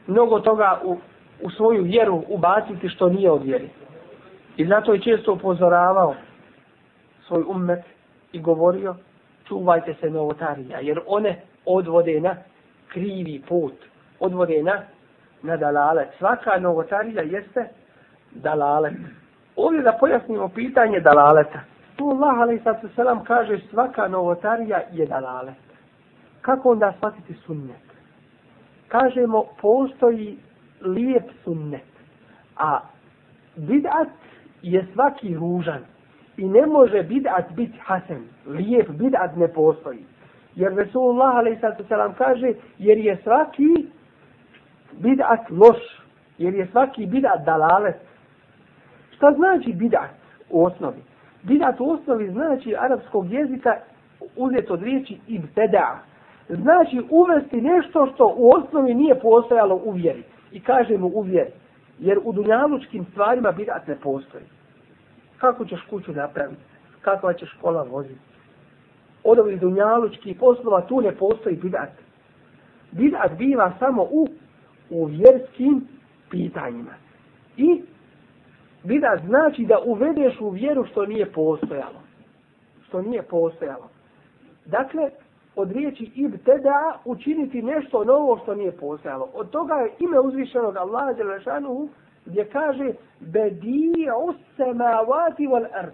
mnogo 0.07 0.39
toga 0.39 0.81
u, 0.83 0.97
u 1.41 1.49
svoju 1.49 1.83
vjeru 1.83 2.23
ubaciti 2.27 2.89
što 2.89 3.09
nije 3.09 3.31
od 3.31 3.43
vjeri. 3.43 3.69
I 4.57 4.65
zato 4.65 4.93
je 4.93 5.01
često 5.01 5.33
upozoravao 5.33 6.15
svoj 7.27 7.43
ummet 7.47 7.83
i 8.31 8.39
govorio 8.41 8.95
čuvajte 9.47 9.93
se 10.01 10.09
novotarija, 10.09 10.79
jer 10.79 10.99
one 11.07 11.41
odvode 11.65 12.19
na 12.19 12.35
krivi 12.87 13.41
put, 13.47 13.73
odvode 14.19 14.63
na, 14.63 14.81
na 15.43 15.57
dalalet. 15.57 16.07
Svaka 16.17 16.59
novotarija 16.59 17.21
jeste 17.21 17.69
dalalet. 18.31 18.97
Ovdje 19.55 19.81
da 19.81 19.97
pojasnimo 19.99 20.49
pitanje 20.49 20.99
dalaleta. 20.99 21.59
Tu 21.95 22.09
Allah 22.09 22.39
a.s. 22.39 23.27
kaže 23.27 23.59
svaka 23.69 24.07
novotarija 24.07 24.81
je 24.91 25.05
dalalet. 25.05 25.55
Kako 26.41 26.71
onda 26.71 26.93
shvatiti 26.97 27.33
sunnet? 27.33 27.89
Kažemo 28.87 29.45
postoji 29.61 30.37
lijep 30.81 31.23
sunnet, 31.43 31.89
a 32.57 32.79
bid'at 33.57 34.09
je 34.61 34.87
svaki 34.93 35.35
ružan. 35.35 35.83
I 36.37 36.47
ne 36.47 36.65
može 36.65 37.03
bid'at 37.03 37.51
biti 37.55 37.79
hasen. 37.83 38.23
Lijep 38.47 38.89
bid'at 38.89 39.35
ne 39.35 39.47
postoji. 39.47 40.05
Jer 40.55 40.75
Resulullah 40.75 41.35
a.s. 41.35 42.17
kaže, 42.17 42.53
jer 42.77 42.97
je 42.97 43.17
svaki 43.23 43.87
bid'at 45.01 45.49
loš. 45.49 45.77
Jer 46.37 46.53
je 46.53 46.67
svaki 46.71 47.07
bid'at 47.07 47.45
dalalet. 47.45 47.95
Šta 49.15 49.31
znači 49.31 49.73
bid'at 49.73 50.13
u 50.49 50.65
osnovi? 50.65 51.03
Bid'at 51.43 51.75
u 51.79 51.91
osnovi 51.91 52.31
znači 52.31 52.75
arapskog 52.79 53.31
jezika 53.33 53.75
uzet 54.35 54.71
od 54.71 54.83
riječi 54.83 55.17
ibteda. 55.27 55.99
Znači 56.49 57.01
uvesti 57.09 57.61
nešto 57.61 58.11
što 58.13 58.33
u 58.37 58.51
osnovi 58.51 58.93
nije 58.93 59.19
postojalo 59.19 59.81
u 59.83 59.91
vjeri. 59.91 60.23
I 60.51 60.59
kažemo 60.59 61.07
u 61.07 61.21
vjeri. 61.21 61.51
Jer 61.99 62.19
u 62.23 62.33
dunjalučkim 62.33 63.05
stvarima 63.11 63.53
bid'at 63.53 63.87
ne 63.87 63.95
postoji 63.95 64.45
kako 65.39 65.65
ćeš 65.65 65.81
kuću 65.89 66.13
napraviti, 66.13 66.61
kakva 67.01 67.33
će 67.33 67.45
škola 67.45 67.83
voziti. 67.83 68.19
Od 69.23 69.39
ovih 69.39 69.59
dunjalučkih 69.59 70.37
poslova 70.39 70.81
tu 70.81 71.01
ne 71.01 71.11
postoji 71.11 71.55
bidat. 71.55 71.89
Bidat 72.91 73.37
biva 73.37 73.71
samo 73.79 74.03
u, 74.11 74.27
u 74.89 75.05
vjerskim 75.05 75.87
pitanjima. 76.29 76.93
I 77.57 77.81
bida 78.83 79.21
znači 79.25 79.65
da 79.65 79.79
uvedeš 79.85 80.41
u 80.41 80.49
vjeru 80.49 80.85
što 80.85 81.05
nije 81.05 81.31
postojalo. 81.31 82.01
Što 82.87 83.01
nije 83.01 83.21
postojalo. 83.21 83.89
Dakle, 84.65 85.09
od 85.55 85.71
riječi 85.71 86.11
ibteda 86.15 86.99
učiniti 87.05 87.61
nešto 87.61 88.03
novo 88.03 88.39
što 88.43 88.55
nije 88.55 88.71
postojalo. 88.71 89.29
Od 89.33 89.49
toga 89.49 89.73
je 89.73 89.91
ime 89.99 90.19
uzvišenog 90.19 90.77
Allaha 90.77 91.13
Đelešanuhu 91.13 91.89
gdje 92.25 92.45
kaže 92.45 92.91
bedi'u 93.21 94.33
samawati 94.57 95.47
wal 95.47 95.67
ard. 95.73 95.93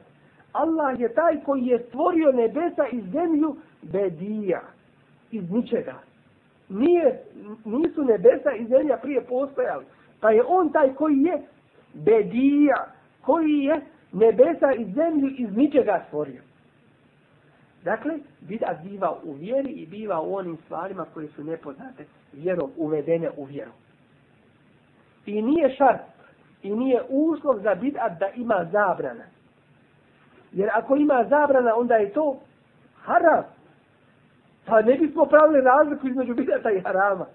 Allah 0.51 0.99
je 0.99 1.13
taj 1.13 1.43
koji 1.43 1.65
je 1.65 1.79
stvorio 1.87 2.31
nebesa 2.31 2.87
i 2.91 3.01
zemlju 3.01 3.55
bedija 3.81 4.61
iz 5.31 5.51
ničega. 5.51 5.93
Nije, 6.69 7.23
nisu 7.65 8.03
nebesa 8.03 8.51
i 8.51 8.65
zemlja 8.65 8.97
prije 8.97 9.21
postojali. 9.21 9.85
Pa 10.19 10.29
je 10.31 10.43
on 10.47 10.71
taj 10.71 10.93
koji 10.93 11.21
je 11.21 11.41
bedija, 11.93 12.87
koji 13.21 13.59
je 13.59 13.81
nebesa 14.11 14.73
i 14.73 14.85
zemlju 14.85 15.29
iz 15.37 15.55
ničega 15.55 16.03
stvorio. 16.07 16.41
Dakle, 17.83 18.13
bidat 18.41 18.77
biva 18.83 19.17
u 19.23 19.33
vjeri 19.33 19.71
i 19.71 19.85
biva 19.85 20.21
u 20.21 20.35
onim 20.35 20.57
stvarima 20.65 21.05
koje 21.13 21.27
su 21.27 21.43
nepoznate 21.43 22.05
vjerom 22.33 22.71
uvedene 22.77 23.29
u 23.37 23.43
vjeru. 23.43 23.71
I 25.25 25.41
nije 25.41 25.75
šart 25.75 26.01
i 26.63 26.75
nije 26.75 27.01
uslov 27.09 27.59
za 27.59 27.75
bid'at 27.75 28.19
da 28.19 28.27
ima 28.35 28.65
zabrana. 28.71 29.23
Jer 30.51 30.69
ako 30.73 30.95
ima 30.95 31.25
zabrana, 31.29 31.75
onda 31.75 31.95
je 31.95 32.13
to 32.13 32.39
haram. 33.01 33.43
Pa 34.65 34.81
ne 34.81 34.97
bismo 34.97 35.25
pravili 35.25 35.61
razliku 35.61 36.07
između 36.07 36.33
bid'ata 36.33 36.77
i 36.77 36.81
harama. 36.81 37.25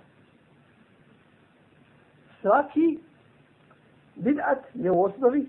Svaki 2.40 2.98
bid'at 4.16 4.58
je 4.74 4.90
u 4.90 5.02
osnovi 5.02 5.48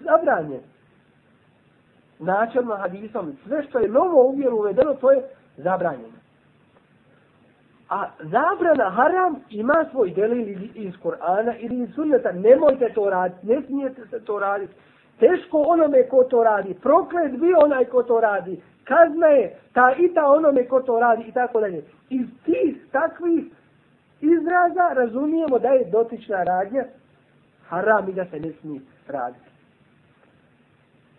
zabranjen. 0.00 0.60
Načelno 2.18 2.76
hadisom, 2.76 3.36
sve 3.46 3.62
što 3.62 3.78
je 3.78 3.88
novo 3.88 4.24
u 4.24 4.36
vjeru 4.36 4.56
uvedeno, 4.56 4.94
to 4.94 5.10
je 5.10 5.22
zabranjeno. 5.56 6.18
A 7.88 8.06
zabrana 8.18 8.90
haram 8.90 9.36
ima 9.50 9.84
svoj 9.90 10.10
delil 10.10 10.58
iz 10.74 10.94
Korana 11.02 11.56
ili 11.58 11.82
iz 11.82 11.94
sunneta. 11.94 12.32
Nemojte 12.32 12.92
to 12.94 13.10
raditi, 13.10 13.46
ne 13.46 13.62
smijete 13.66 14.06
se 14.10 14.24
to 14.24 14.38
raditi. 14.38 14.72
Teško 15.20 15.64
onome 15.66 16.08
ko 16.08 16.24
to 16.24 16.44
radi. 16.44 16.74
Proklet 16.74 17.32
bi 17.32 17.54
onaj 17.64 17.84
ko 17.84 18.02
to 18.02 18.20
radi. 18.20 18.60
Kazna 18.84 19.26
je 19.26 19.56
ta 19.72 19.94
i 19.98 20.14
ta 20.14 20.26
onome 20.26 20.66
ko 20.68 20.80
to 20.80 21.00
radi 21.00 21.24
i 21.28 21.32
tako 21.32 21.60
dalje. 21.60 21.82
Iz 22.10 22.26
tih 22.44 22.86
takvih 22.92 23.44
izraza 24.20 24.92
razumijemo 24.94 25.58
da 25.58 25.68
je 25.68 25.84
dotična 25.84 26.42
radnja 26.42 26.84
haram 27.68 28.08
i 28.08 28.12
da 28.12 28.24
se 28.24 28.40
ne 28.40 28.52
smije 28.60 28.80
raditi. 29.08 29.48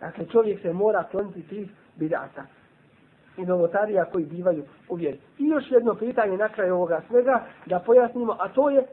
Dakle, 0.00 0.26
čovjek 0.26 0.62
se 0.62 0.72
mora 0.72 1.04
kloniti 1.10 1.42
tih 1.42 1.70
bidata 1.96 2.42
i 3.36 3.46
novotarija 3.46 4.04
koji 4.04 4.24
bivaju 4.24 4.64
u 4.88 4.94
vjeri. 4.94 5.18
I 5.38 5.46
još 5.46 5.64
jedno 5.70 5.94
pitanje 5.94 6.36
na 6.36 6.48
kraju 6.48 6.74
ovoga 6.74 7.02
svega 7.08 7.44
da 7.66 7.78
pojasnimo, 7.78 8.36
a 8.38 8.48
to 8.48 8.70
je 8.70 8.86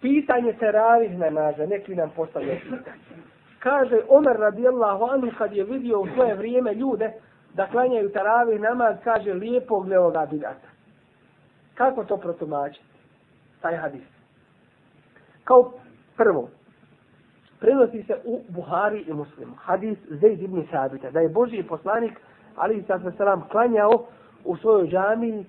pitanje 0.00 0.52
teravih 0.52 1.18
namaza. 1.18 1.66
Neki 1.66 1.94
nam 1.94 2.10
postavljaju 2.16 2.60
pitanje. 2.60 3.26
Kaže 3.66 4.00
Omer 4.08 4.36
radijallahu 4.36 5.04
anhu 5.04 5.30
kad 5.38 5.52
je 5.52 5.64
vidio 5.64 6.00
u 6.00 6.06
svoje 6.14 6.34
vrijeme 6.34 6.74
ljude 6.74 7.12
da 7.54 7.66
klanjaju 7.66 8.12
taravi 8.12 8.58
namaz, 8.58 8.96
kaže 9.04 9.32
lijepo 9.32 9.80
gle 9.80 9.98
ovoga 9.98 10.26
bidata. 10.30 10.68
Kako 11.74 12.04
to 12.04 12.16
protumačiti? 12.16 12.86
Taj 13.60 13.76
hadis. 13.76 14.02
Kao 15.44 15.72
prvo, 16.16 16.48
prenosi 17.60 18.02
se 18.02 18.16
u 18.24 18.40
Buhari 18.48 19.04
i 19.08 19.12
Muslimu. 19.12 19.54
Hadis 19.54 19.98
Zaid 20.08 20.42
ibn 20.42 20.66
Sabita, 20.70 21.10
da 21.10 21.20
je 21.20 21.28
Božji 21.28 21.62
poslanik 21.62 22.20
ali 22.56 22.84
sad 22.86 23.02
se 23.02 23.12
selam 23.16 23.48
klanjao 23.48 24.06
u 24.44 24.56
svojoj 24.56 24.88
džami 24.88 25.44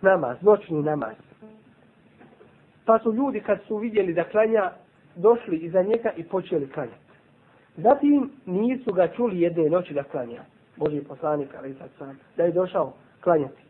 namaz, 0.00 0.36
noćni 0.40 0.82
namaz. 0.82 1.14
Pa 2.84 2.98
su 2.98 3.12
ljudi 3.12 3.40
kad 3.40 3.58
su 3.66 3.76
vidjeli 3.76 4.14
da 4.14 4.24
klanja, 4.24 4.70
došli 5.16 5.56
iza 5.56 5.82
njega 5.82 6.10
i 6.16 6.24
počeli 6.24 6.70
klanjati. 6.70 7.12
Zatim 7.76 8.30
nisu 8.46 8.92
ga 8.92 9.08
čuli 9.08 9.40
jedne 9.40 9.70
noći 9.70 9.94
da 9.94 10.02
klanja. 10.02 10.42
Boži 10.76 11.00
poslanik, 11.00 11.48
ali 11.58 11.74
sad 11.74 11.88
sam, 11.98 12.18
da 12.36 12.44
je 12.44 12.52
došao 12.52 12.92
klanjati. 13.20 13.62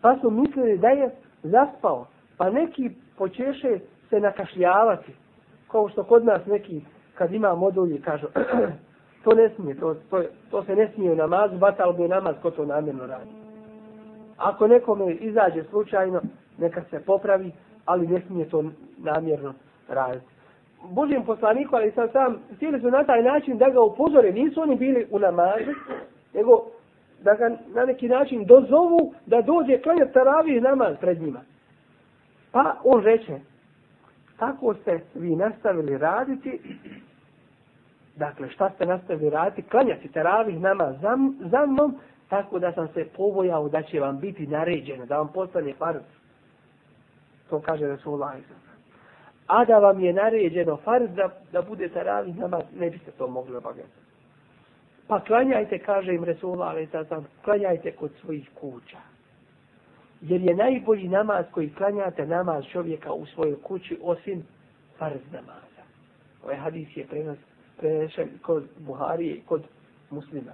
Pa 0.00 0.18
su 0.20 0.30
mislili 0.30 0.78
da 0.78 0.88
je 0.88 1.10
zaspao. 1.42 2.06
Pa 2.36 2.50
neki 2.50 2.90
počeše 3.16 3.78
se 4.10 4.20
nakašljavati. 4.20 5.12
Kao 5.70 5.88
što 5.88 6.04
kod 6.04 6.24
nas 6.24 6.46
neki, 6.46 6.80
kad 7.14 7.32
ima 7.32 7.54
modulje, 7.54 8.00
kažu, 8.00 8.26
To 9.24 9.34
ne 9.34 9.50
smije, 9.54 9.80
to, 9.80 9.94
to, 10.10 10.22
to 10.50 10.64
se 10.64 10.76
ne 10.76 10.90
smije 10.94 11.12
u 11.12 11.16
namazu, 11.16 11.58
batal 11.58 11.92
bi 11.92 12.08
namaz 12.08 12.36
ko 12.42 12.50
to 12.50 12.64
namjerno 12.64 13.06
radi. 13.06 13.30
Ako 14.36 14.66
nekome 14.66 15.12
izađe 15.12 15.64
slučajno, 15.64 16.20
neka 16.58 16.82
se 16.90 17.00
popravi, 17.00 17.52
ali 17.84 18.06
ne 18.06 18.22
smije 18.26 18.48
to 18.48 18.64
namjerno 18.98 19.54
raditi. 19.88 20.26
Božijem 20.82 21.24
poslaniku, 21.24 21.76
ali 21.76 21.90
sam 21.90 22.08
sam, 22.12 22.36
htjeli 22.56 22.80
su 22.80 22.90
na 22.90 23.04
taj 23.04 23.22
način 23.22 23.58
da 23.58 23.70
ga 23.70 23.80
upozore, 23.80 24.32
nisu 24.32 24.62
oni 24.62 24.76
bili 24.76 25.06
u 25.10 25.18
namazu, 25.18 25.72
nego 26.34 26.64
da 27.22 27.34
ga 27.34 27.48
na 27.74 27.84
neki 27.84 28.08
način 28.08 28.44
dozovu 28.44 29.14
da 29.26 29.42
dođe 29.42 29.78
klanjati 29.78 30.12
taravi 30.12 30.60
namaz 30.60 30.96
pred 31.00 31.20
njima. 31.20 31.40
Pa 32.52 32.76
on 32.84 33.02
reče, 33.02 33.40
tako 34.38 34.74
ste 34.74 35.00
vi 35.14 35.36
nastavili 35.36 35.98
raditi, 35.98 36.60
dakle 38.16 38.50
šta 38.50 38.70
ste 38.70 38.86
nastavili 38.86 39.30
raditi, 39.30 39.68
klanjati 39.68 40.12
taravi 40.12 40.52
namaz 40.52 40.94
za, 41.00 41.18
za 41.50 41.66
mnom, 41.66 41.98
tako 42.28 42.58
da 42.58 42.72
sam 42.72 42.88
se 42.88 43.06
pobojao 43.16 43.68
da 43.68 43.82
će 43.82 44.00
vam 44.00 44.18
biti 44.20 44.46
naređeno, 44.46 45.06
da 45.06 45.18
vam 45.18 45.28
postane 45.28 45.74
farz. 45.78 46.02
To 47.50 47.60
kaže 47.60 47.86
Rasulullah. 47.86 48.34
A 49.48 49.64
da 49.64 49.78
vam 49.78 50.00
je 50.00 50.12
naređeno 50.12 50.76
farz 50.76 51.10
da, 51.14 51.28
da 51.52 51.62
bude 51.62 51.88
taravih 51.88 52.36
namaz, 52.36 52.62
ne 52.78 52.90
biste 52.90 53.10
to 53.10 53.26
mogli 53.26 53.56
obavljati. 53.56 53.90
Pa 55.06 55.20
klanjajte, 55.20 55.78
kaže 55.78 56.14
im 56.14 56.24
Resulullah, 56.24 56.68
ali 56.70 56.86
sad 56.86 57.08
sam, 57.08 57.26
klanjajte 57.44 57.92
kod 57.92 58.10
svojih 58.20 58.50
kuća. 58.60 58.98
Jer 60.20 60.40
je 60.40 60.54
najbolji 60.54 61.08
namaz 61.08 61.44
koji 61.50 61.74
klanjate 61.74 62.26
namaz 62.26 62.64
čovjeka 62.72 63.12
u 63.12 63.26
svojoj 63.26 63.62
kući 63.62 63.98
osim 64.02 64.42
farz 64.98 65.20
namaza. 65.32 65.82
Ovaj 66.44 66.56
hadis 66.56 66.96
je 66.96 67.06
prenos, 67.06 67.38
prenešen 67.76 68.28
kod 68.42 68.64
Buharije 68.78 69.34
i 69.34 69.40
kod 69.40 69.62
muslima. 70.10 70.52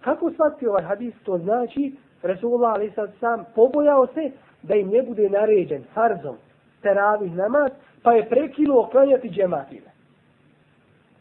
Kako 0.00 0.30
shvatiti 0.30 0.66
ovaj 0.66 0.82
hadis? 0.82 1.14
To 1.24 1.38
znači, 1.38 1.92
Resulullah 2.22 2.72
ali 2.74 2.92
sad 2.94 3.12
sam 3.20 3.44
pobojao 3.54 4.06
se 4.06 4.30
da 4.62 4.74
im 4.74 4.88
ne 4.88 5.02
bude 5.02 5.28
naređen 5.28 5.84
farzom 5.94 6.36
teravih 6.82 7.34
namaz, 7.34 7.70
pa 8.02 8.12
je 8.12 8.28
prekinuo 8.28 8.86
klanjati 8.86 9.30
džematine. 9.30 9.90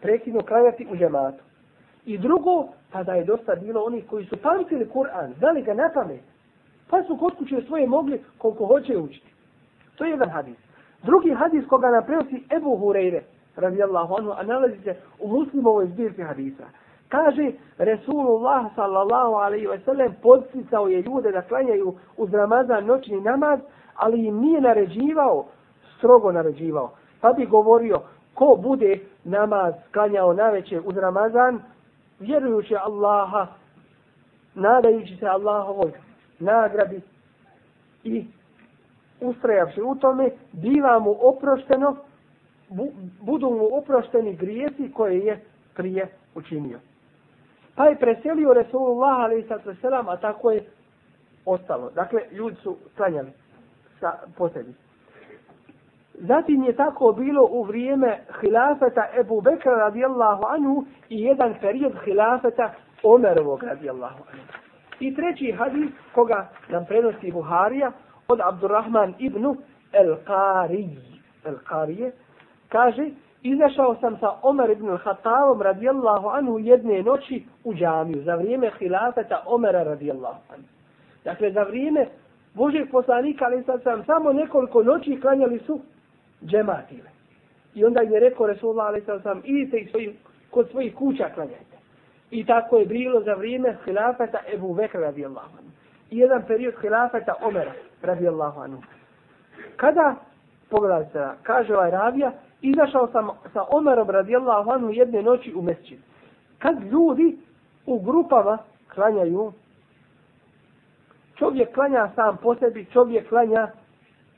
Prekinuo 0.01 0.41
klanjati 0.41 0.87
u 0.91 0.95
džematu. 0.95 1.43
I 2.05 2.17
drugo, 2.17 2.67
tada 2.91 3.13
je 3.13 3.23
dosta 3.23 3.55
bilo 3.55 3.81
onih 3.81 4.05
koji 4.09 4.25
su 4.25 4.37
pamtili 4.37 4.89
Kur'an, 4.93 5.33
znali 5.39 5.61
ga 5.61 5.73
na 5.73 5.89
pamet, 5.93 6.21
pa 6.89 7.03
su 7.03 7.17
kod 7.17 7.35
kuće 7.37 7.61
svoje 7.67 7.87
mogli 7.87 8.21
koliko 8.37 8.65
hoće 8.65 8.97
učiti. 8.97 9.33
To 9.95 10.05
je 10.05 10.11
jedan 10.11 10.29
hadis. 10.29 10.57
Drugi 11.03 11.33
hadis 11.33 11.67
koga 11.67 11.89
nam 11.89 12.03
prenosi 12.05 12.43
Ebu 12.57 12.77
Hureyre, 12.77 13.21
radijallahu 13.55 14.15
anhu, 14.17 14.31
a 14.31 14.43
nalazi 14.43 14.77
se 14.83 14.95
u 15.19 15.27
muslimovoj 15.27 15.87
zbirci 15.87 16.21
hadisa. 16.21 16.63
Kaže, 17.07 17.51
Resulullah 17.77 18.65
sallallahu 18.75 19.33
alaihi 19.33 19.67
ve 19.67 19.79
sellem 19.79 20.15
podsticao 20.21 20.87
je 20.87 21.01
ljude 21.01 21.31
da 21.31 21.41
klanjaju 21.41 21.95
uz 22.17 22.33
Ramazan 22.33 22.85
noćni 22.85 23.21
namaz, 23.21 23.59
ali 23.95 24.25
im 24.25 24.39
nije 24.39 24.61
naređivao, 24.61 25.45
strogo 25.97 26.31
naređivao. 26.31 26.91
Pa 27.21 27.33
bi 27.33 27.45
govorio, 27.45 28.01
ko 28.33 28.59
bude 28.63 28.99
namaz 29.23 29.73
klanjao 29.93 30.33
na 30.33 30.49
večer 30.49 30.81
uz 30.85 30.97
Ramazan, 30.97 31.59
vjerujući 32.19 32.75
Allaha, 32.75 33.47
nadajući 34.55 35.15
se 35.15 35.25
Allahovoj 35.25 35.91
nagradi 36.39 37.01
i 38.03 38.25
ustrajavši 39.21 39.81
u 39.81 39.95
tome, 39.95 40.29
biva 40.51 40.99
mu 40.99 41.15
oprošteno, 41.21 41.95
bu, 42.69 42.87
budu 43.21 43.49
mu 43.49 43.77
oprošteni 43.77 44.35
grijesi 44.35 44.91
koje 44.93 45.19
je 45.19 45.39
prije 45.75 46.07
učinio. 46.35 46.79
Pa 47.75 47.85
je 47.85 47.99
preselio 47.99 48.53
Resulullah 48.53 49.19
a.s. 49.19 49.83
a 50.07 50.17
tako 50.17 50.51
je 50.51 50.65
ostalo. 51.45 51.91
Dakle, 51.95 52.21
ljudi 52.31 52.55
su 52.63 52.77
klanjali 52.95 53.31
sa 53.99 54.13
posebi. 54.37 54.73
Zatim 56.17 56.63
je 56.63 56.75
tako 56.75 57.11
bilo 57.11 57.47
u 57.51 57.63
vrijeme 57.63 58.19
hilafeta 58.41 59.07
Ebu 59.19 59.41
Bekra 59.41 59.71
radijallahu 59.71 60.43
anhu 60.47 60.85
i 61.09 61.21
jedan 61.21 61.55
period 61.61 61.93
hilafeta 62.05 62.73
Omerovog 63.03 63.63
radijallahu 63.63 64.23
anhu. 64.31 64.45
I 64.99 65.15
treći 65.15 65.51
hadis 65.51 65.89
koga 66.15 66.49
nam 66.69 66.85
prenosi 66.85 67.31
Buharija 67.31 67.91
od 68.27 68.39
Abdurrahman 68.43 69.13
ibn 69.19 69.45
El-Qari. 69.93 70.87
El-Qarije 71.45 72.11
kaže 72.69 73.09
Izašao 73.41 73.95
sam 74.01 74.17
sa 74.19 74.31
Omer 74.41 74.69
ibn 74.69 74.97
Khattabom 74.97 75.61
radijallahu 75.61 76.27
anhu 76.27 76.59
jedne 76.59 77.03
noći 77.03 77.45
u 77.63 77.73
džamiju 77.73 78.23
za 78.23 78.35
vrijeme 78.35 78.71
hilafeta 78.79 79.43
Omera 79.45 79.83
radijallahu 79.83 80.41
anhu. 80.53 80.67
Dakle, 81.23 81.51
za 81.51 81.63
vrijeme 81.63 82.05
Božeg 82.53 82.91
poslanika, 82.91 83.45
ali 83.45 83.63
sad 83.63 83.83
sam 83.83 84.05
samo 84.05 84.33
nekoliko 84.33 84.83
noći 84.83 85.19
klanjali 85.21 85.59
su 85.59 85.79
džematile. 86.45 87.09
I 87.75 87.85
onda 87.85 88.01
je 88.01 88.19
rekao 88.19 88.47
Resulullah 88.47 88.87
alaih 88.87 89.03
sallam, 89.05 89.41
idite 89.45 89.77
i 89.77 89.87
svoj, 89.87 90.15
kod 90.51 90.69
svojih 90.71 90.95
kuća 90.95 91.29
klanjajte. 91.35 91.77
I 92.31 92.45
tako 92.45 92.77
je 92.77 92.85
bilo 92.85 93.21
za 93.21 93.33
vrijeme 93.33 93.77
hilafeta 93.85 94.37
Ebu 94.53 94.73
Bekra 94.73 95.01
radijallahu 95.01 95.57
anhu. 95.57 95.71
I 96.09 96.17
jedan 96.17 96.43
period 96.47 96.73
hilafeta 96.81 97.33
Omera 97.41 97.73
radijallahu 98.01 98.61
anhu. 98.61 98.81
Kada, 99.75 100.15
pogledajte 100.69 101.11
se, 101.11 101.27
kaže 101.43 101.73
ovaj 101.73 101.91
ravija, 101.91 102.31
izašao 102.61 103.07
sam 103.11 103.29
sa 103.53 103.63
Omerom 103.69 104.09
radijallahu 104.09 104.71
anhu 104.71 104.89
jedne 104.89 105.21
noći 105.21 105.53
u 105.55 105.61
mesčin. 105.61 105.97
Kad 106.59 106.83
ljudi 106.83 107.37
u 107.85 107.99
grupama 107.99 108.57
klanjaju, 108.93 109.53
čovjek 111.35 111.73
klanja 111.73 112.09
sam 112.15 112.37
po 112.37 112.55
sebi, 112.55 112.85
čovjek 112.93 113.29
klanja 113.29 113.67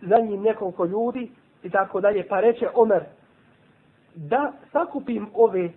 za 0.01 0.17
njim 0.17 0.41
nekoliko 0.41 0.85
ljudi, 0.85 1.31
i 1.63 1.69
tako 1.69 2.01
dalje. 2.01 2.27
Pa 2.27 2.39
reče 2.39 2.67
Omer, 2.73 3.03
da 4.15 4.53
sakupim 4.71 5.27
ove 5.33 5.69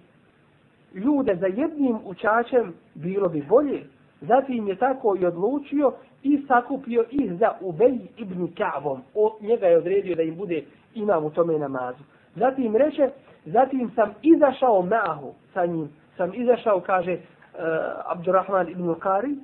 ljude 0.95 1.37
za 1.37 1.47
jednim 1.47 1.99
učačem, 2.05 2.73
bilo 2.95 3.29
bi 3.29 3.43
bolje. 3.49 3.83
Zatim 4.21 4.69
je 4.69 4.77
tako 4.77 5.17
i 5.21 5.27
odlučio 5.27 5.93
i 6.23 6.45
sakupio 6.49 7.05
ih 7.11 7.33
za 7.39 7.53
Ubej 7.61 7.99
ibn 8.17 8.49
Ka'vom. 8.55 9.01
O, 9.15 9.37
njega 9.41 9.67
je 9.67 9.79
odredio 9.79 10.17
da 10.17 10.23
im 10.23 10.37
bude 10.37 10.65
imam 10.95 11.25
u 11.25 11.31
tome 11.31 11.59
namazu. 11.59 12.03
Zatim 12.37 12.77
reče, 12.77 13.11
zatim 13.45 13.91
sam 13.95 14.15
izašao 14.23 14.83
ma'ahu 14.83 15.33
sa 15.55 15.67
njim. 15.67 15.89
Sam 16.17 16.31
izašao, 16.35 16.81
kaže 16.81 17.13
uh, 17.13 17.61
Abdurrahman 18.07 18.69
ibn 18.69 18.95
Kari, 18.95 19.37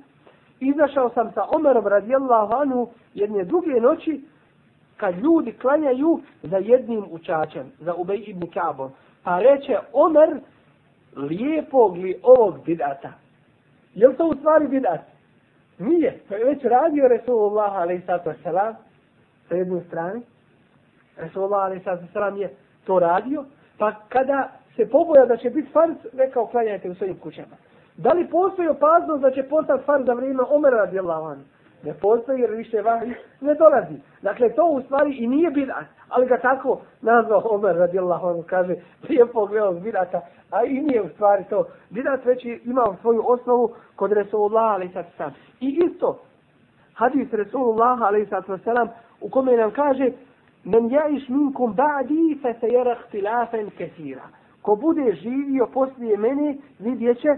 izašao 0.59 1.09
sam 1.09 1.31
sa 1.33 1.41
Omerom 1.51 1.87
radijallahu 1.87 2.53
anhu 2.53 2.89
jedne 3.13 3.43
druge 3.43 3.81
noći 3.81 4.21
kad 4.99 5.17
ljudi 5.17 5.51
klanjaju 5.51 6.19
za 6.43 6.57
jednim 6.57 7.05
učačem, 7.11 7.71
za 7.79 7.93
Ubej 7.93 8.23
ibn 8.27 8.47
Kabom. 8.53 8.91
Pa 9.23 9.39
reče 9.39 9.77
Omer, 9.93 10.39
lijepog 11.15 11.97
li 11.97 12.19
ovog 12.23 12.65
bidata? 12.65 13.13
Je 13.93 14.07
li 14.07 14.15
to 14.15 14.27
u 14.27 14.35
stvari 14.35 14.67
bidat? 14.67 14.99
Nije. 15.77 16.19
To 16.29 16.35
je 16.35 16.45
već 16.45 16.63
radio 16.63 17.07
Resulullah 17.07 17.75
alaih 17.75 18.01
sato 18.05 18.33
sa 18.43 19.55
jedne 19.55 19.81
strane. 19.87 20.21
Resulullah 21.17 21.65
alaih 21.65 21.83
sato 21.83 22.03
selam 22.13 22.37
je 22.37 22.49
to 22.85 22.99
radio. 22.99 23.45
Pa 23.77 23.91
kada 24.09 24.49
se 24.75 24.89
poboja 24.89 25.25
da 25.25 25.37
će 25.37 25.49
biti 25.49 25.71
farz, 25.71 25.95
rekao 26.13 26.47
klanjajte 26.47 26.89
u 26.89 26.95
svojim 26.95 27.17
kućama. 27.17 27.55
Da 27.97 28.13
li 28.13 28.29
postoji 28.29 28.67
opasnost 28.67 29.21
da 29.21 29.31
će 29.31 29.43
postati 29.43 29.83
farz 29.85 30.05
za 30.05 30.13
vrijeme 30.13 30.43
Omera 30.49 30.77
radijallahu 30.77 31.25
anhu? 31.25 31.43
Ne 31.83 31.93
postoji 31.93 32.41
jer 32.41 32.51
više 32.51 32.81
vahi 32.81 33.13
ne 33.41 33.53
dolazi. 33.53 33.95
Dakle, 34.21 34.49
to 34.49 34.65
u 34.65 34.81
stvari 34.81 35.17
i 35.17 35.27
nije 35.27 35.49
bidat, 35.49 35.85
ali 36.09 36.27
ga 36.27 36.37
tako 36.37 36.81
nazvao 37.01 37.41
Omer 37.45 37.75
radijallahu 37.75 38.27
anhu, 38.27 38.43
kaže, 38.49 38.75
prije 39.01 39.25
pogledao 39.25 39.73
bidata, 39.73 40.21
a 40.51 40.63
i 40.63 40.81
nije 40.81 41.01
u 41.01 41.09
stvari 41.09 41.43
to. 41.49 41.65
Bidat 41.89 42.25
već 42.25 42.45
ima 42.45 42.95
svoju 43.01 43.23
osnovu 43.27 43.73
kod 43.95 44.11
Resulullah 44.11 44.73
ali 44.73 44.89
sad 44.93 45.05
sam. 45.17 45.33
I 45.59 45.81
isto, 45.85 46.19
hadis 46.93 47.33
Resulullah 47.33 48.01
ali 48.01 48.25
sad 48.25 48.45
sam, 48.45 48.89
u 49.21 49.29
kome 49.29 49.57
nam 49.57 49.71
kaže, 49.71 50.11
men 50.63 50.89
jaiš 50.89 51.29
minkum 51.29 51.75
ba'di 51.75 52.41
fe 52.41 52.53
se 52.59 52.67
jerah 52.67 52.97
tilafen 53.11 53.69
kesira. 53.77 54.23
Ko 54.61 54.75
bude 54.75 55.13
živio 55.13 55.67
poslije 55.73 56.17
mene, 56.17 56.57
vidjet 56.79 57.21
će 57.21 57.29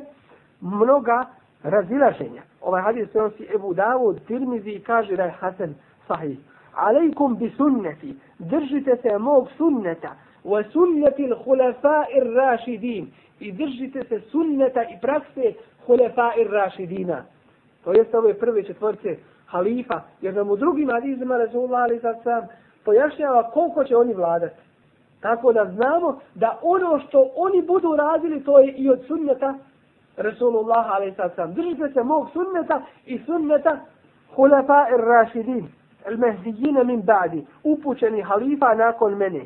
mnoga 0.61 1.25
razilaženja. 1.63 2.41
Ovaj 2.61 2.81
hadis 2.81 3.11
se 3.11 3.17
nosi 3.17 3.47
Ebu 3.55 3.73
Davud, 3.73 4.19
Tirmizi 4.27 4.69
i 4.69 4.83
kaže 4.83 5.15
da 5.15 5.23
je 5.23 5.31
Hasan 5.31 5.75
sahih. 6.07 6.37
Alejkum 6.75 7.35
bi 7.37 7.49
sunneti, 7.57 8.15
držite 8.39 8.97
se 9.01 9.17
mog 9.17 9.47
sunneta, 9.57 10.15
wa 10.43 10.63
sunneti 10.71 11.27
l'hulefa 11.27 12.05
ir 12.17 12.33
rašidin, 12.35 13.07
i 13.39 13.51
držite 13.51 14.03
se 14.03 14.19
sunneta 14.19 14.83
i 14.83 14.97
prakse 15.01 15.53
hulefa 15.85 16.31
ir 16.41 16.49
rašidina. 16.51 17.23
To 17.83 17.93
jeste 17.93 18.17
ove 18.17 18.33
prve 18.33 18.63
četvrce 18.63 19.17
halifa, 19.45 20.01
jer 20.21 20.33
nam 20.33 20.49
u 20.49 20.55
drugim 20.55 20.89
hadizima 20.89 21.37
Rasulullah 21.37 21.81
ali 21.83 21.99
sad 21.99 22.23
sam 22.23 22.47
pojašnjava 22.85 23.51
koliko 23.51 23.83
će 23.83 23.97
oni 23.97 24.13
vladati. 24.13 24.55
Tako 25.21 25.53
da 25.53 25.65
znamo 25.65 26.19
da 26.35 26.59
ono 26.61 26.99
što 26.99 27.29
oni 27.35 27.61
budu 27.61 27.95
radili, 27.95 28.43
to 28.43 28.59
je 28.59 28.71
i 28.71 28.89
od 28.89 28.99
sunneta 29.07 29.55
Resulullah 30.21 30.91
a.s. 30.91 31.53
Držite 31.55 31.89
se 31.93 32.03
mog 32.03 32.29
sunneta 32.33 32.81
i 33.05 33.19
sunneta 33.25 33.79
Hulefa 34.35 34.87
ir-rašidin, 34.89 35.65
al-mahdijina 36.05 36.83
min 36.83 37.01
ba'di, 37.01 37.45
upućeni 37.63 38.21
halifa 38.21 38.73
nakon 38.73 39.17
mene. 39.17 39.41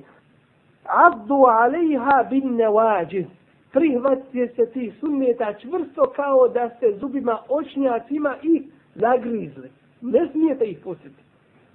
Abdu 0.86 1.36
alejha 1.36 2.24
bin 2.30 2.56
nevađiz. 2.56 3.26
Prihvatite 3.72 4.48
se 4.56 4.72
ti 4.72 4.94
sunneta 5.00 5.54
čvrsto 5.54 6.14
kao 6.16 6.48
da 6.48 6.70
ste 6.70 6.98
zubima 7.00 7.38
očnjacima 7.50 8.36
i 8.44 8.64
zagrizli. 8.96 9.70
Ne 10.02 10.30
smijete 10.32 10.66
ih 10.66 10.80
pustiti. 10.84 11.24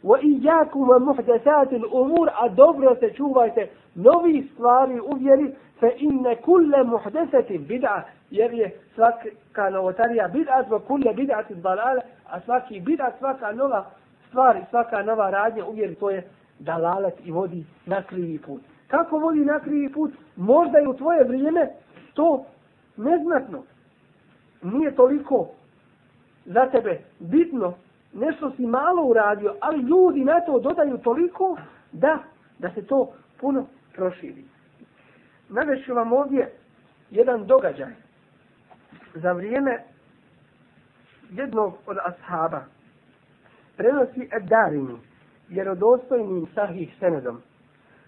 Wa 0.04 0.18
iyakum 0.22 0.88
muhdathat 1.04 1.72
al-umur 1.72 2.28
a 2.42 2.48
dobro 2.48 2.94
se 3.00 3.12
čuvajte 3.16 3.68
novi 3.94 4.48
stvari 4.54 5.00
u 5.00 5.16
vjeri 5.18 5.54
fa 5.80 5.88
inna 5.96 6.34
kull 6.34 6.84
muhdathatin 6.84 7.66
bid'a 7.68 8.02
jer 8.30 8.54
je 8.54 8.80
svaka 8.94 9.70
novotarija 9.70 10.28
bid'at 10.28 10.68
wa 10.68 11.14
bid'at 11.14 11.50
iz 11.50 11.58
balale, 11.58 12.00
a 12.30 12.40
svaki 12.40 12.80
bid'at, 12.80 13.18
svaka 13.18 13.52
nova 13.52 13.90
stvar 14.28 14.60
svaka 14.70 15.02
nova 15.02 15.30
radnja 15.30 15.66
u 15.66 15.72
vjeri 15.72 15.94
to 15.94 16.10
je 16.10 16.28
dalalet 16.58 17.14
i 17.24 17.30
vodi 17.30 17.64
na 17.86 18.02
krivi 18.02 18.38
put. 18.38 18.62
Kako 18.88 19.18
vodi 19.18 19.44
na 19.44 19.60
krivi 19.60 19.92
put? 19.92 20.12
Možda 20.36 20.80
i 20.80 20.86
u 20.86 20.96
tvoje 20.96 21.24
vrijeme 21.24 21.68
to 22.14 22.44
neznatno. 22.96 23.62
Nije 24.62 24.96
toliko 24.96 25.48
za 26.44 26.66
tebe 26.66 27.00
bitno. 27.18 27.74
Nešto 28.12 28.50
si 28.50 28.66
malo 28.66 29.02
uradio, 29.02 29.54
ali 29.60 29.82
ljudi 29.82 30.24
na 30.24 30.40
to 30.40 30.58
dodaju 30.58 30.98
toliko 30.98 31.56
da, 31.92 32.18
da 32.58 32.70
se 32.70 32.86
to 32.86 33.12
puno 33.40 33.66
proširi. 33.94 34.44
Navešu 35.48 35.94
vam 35.94 36.12
ovdje 36.12 36.52
jedan 37.10 37.46
događaj 37.46 38.09
za 39.14 39.32
vrijeme 39.32 39.78
jednog 41.30 41.74
od 41.86 41.96
ashaba. 42.04 42.60
Prenosi 43.76 44.28
Eddarini, 44.32 44.96
vjerodostojnim 45.48 46.46
sahih 46.54 46.94
senedom, 46.98 47.40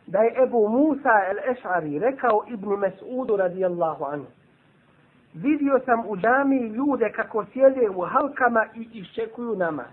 da 0.06 0.18
je 0.18 0.42
Ebu 0.42 0.68
Musa 0.68 1.14
el-Eš'ari 1.30 1.98
rekao 1.98 2.44
Ibn 2.48 2.66
Mes'udu 2.66 3.36
radijallahu 3.36 4.04
anhu. 4.04 4.26
Vidio 5.34 5.80
sam 5.84 6.04
u 6.08 6.16
džami 6.16 6.58
ljude 6.58 7.12
kako 7.12 7.44
sjede 7.52 7.90
u 7.90 8.00
halkama 8.00 8.66
i 8.74 8.88
iščekuju 8.92 9.56
namaz. 9.56 9.86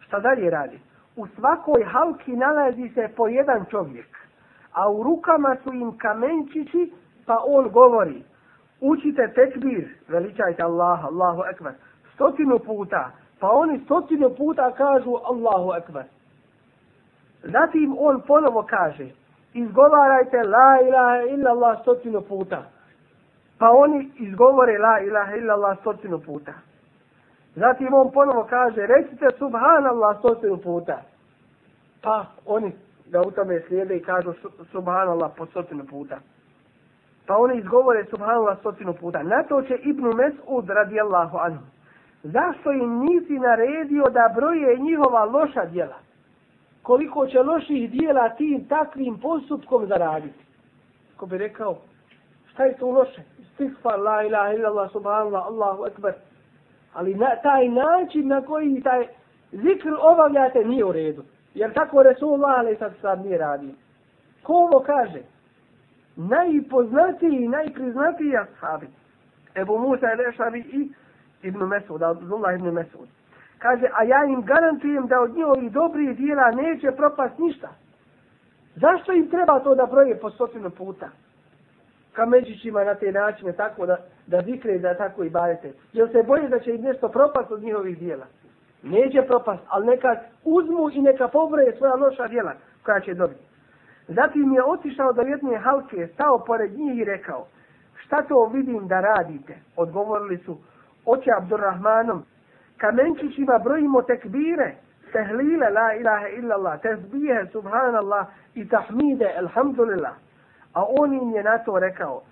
Šta 0.00 0.20
dalje 0.20 0.50
radi? 0.50 0.78
U 1.16 1.26
svakoj 1.26 1.84
halki 1.84 2.36
nalazi 2.36 2.88
se 2.94 3.08
po 3.16 3.28
jedan 3.28 3.64
čovjek, 3.70 4.16
a 4.72 4.90
u 4.90 5.02
rukama 5.02 5.56
su 5.64 5.72
im 5.72 5.98
kamenčići, 5.98 6.92
pa 7.26 7.38
on 7.46 7.68
govori, 7.68 8.22
učite 8.84 9.32
tekbir, 9.34 9.88
veličajte 10.08 10.62
Allah, 10.62 11.04
Allahu 11.04 11.42
ekber, 11.50 11.72
stotinu 12.14 12.58
puta, 12.58 13.10
pa 13.40 13.50
oni 13.50 13.78
stotinu 13.84 14.30
puta 14.30 14.70
kažu 14.70 15.16
Allahu 15.30 15.72
ekber. 15.72 16.04
Zatim 17.42 17.96
on 17.98 18.20
ponovo 18.26 18.62
kaže, 18.62 19.08
izgovarajte 19.54 20.42
la 20.42 20.78
ilaha 20.88 21.22
illa 21.34 21.50
Allah 21.50 21.80
stotinu 21.80 22.20
puta. 22.20 22.62
Pa 23.58 23.70
oni 23.70 24.10
izgovore 24.18 24.78
la 24.78 24.98
ilaha 25.00 25.36
illa 25.36 25.52
Allah 25.54 25.78
stotinu 25.80 26.18
puta. 26.18 26.52
Zatim 27.56 27.94
on 27.94 28.10
ponovo 28.12 28.46
kaže, 28.50 28.86
recite 28.86 29.26
subhanallah 29.38 30.18
stotinu 30.18 30.56
puta. 30.56 31.02
Pa 32.02 32.24
oni 32.46 32.72
da 33.06 33.20
u 33.20 33.30
tome 33.30 33.60
slijede 33.60 33.96
i 33.96 34.02
kažu 34.02 34.32
subhanallah 34.72 35.30
po 35.36 35.46
stotinu 35.46 35.84
puta. 35.90 36.18
Pa 37.26 37.36
oni 37.36 37.58
izgovore 37.58 38.04
subhanallah 38.04 38.58
stotinu 38.58 38.94
puta. 38.94 39.22
Na 39.22 39.42
to 39.42 39.62
će 39.62 39.74
Ibnu 39.74 40.10
Mes'ud 40.12 40.66
radijallahu 40.68 41.38
anhu. 41.38 41.62
Zašto 42.22 42.72
im 42.72 42.98
nisi 42.98 43.38
naredio 43.38 44.04
da 44.10 44.32
broje 44.34 44.76
njihova 44.78 45.24
loša 45.24 45.64
djela? 45.64 45.96
Koliko 46.82 47.26
će 47.26 47.42
loših 47.42 47.90
djela 47.90 48.28
tim 48.28 48.68
takvim 48.68 49.18
postupkom 49.20 49.86
zaraditi? 49.86 50.44
Ko 51.16 51.26
bi 51.26 51.38
rekao, 51.38 51.76
šta 52.52 52.64
je 52.64 52.76
to 52.76 52.90
loše? 52.90 53.22
Stigfar, 53.54 54.00
la 54.00 54.22
ilaha 54.22 54.52
illallah, 54.52 54.90
subhanallah, 54.92 55.46
Allahu 55.46 55.86
ekber. 55.86 56.12
Ali 56.94 57.14
na 57.14 57.36
taj 57.42 57.68
način 57.68 58.28
na 58.28 58.42
koji 58.42 58.82
taj 58.82 59.06
zikr 59.52 59.90
obavljate 60.00 60.64
nije 60.64 60.84
u 60.84 60.92
redu. 60.92 61.22
Jer 61.54 61.72
tako 61.72 62.02
Resulullah 62.02 62.54
ali 62.58 62.76
sad 62.76 62.92
sad 63.00 63.24
nije 63.24 63.38
radi. 63.38 63.74
Ko 64.42 64.52
ovo 64.52 64.80
kaže? 64.86 65.22
Najpoznatiji 66.16 67.44
i 67.44 67.48
najpriznatiji 67.48 68.36
ashabi. 68.36 68.86
Ebu 69.54 69.78
Musa 69.78 70.06
je 70.06 70.16
Lešavi 70.16 70.60
i 70.60 70.92
Ibn 71.42 71.64
Mesud, 71.64 72.02
Abdullah 72.02 72.54
Ibn 72.54 72.70
Mesud. 72.70 73.08
Kaže, 73.58 73.86
a 73.92 74.04
ja 74.04 74.24
im 74.24 74.42
garantujem 74.42 75.06
da 75.06 75.20
od 75.20 75.34
njihovih 75.34 75.72
dobrih 75.72 76.16
dijela 76.16 76.50
neće 76.50 76.92
propast 76.92 77.38
ništa. 77.38 77.68
Zašto 78.76 79.12
im 79.12 79.30
treba 79.30 79.60
to 79.60 79.74
da 79.74 79.86
broje 79.86 80.20
po 80.20 80.30
stotinu 80.30 80.70
puta? 80.70 81.08
kameđićima 82.14 82.84
na 82.84 82.94
te 82.94 83.12
načine 83.12 83.52
tako 83.52 83.86
da, 83.86 83.96
da 84.26 84.42
zikre 84.42 84.78
da 84.78 84.96
tako 84.96 85.24
i 85.24 85.30
barete. 85.30 85.72
Jel 85.92 86.08
se 86.08 86.22
boje 86.22 86.48
da 86.48 86.58
će 86.58 86.74
im 86.74 86.82
nešto 86.82 87.08
propast 87.08 87.50
od 87.50 87.62
njihovih 87.62 87.98
dijela? 87.98 88.26
Neće 88.82 89.22
propast, 89.22 89.62
ali 89.68 89.86
neka 89.86 90.16
uzmu 90.44 90.90
i 90.92 91.02
neka 91.02 91.28
pobroje 91.28 91.76
svoja 91.76 91.94
loša 91.94 92.28
dijela 92.28 92.52
koja 92.84 93.00
će 93.00 93.14
dobiti. 93.14 93.40
Zatim 94.08 94.52
je 94.52 94.64
otišao 94.64 95.12
do 95.12 95.22
jedne 95.22 95.58
halke, 95.58 96.08
stao 96.14 96.38
pored 96.38 96.78
njih 96.78 96.98
i 96.98 97.04
rekao, 97.04 97.46
šta 97.96 98.22
to 98.22 98.46
vidim 98.46 98.88
da 98.88 99.00
radite? 99.00 99.56
Odgovorili 99.76 100.38
su, 100.38 100.58
oće 101.06 101.30
Abdurrahmanom, 101.36 102.22
kamenčićima 102.78 103.58
brojimo 103.58 104.02
tekbire, 104.02 104.74
tehlile 105.12 105.70
la 105.70 105.94
ilaha 105.94 106.28
illallah, 106.28 106.80
tezbije 106.80 107.46
subhanallah 107.52 108.26
i 108.54 108.68
tahmide 108.68 109.34
alhamdulillah. 109.38 110.12
A 110.74 110.84
on 110.88 111.12
im 111.12 111.30
je 111.30 111.42
na 111.42 111.58
to 111.58 111.78
rekao, 111.78 112.22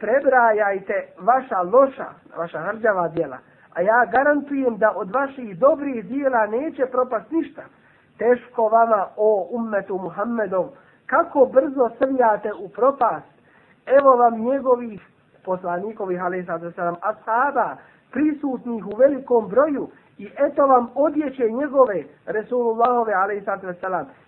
prebrajajte 0.00 1.06
vaša 1.18 1.62
loša, 1.62 2.08
vaša 2.36 2.58
hrđava 2.58 3.08
djela, 3.08 3.38
a 3.74 3.80
ja 3.80 4.04
garantujem 4.12 4.76
da 4.78 4.92
od 4.96 5.10
vaših 5.10 5.58
dobrih 5.58 6.04
djela 6.04 6.46
neće 6.46 6.86
propast 6.86 7.30
ništa. 7.30 7.62
Teško 8.18 8.62
vama, 8.68 9.06
o 9.16 9.48
ummetu 9.50 9.98
Muhammedov, 9.98 10.66
kako 11.12 11.46
brzo 11.46 11.90
srljate 11.98 12.52
u 12.64 12.68
propast. 12.68 13.32
Evo 13.86 14.16
vam 14.16 14.40
njegovih 14.40 15.00
poslanikovih, 15.44 16.22
ali 16.22 16.44
sad 16.44 16.74
sam 16.74 16.94
ashaba, 17.00 17.76
prisutnih 18.10 18.86
u 18.86 18.96
velikom 18.96 19.48
broju, 19.48 19.88
i 20.18 20.28
eto 20.38 20.66
vam 20.66 20.90
odjeće 20.94 21.50
njegove, 21.50 22.04
Resulullahove, 22.26 23.12
ali 23.12 23.44
sad 23.44 23.60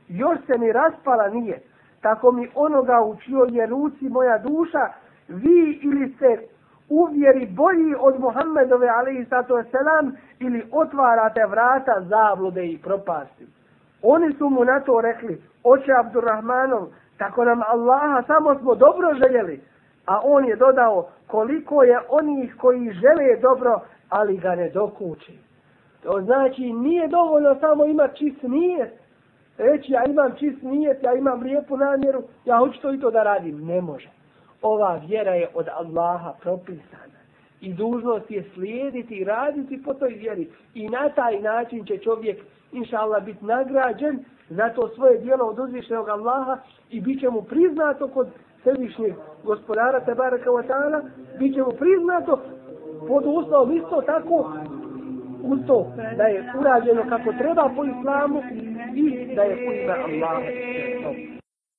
još 0.09 0.39
se 0.47 0.59
ni 0.59 0.73
raspala 0.73 1.29
nije, 1.29 1.63
tako 2.01 2.33
mi 2.33 2.49
onoga 2.55 3.01
u 3.01 3.17
čijoj 3.17 3.49
je 3.51 3.67
ruci 3.67 4.09
moja 4.09 4.39
duša, 4.39 4.89
vi 5.29 5.81
ili 5.83 6.15
ste 6.17 6.39
uvjeri 6.89 7.47
bolji 7.47 7.95
od 8.01 8.21
Muhammedove 8.21 8.89
alaihi 8.89 9.25
sato 9.25 9.63
selam 9.71 10.17
ili 10.39 10.69
otvarate 10.73 11.47
vrata 11.47 12.01
zablude 12.01 12.67
i 12.67 12.79
propasti. 12.79 13.47
Oni 14.07 14.35
su 14.39 14.49
mu 14.49 14.65
na 14.65 14.81
to 14.81 15.01
rekli, 15.01 15.43
oče 15.63 15.93
Abdurrahmanov, 15.99 16.87
tako 17.19 17.45
nam 17.45 17.61
Allaha 17.69 18.23
samo 18.27 18.55
smo 18.59 18.75
dobro 18.75 19.15
željeli. 19.15 19.61
A 20.07 20.21
on 20.25 20.45
je 20.45 20.57
dodao 20.57 21.09
koliko 21.27 21.83
je 21.83 22.01
onih 22.09 22.57
koji 22.61 22.93
žele 22.93 23.37
dobro, 23.41 23.81
ali 24.09 24.37
ga 24.37 24.55
ne 24.55 24.69
dokuči. 24.69 25.39
To 26.03 26.21
znači 26.21 26.73
nije 26.73 27.09
dovoljno 27.09 27.57
samo 27.61 27.85
ima 27.85 28.09
čist 28.09 28.43
nijet, 28.43 28.93
reći 29.59 29.93
ja 29.93 30.05
imam 30.05 30.33
čist 30.39 30.63
nijet, 30.63 31.03
ja 31.03 31.15
imam 31.15 31.43
lijepu 31.43 31.77
namjeru, 31.77 32.23
ja 32.45 32.59
hoću 32.59 32.81
to 32.81 32.93
i 32.93 33.01
to 33.01 33.11
da 33.11 33.23
radim. 33.23 33.67
Ne 33.67 33.81
može. 33.81 34.09
Ova 34.63 35.01
vjera 35.07 35.35
je 35.35 35.49
od 35.55 35.69
Allaha 35.69 36.33
propisana. 36.41 37.15
I 37.61 37.73
dužnost 37.73 38.31
je 38.31 38.45
slijediti 38.55 39.15
i 39.15 39.25
raditi 39.25 39.83
po 39.83 39.95
toj 39.95 40.13
vjeri. 40.13 40.51
I 40.75 40.89
na 40.89 41.09
taj 41.09 41.41
način 41.41 41.85
će 41.87 41.99
čovjek, 41.99 42.39
inša 42.75 42.99
Allah, 42.99 43.25
biti 43.25 43.45
nagrađen 43.45 44.25
za 44.49 44.69
to 44.69 44.89
svoje 44.89 45.19
dijelo 45.19 45.45
od 45.45 45.59
uzvišenog 45.59 46.09
Allaha 46.09 46.59
i 46.91 47.01
bit 47.01 47.21
će 47.21 47.31
mu 47.31 47.43
priznato 47.43 48.09
kod 48.09 48.29
središnjeg 48.63 49.15
gospodara 49.45 50.01
Tebareka 50.01 50.51
wa 50.51 50.63
ta'ala, 50.69 51.01
bit 51.39 51.55
će 51.55 51.63
mu 51.63 51.71
priznato 51.79 52.41
pod 53.09 53.25
uslovom 53.27 53.77
isto 53.77 54.03
tako 54.07 54.53
uz 55.43 55.59
to 55.67 55.93
da 56.17 56.25
je 56.25 56.53
urađeno 56.59 57.03
kako 57.09 57.33
treba 57.33 57.71
po 57.77 57.85
islamu 57.85 58.43
i 58.95 59.35
da 59.35 59.43
je 59.43 59.55
u 59.55 59.73
ime 59.73 59.93
Allaha. 59.93 61.44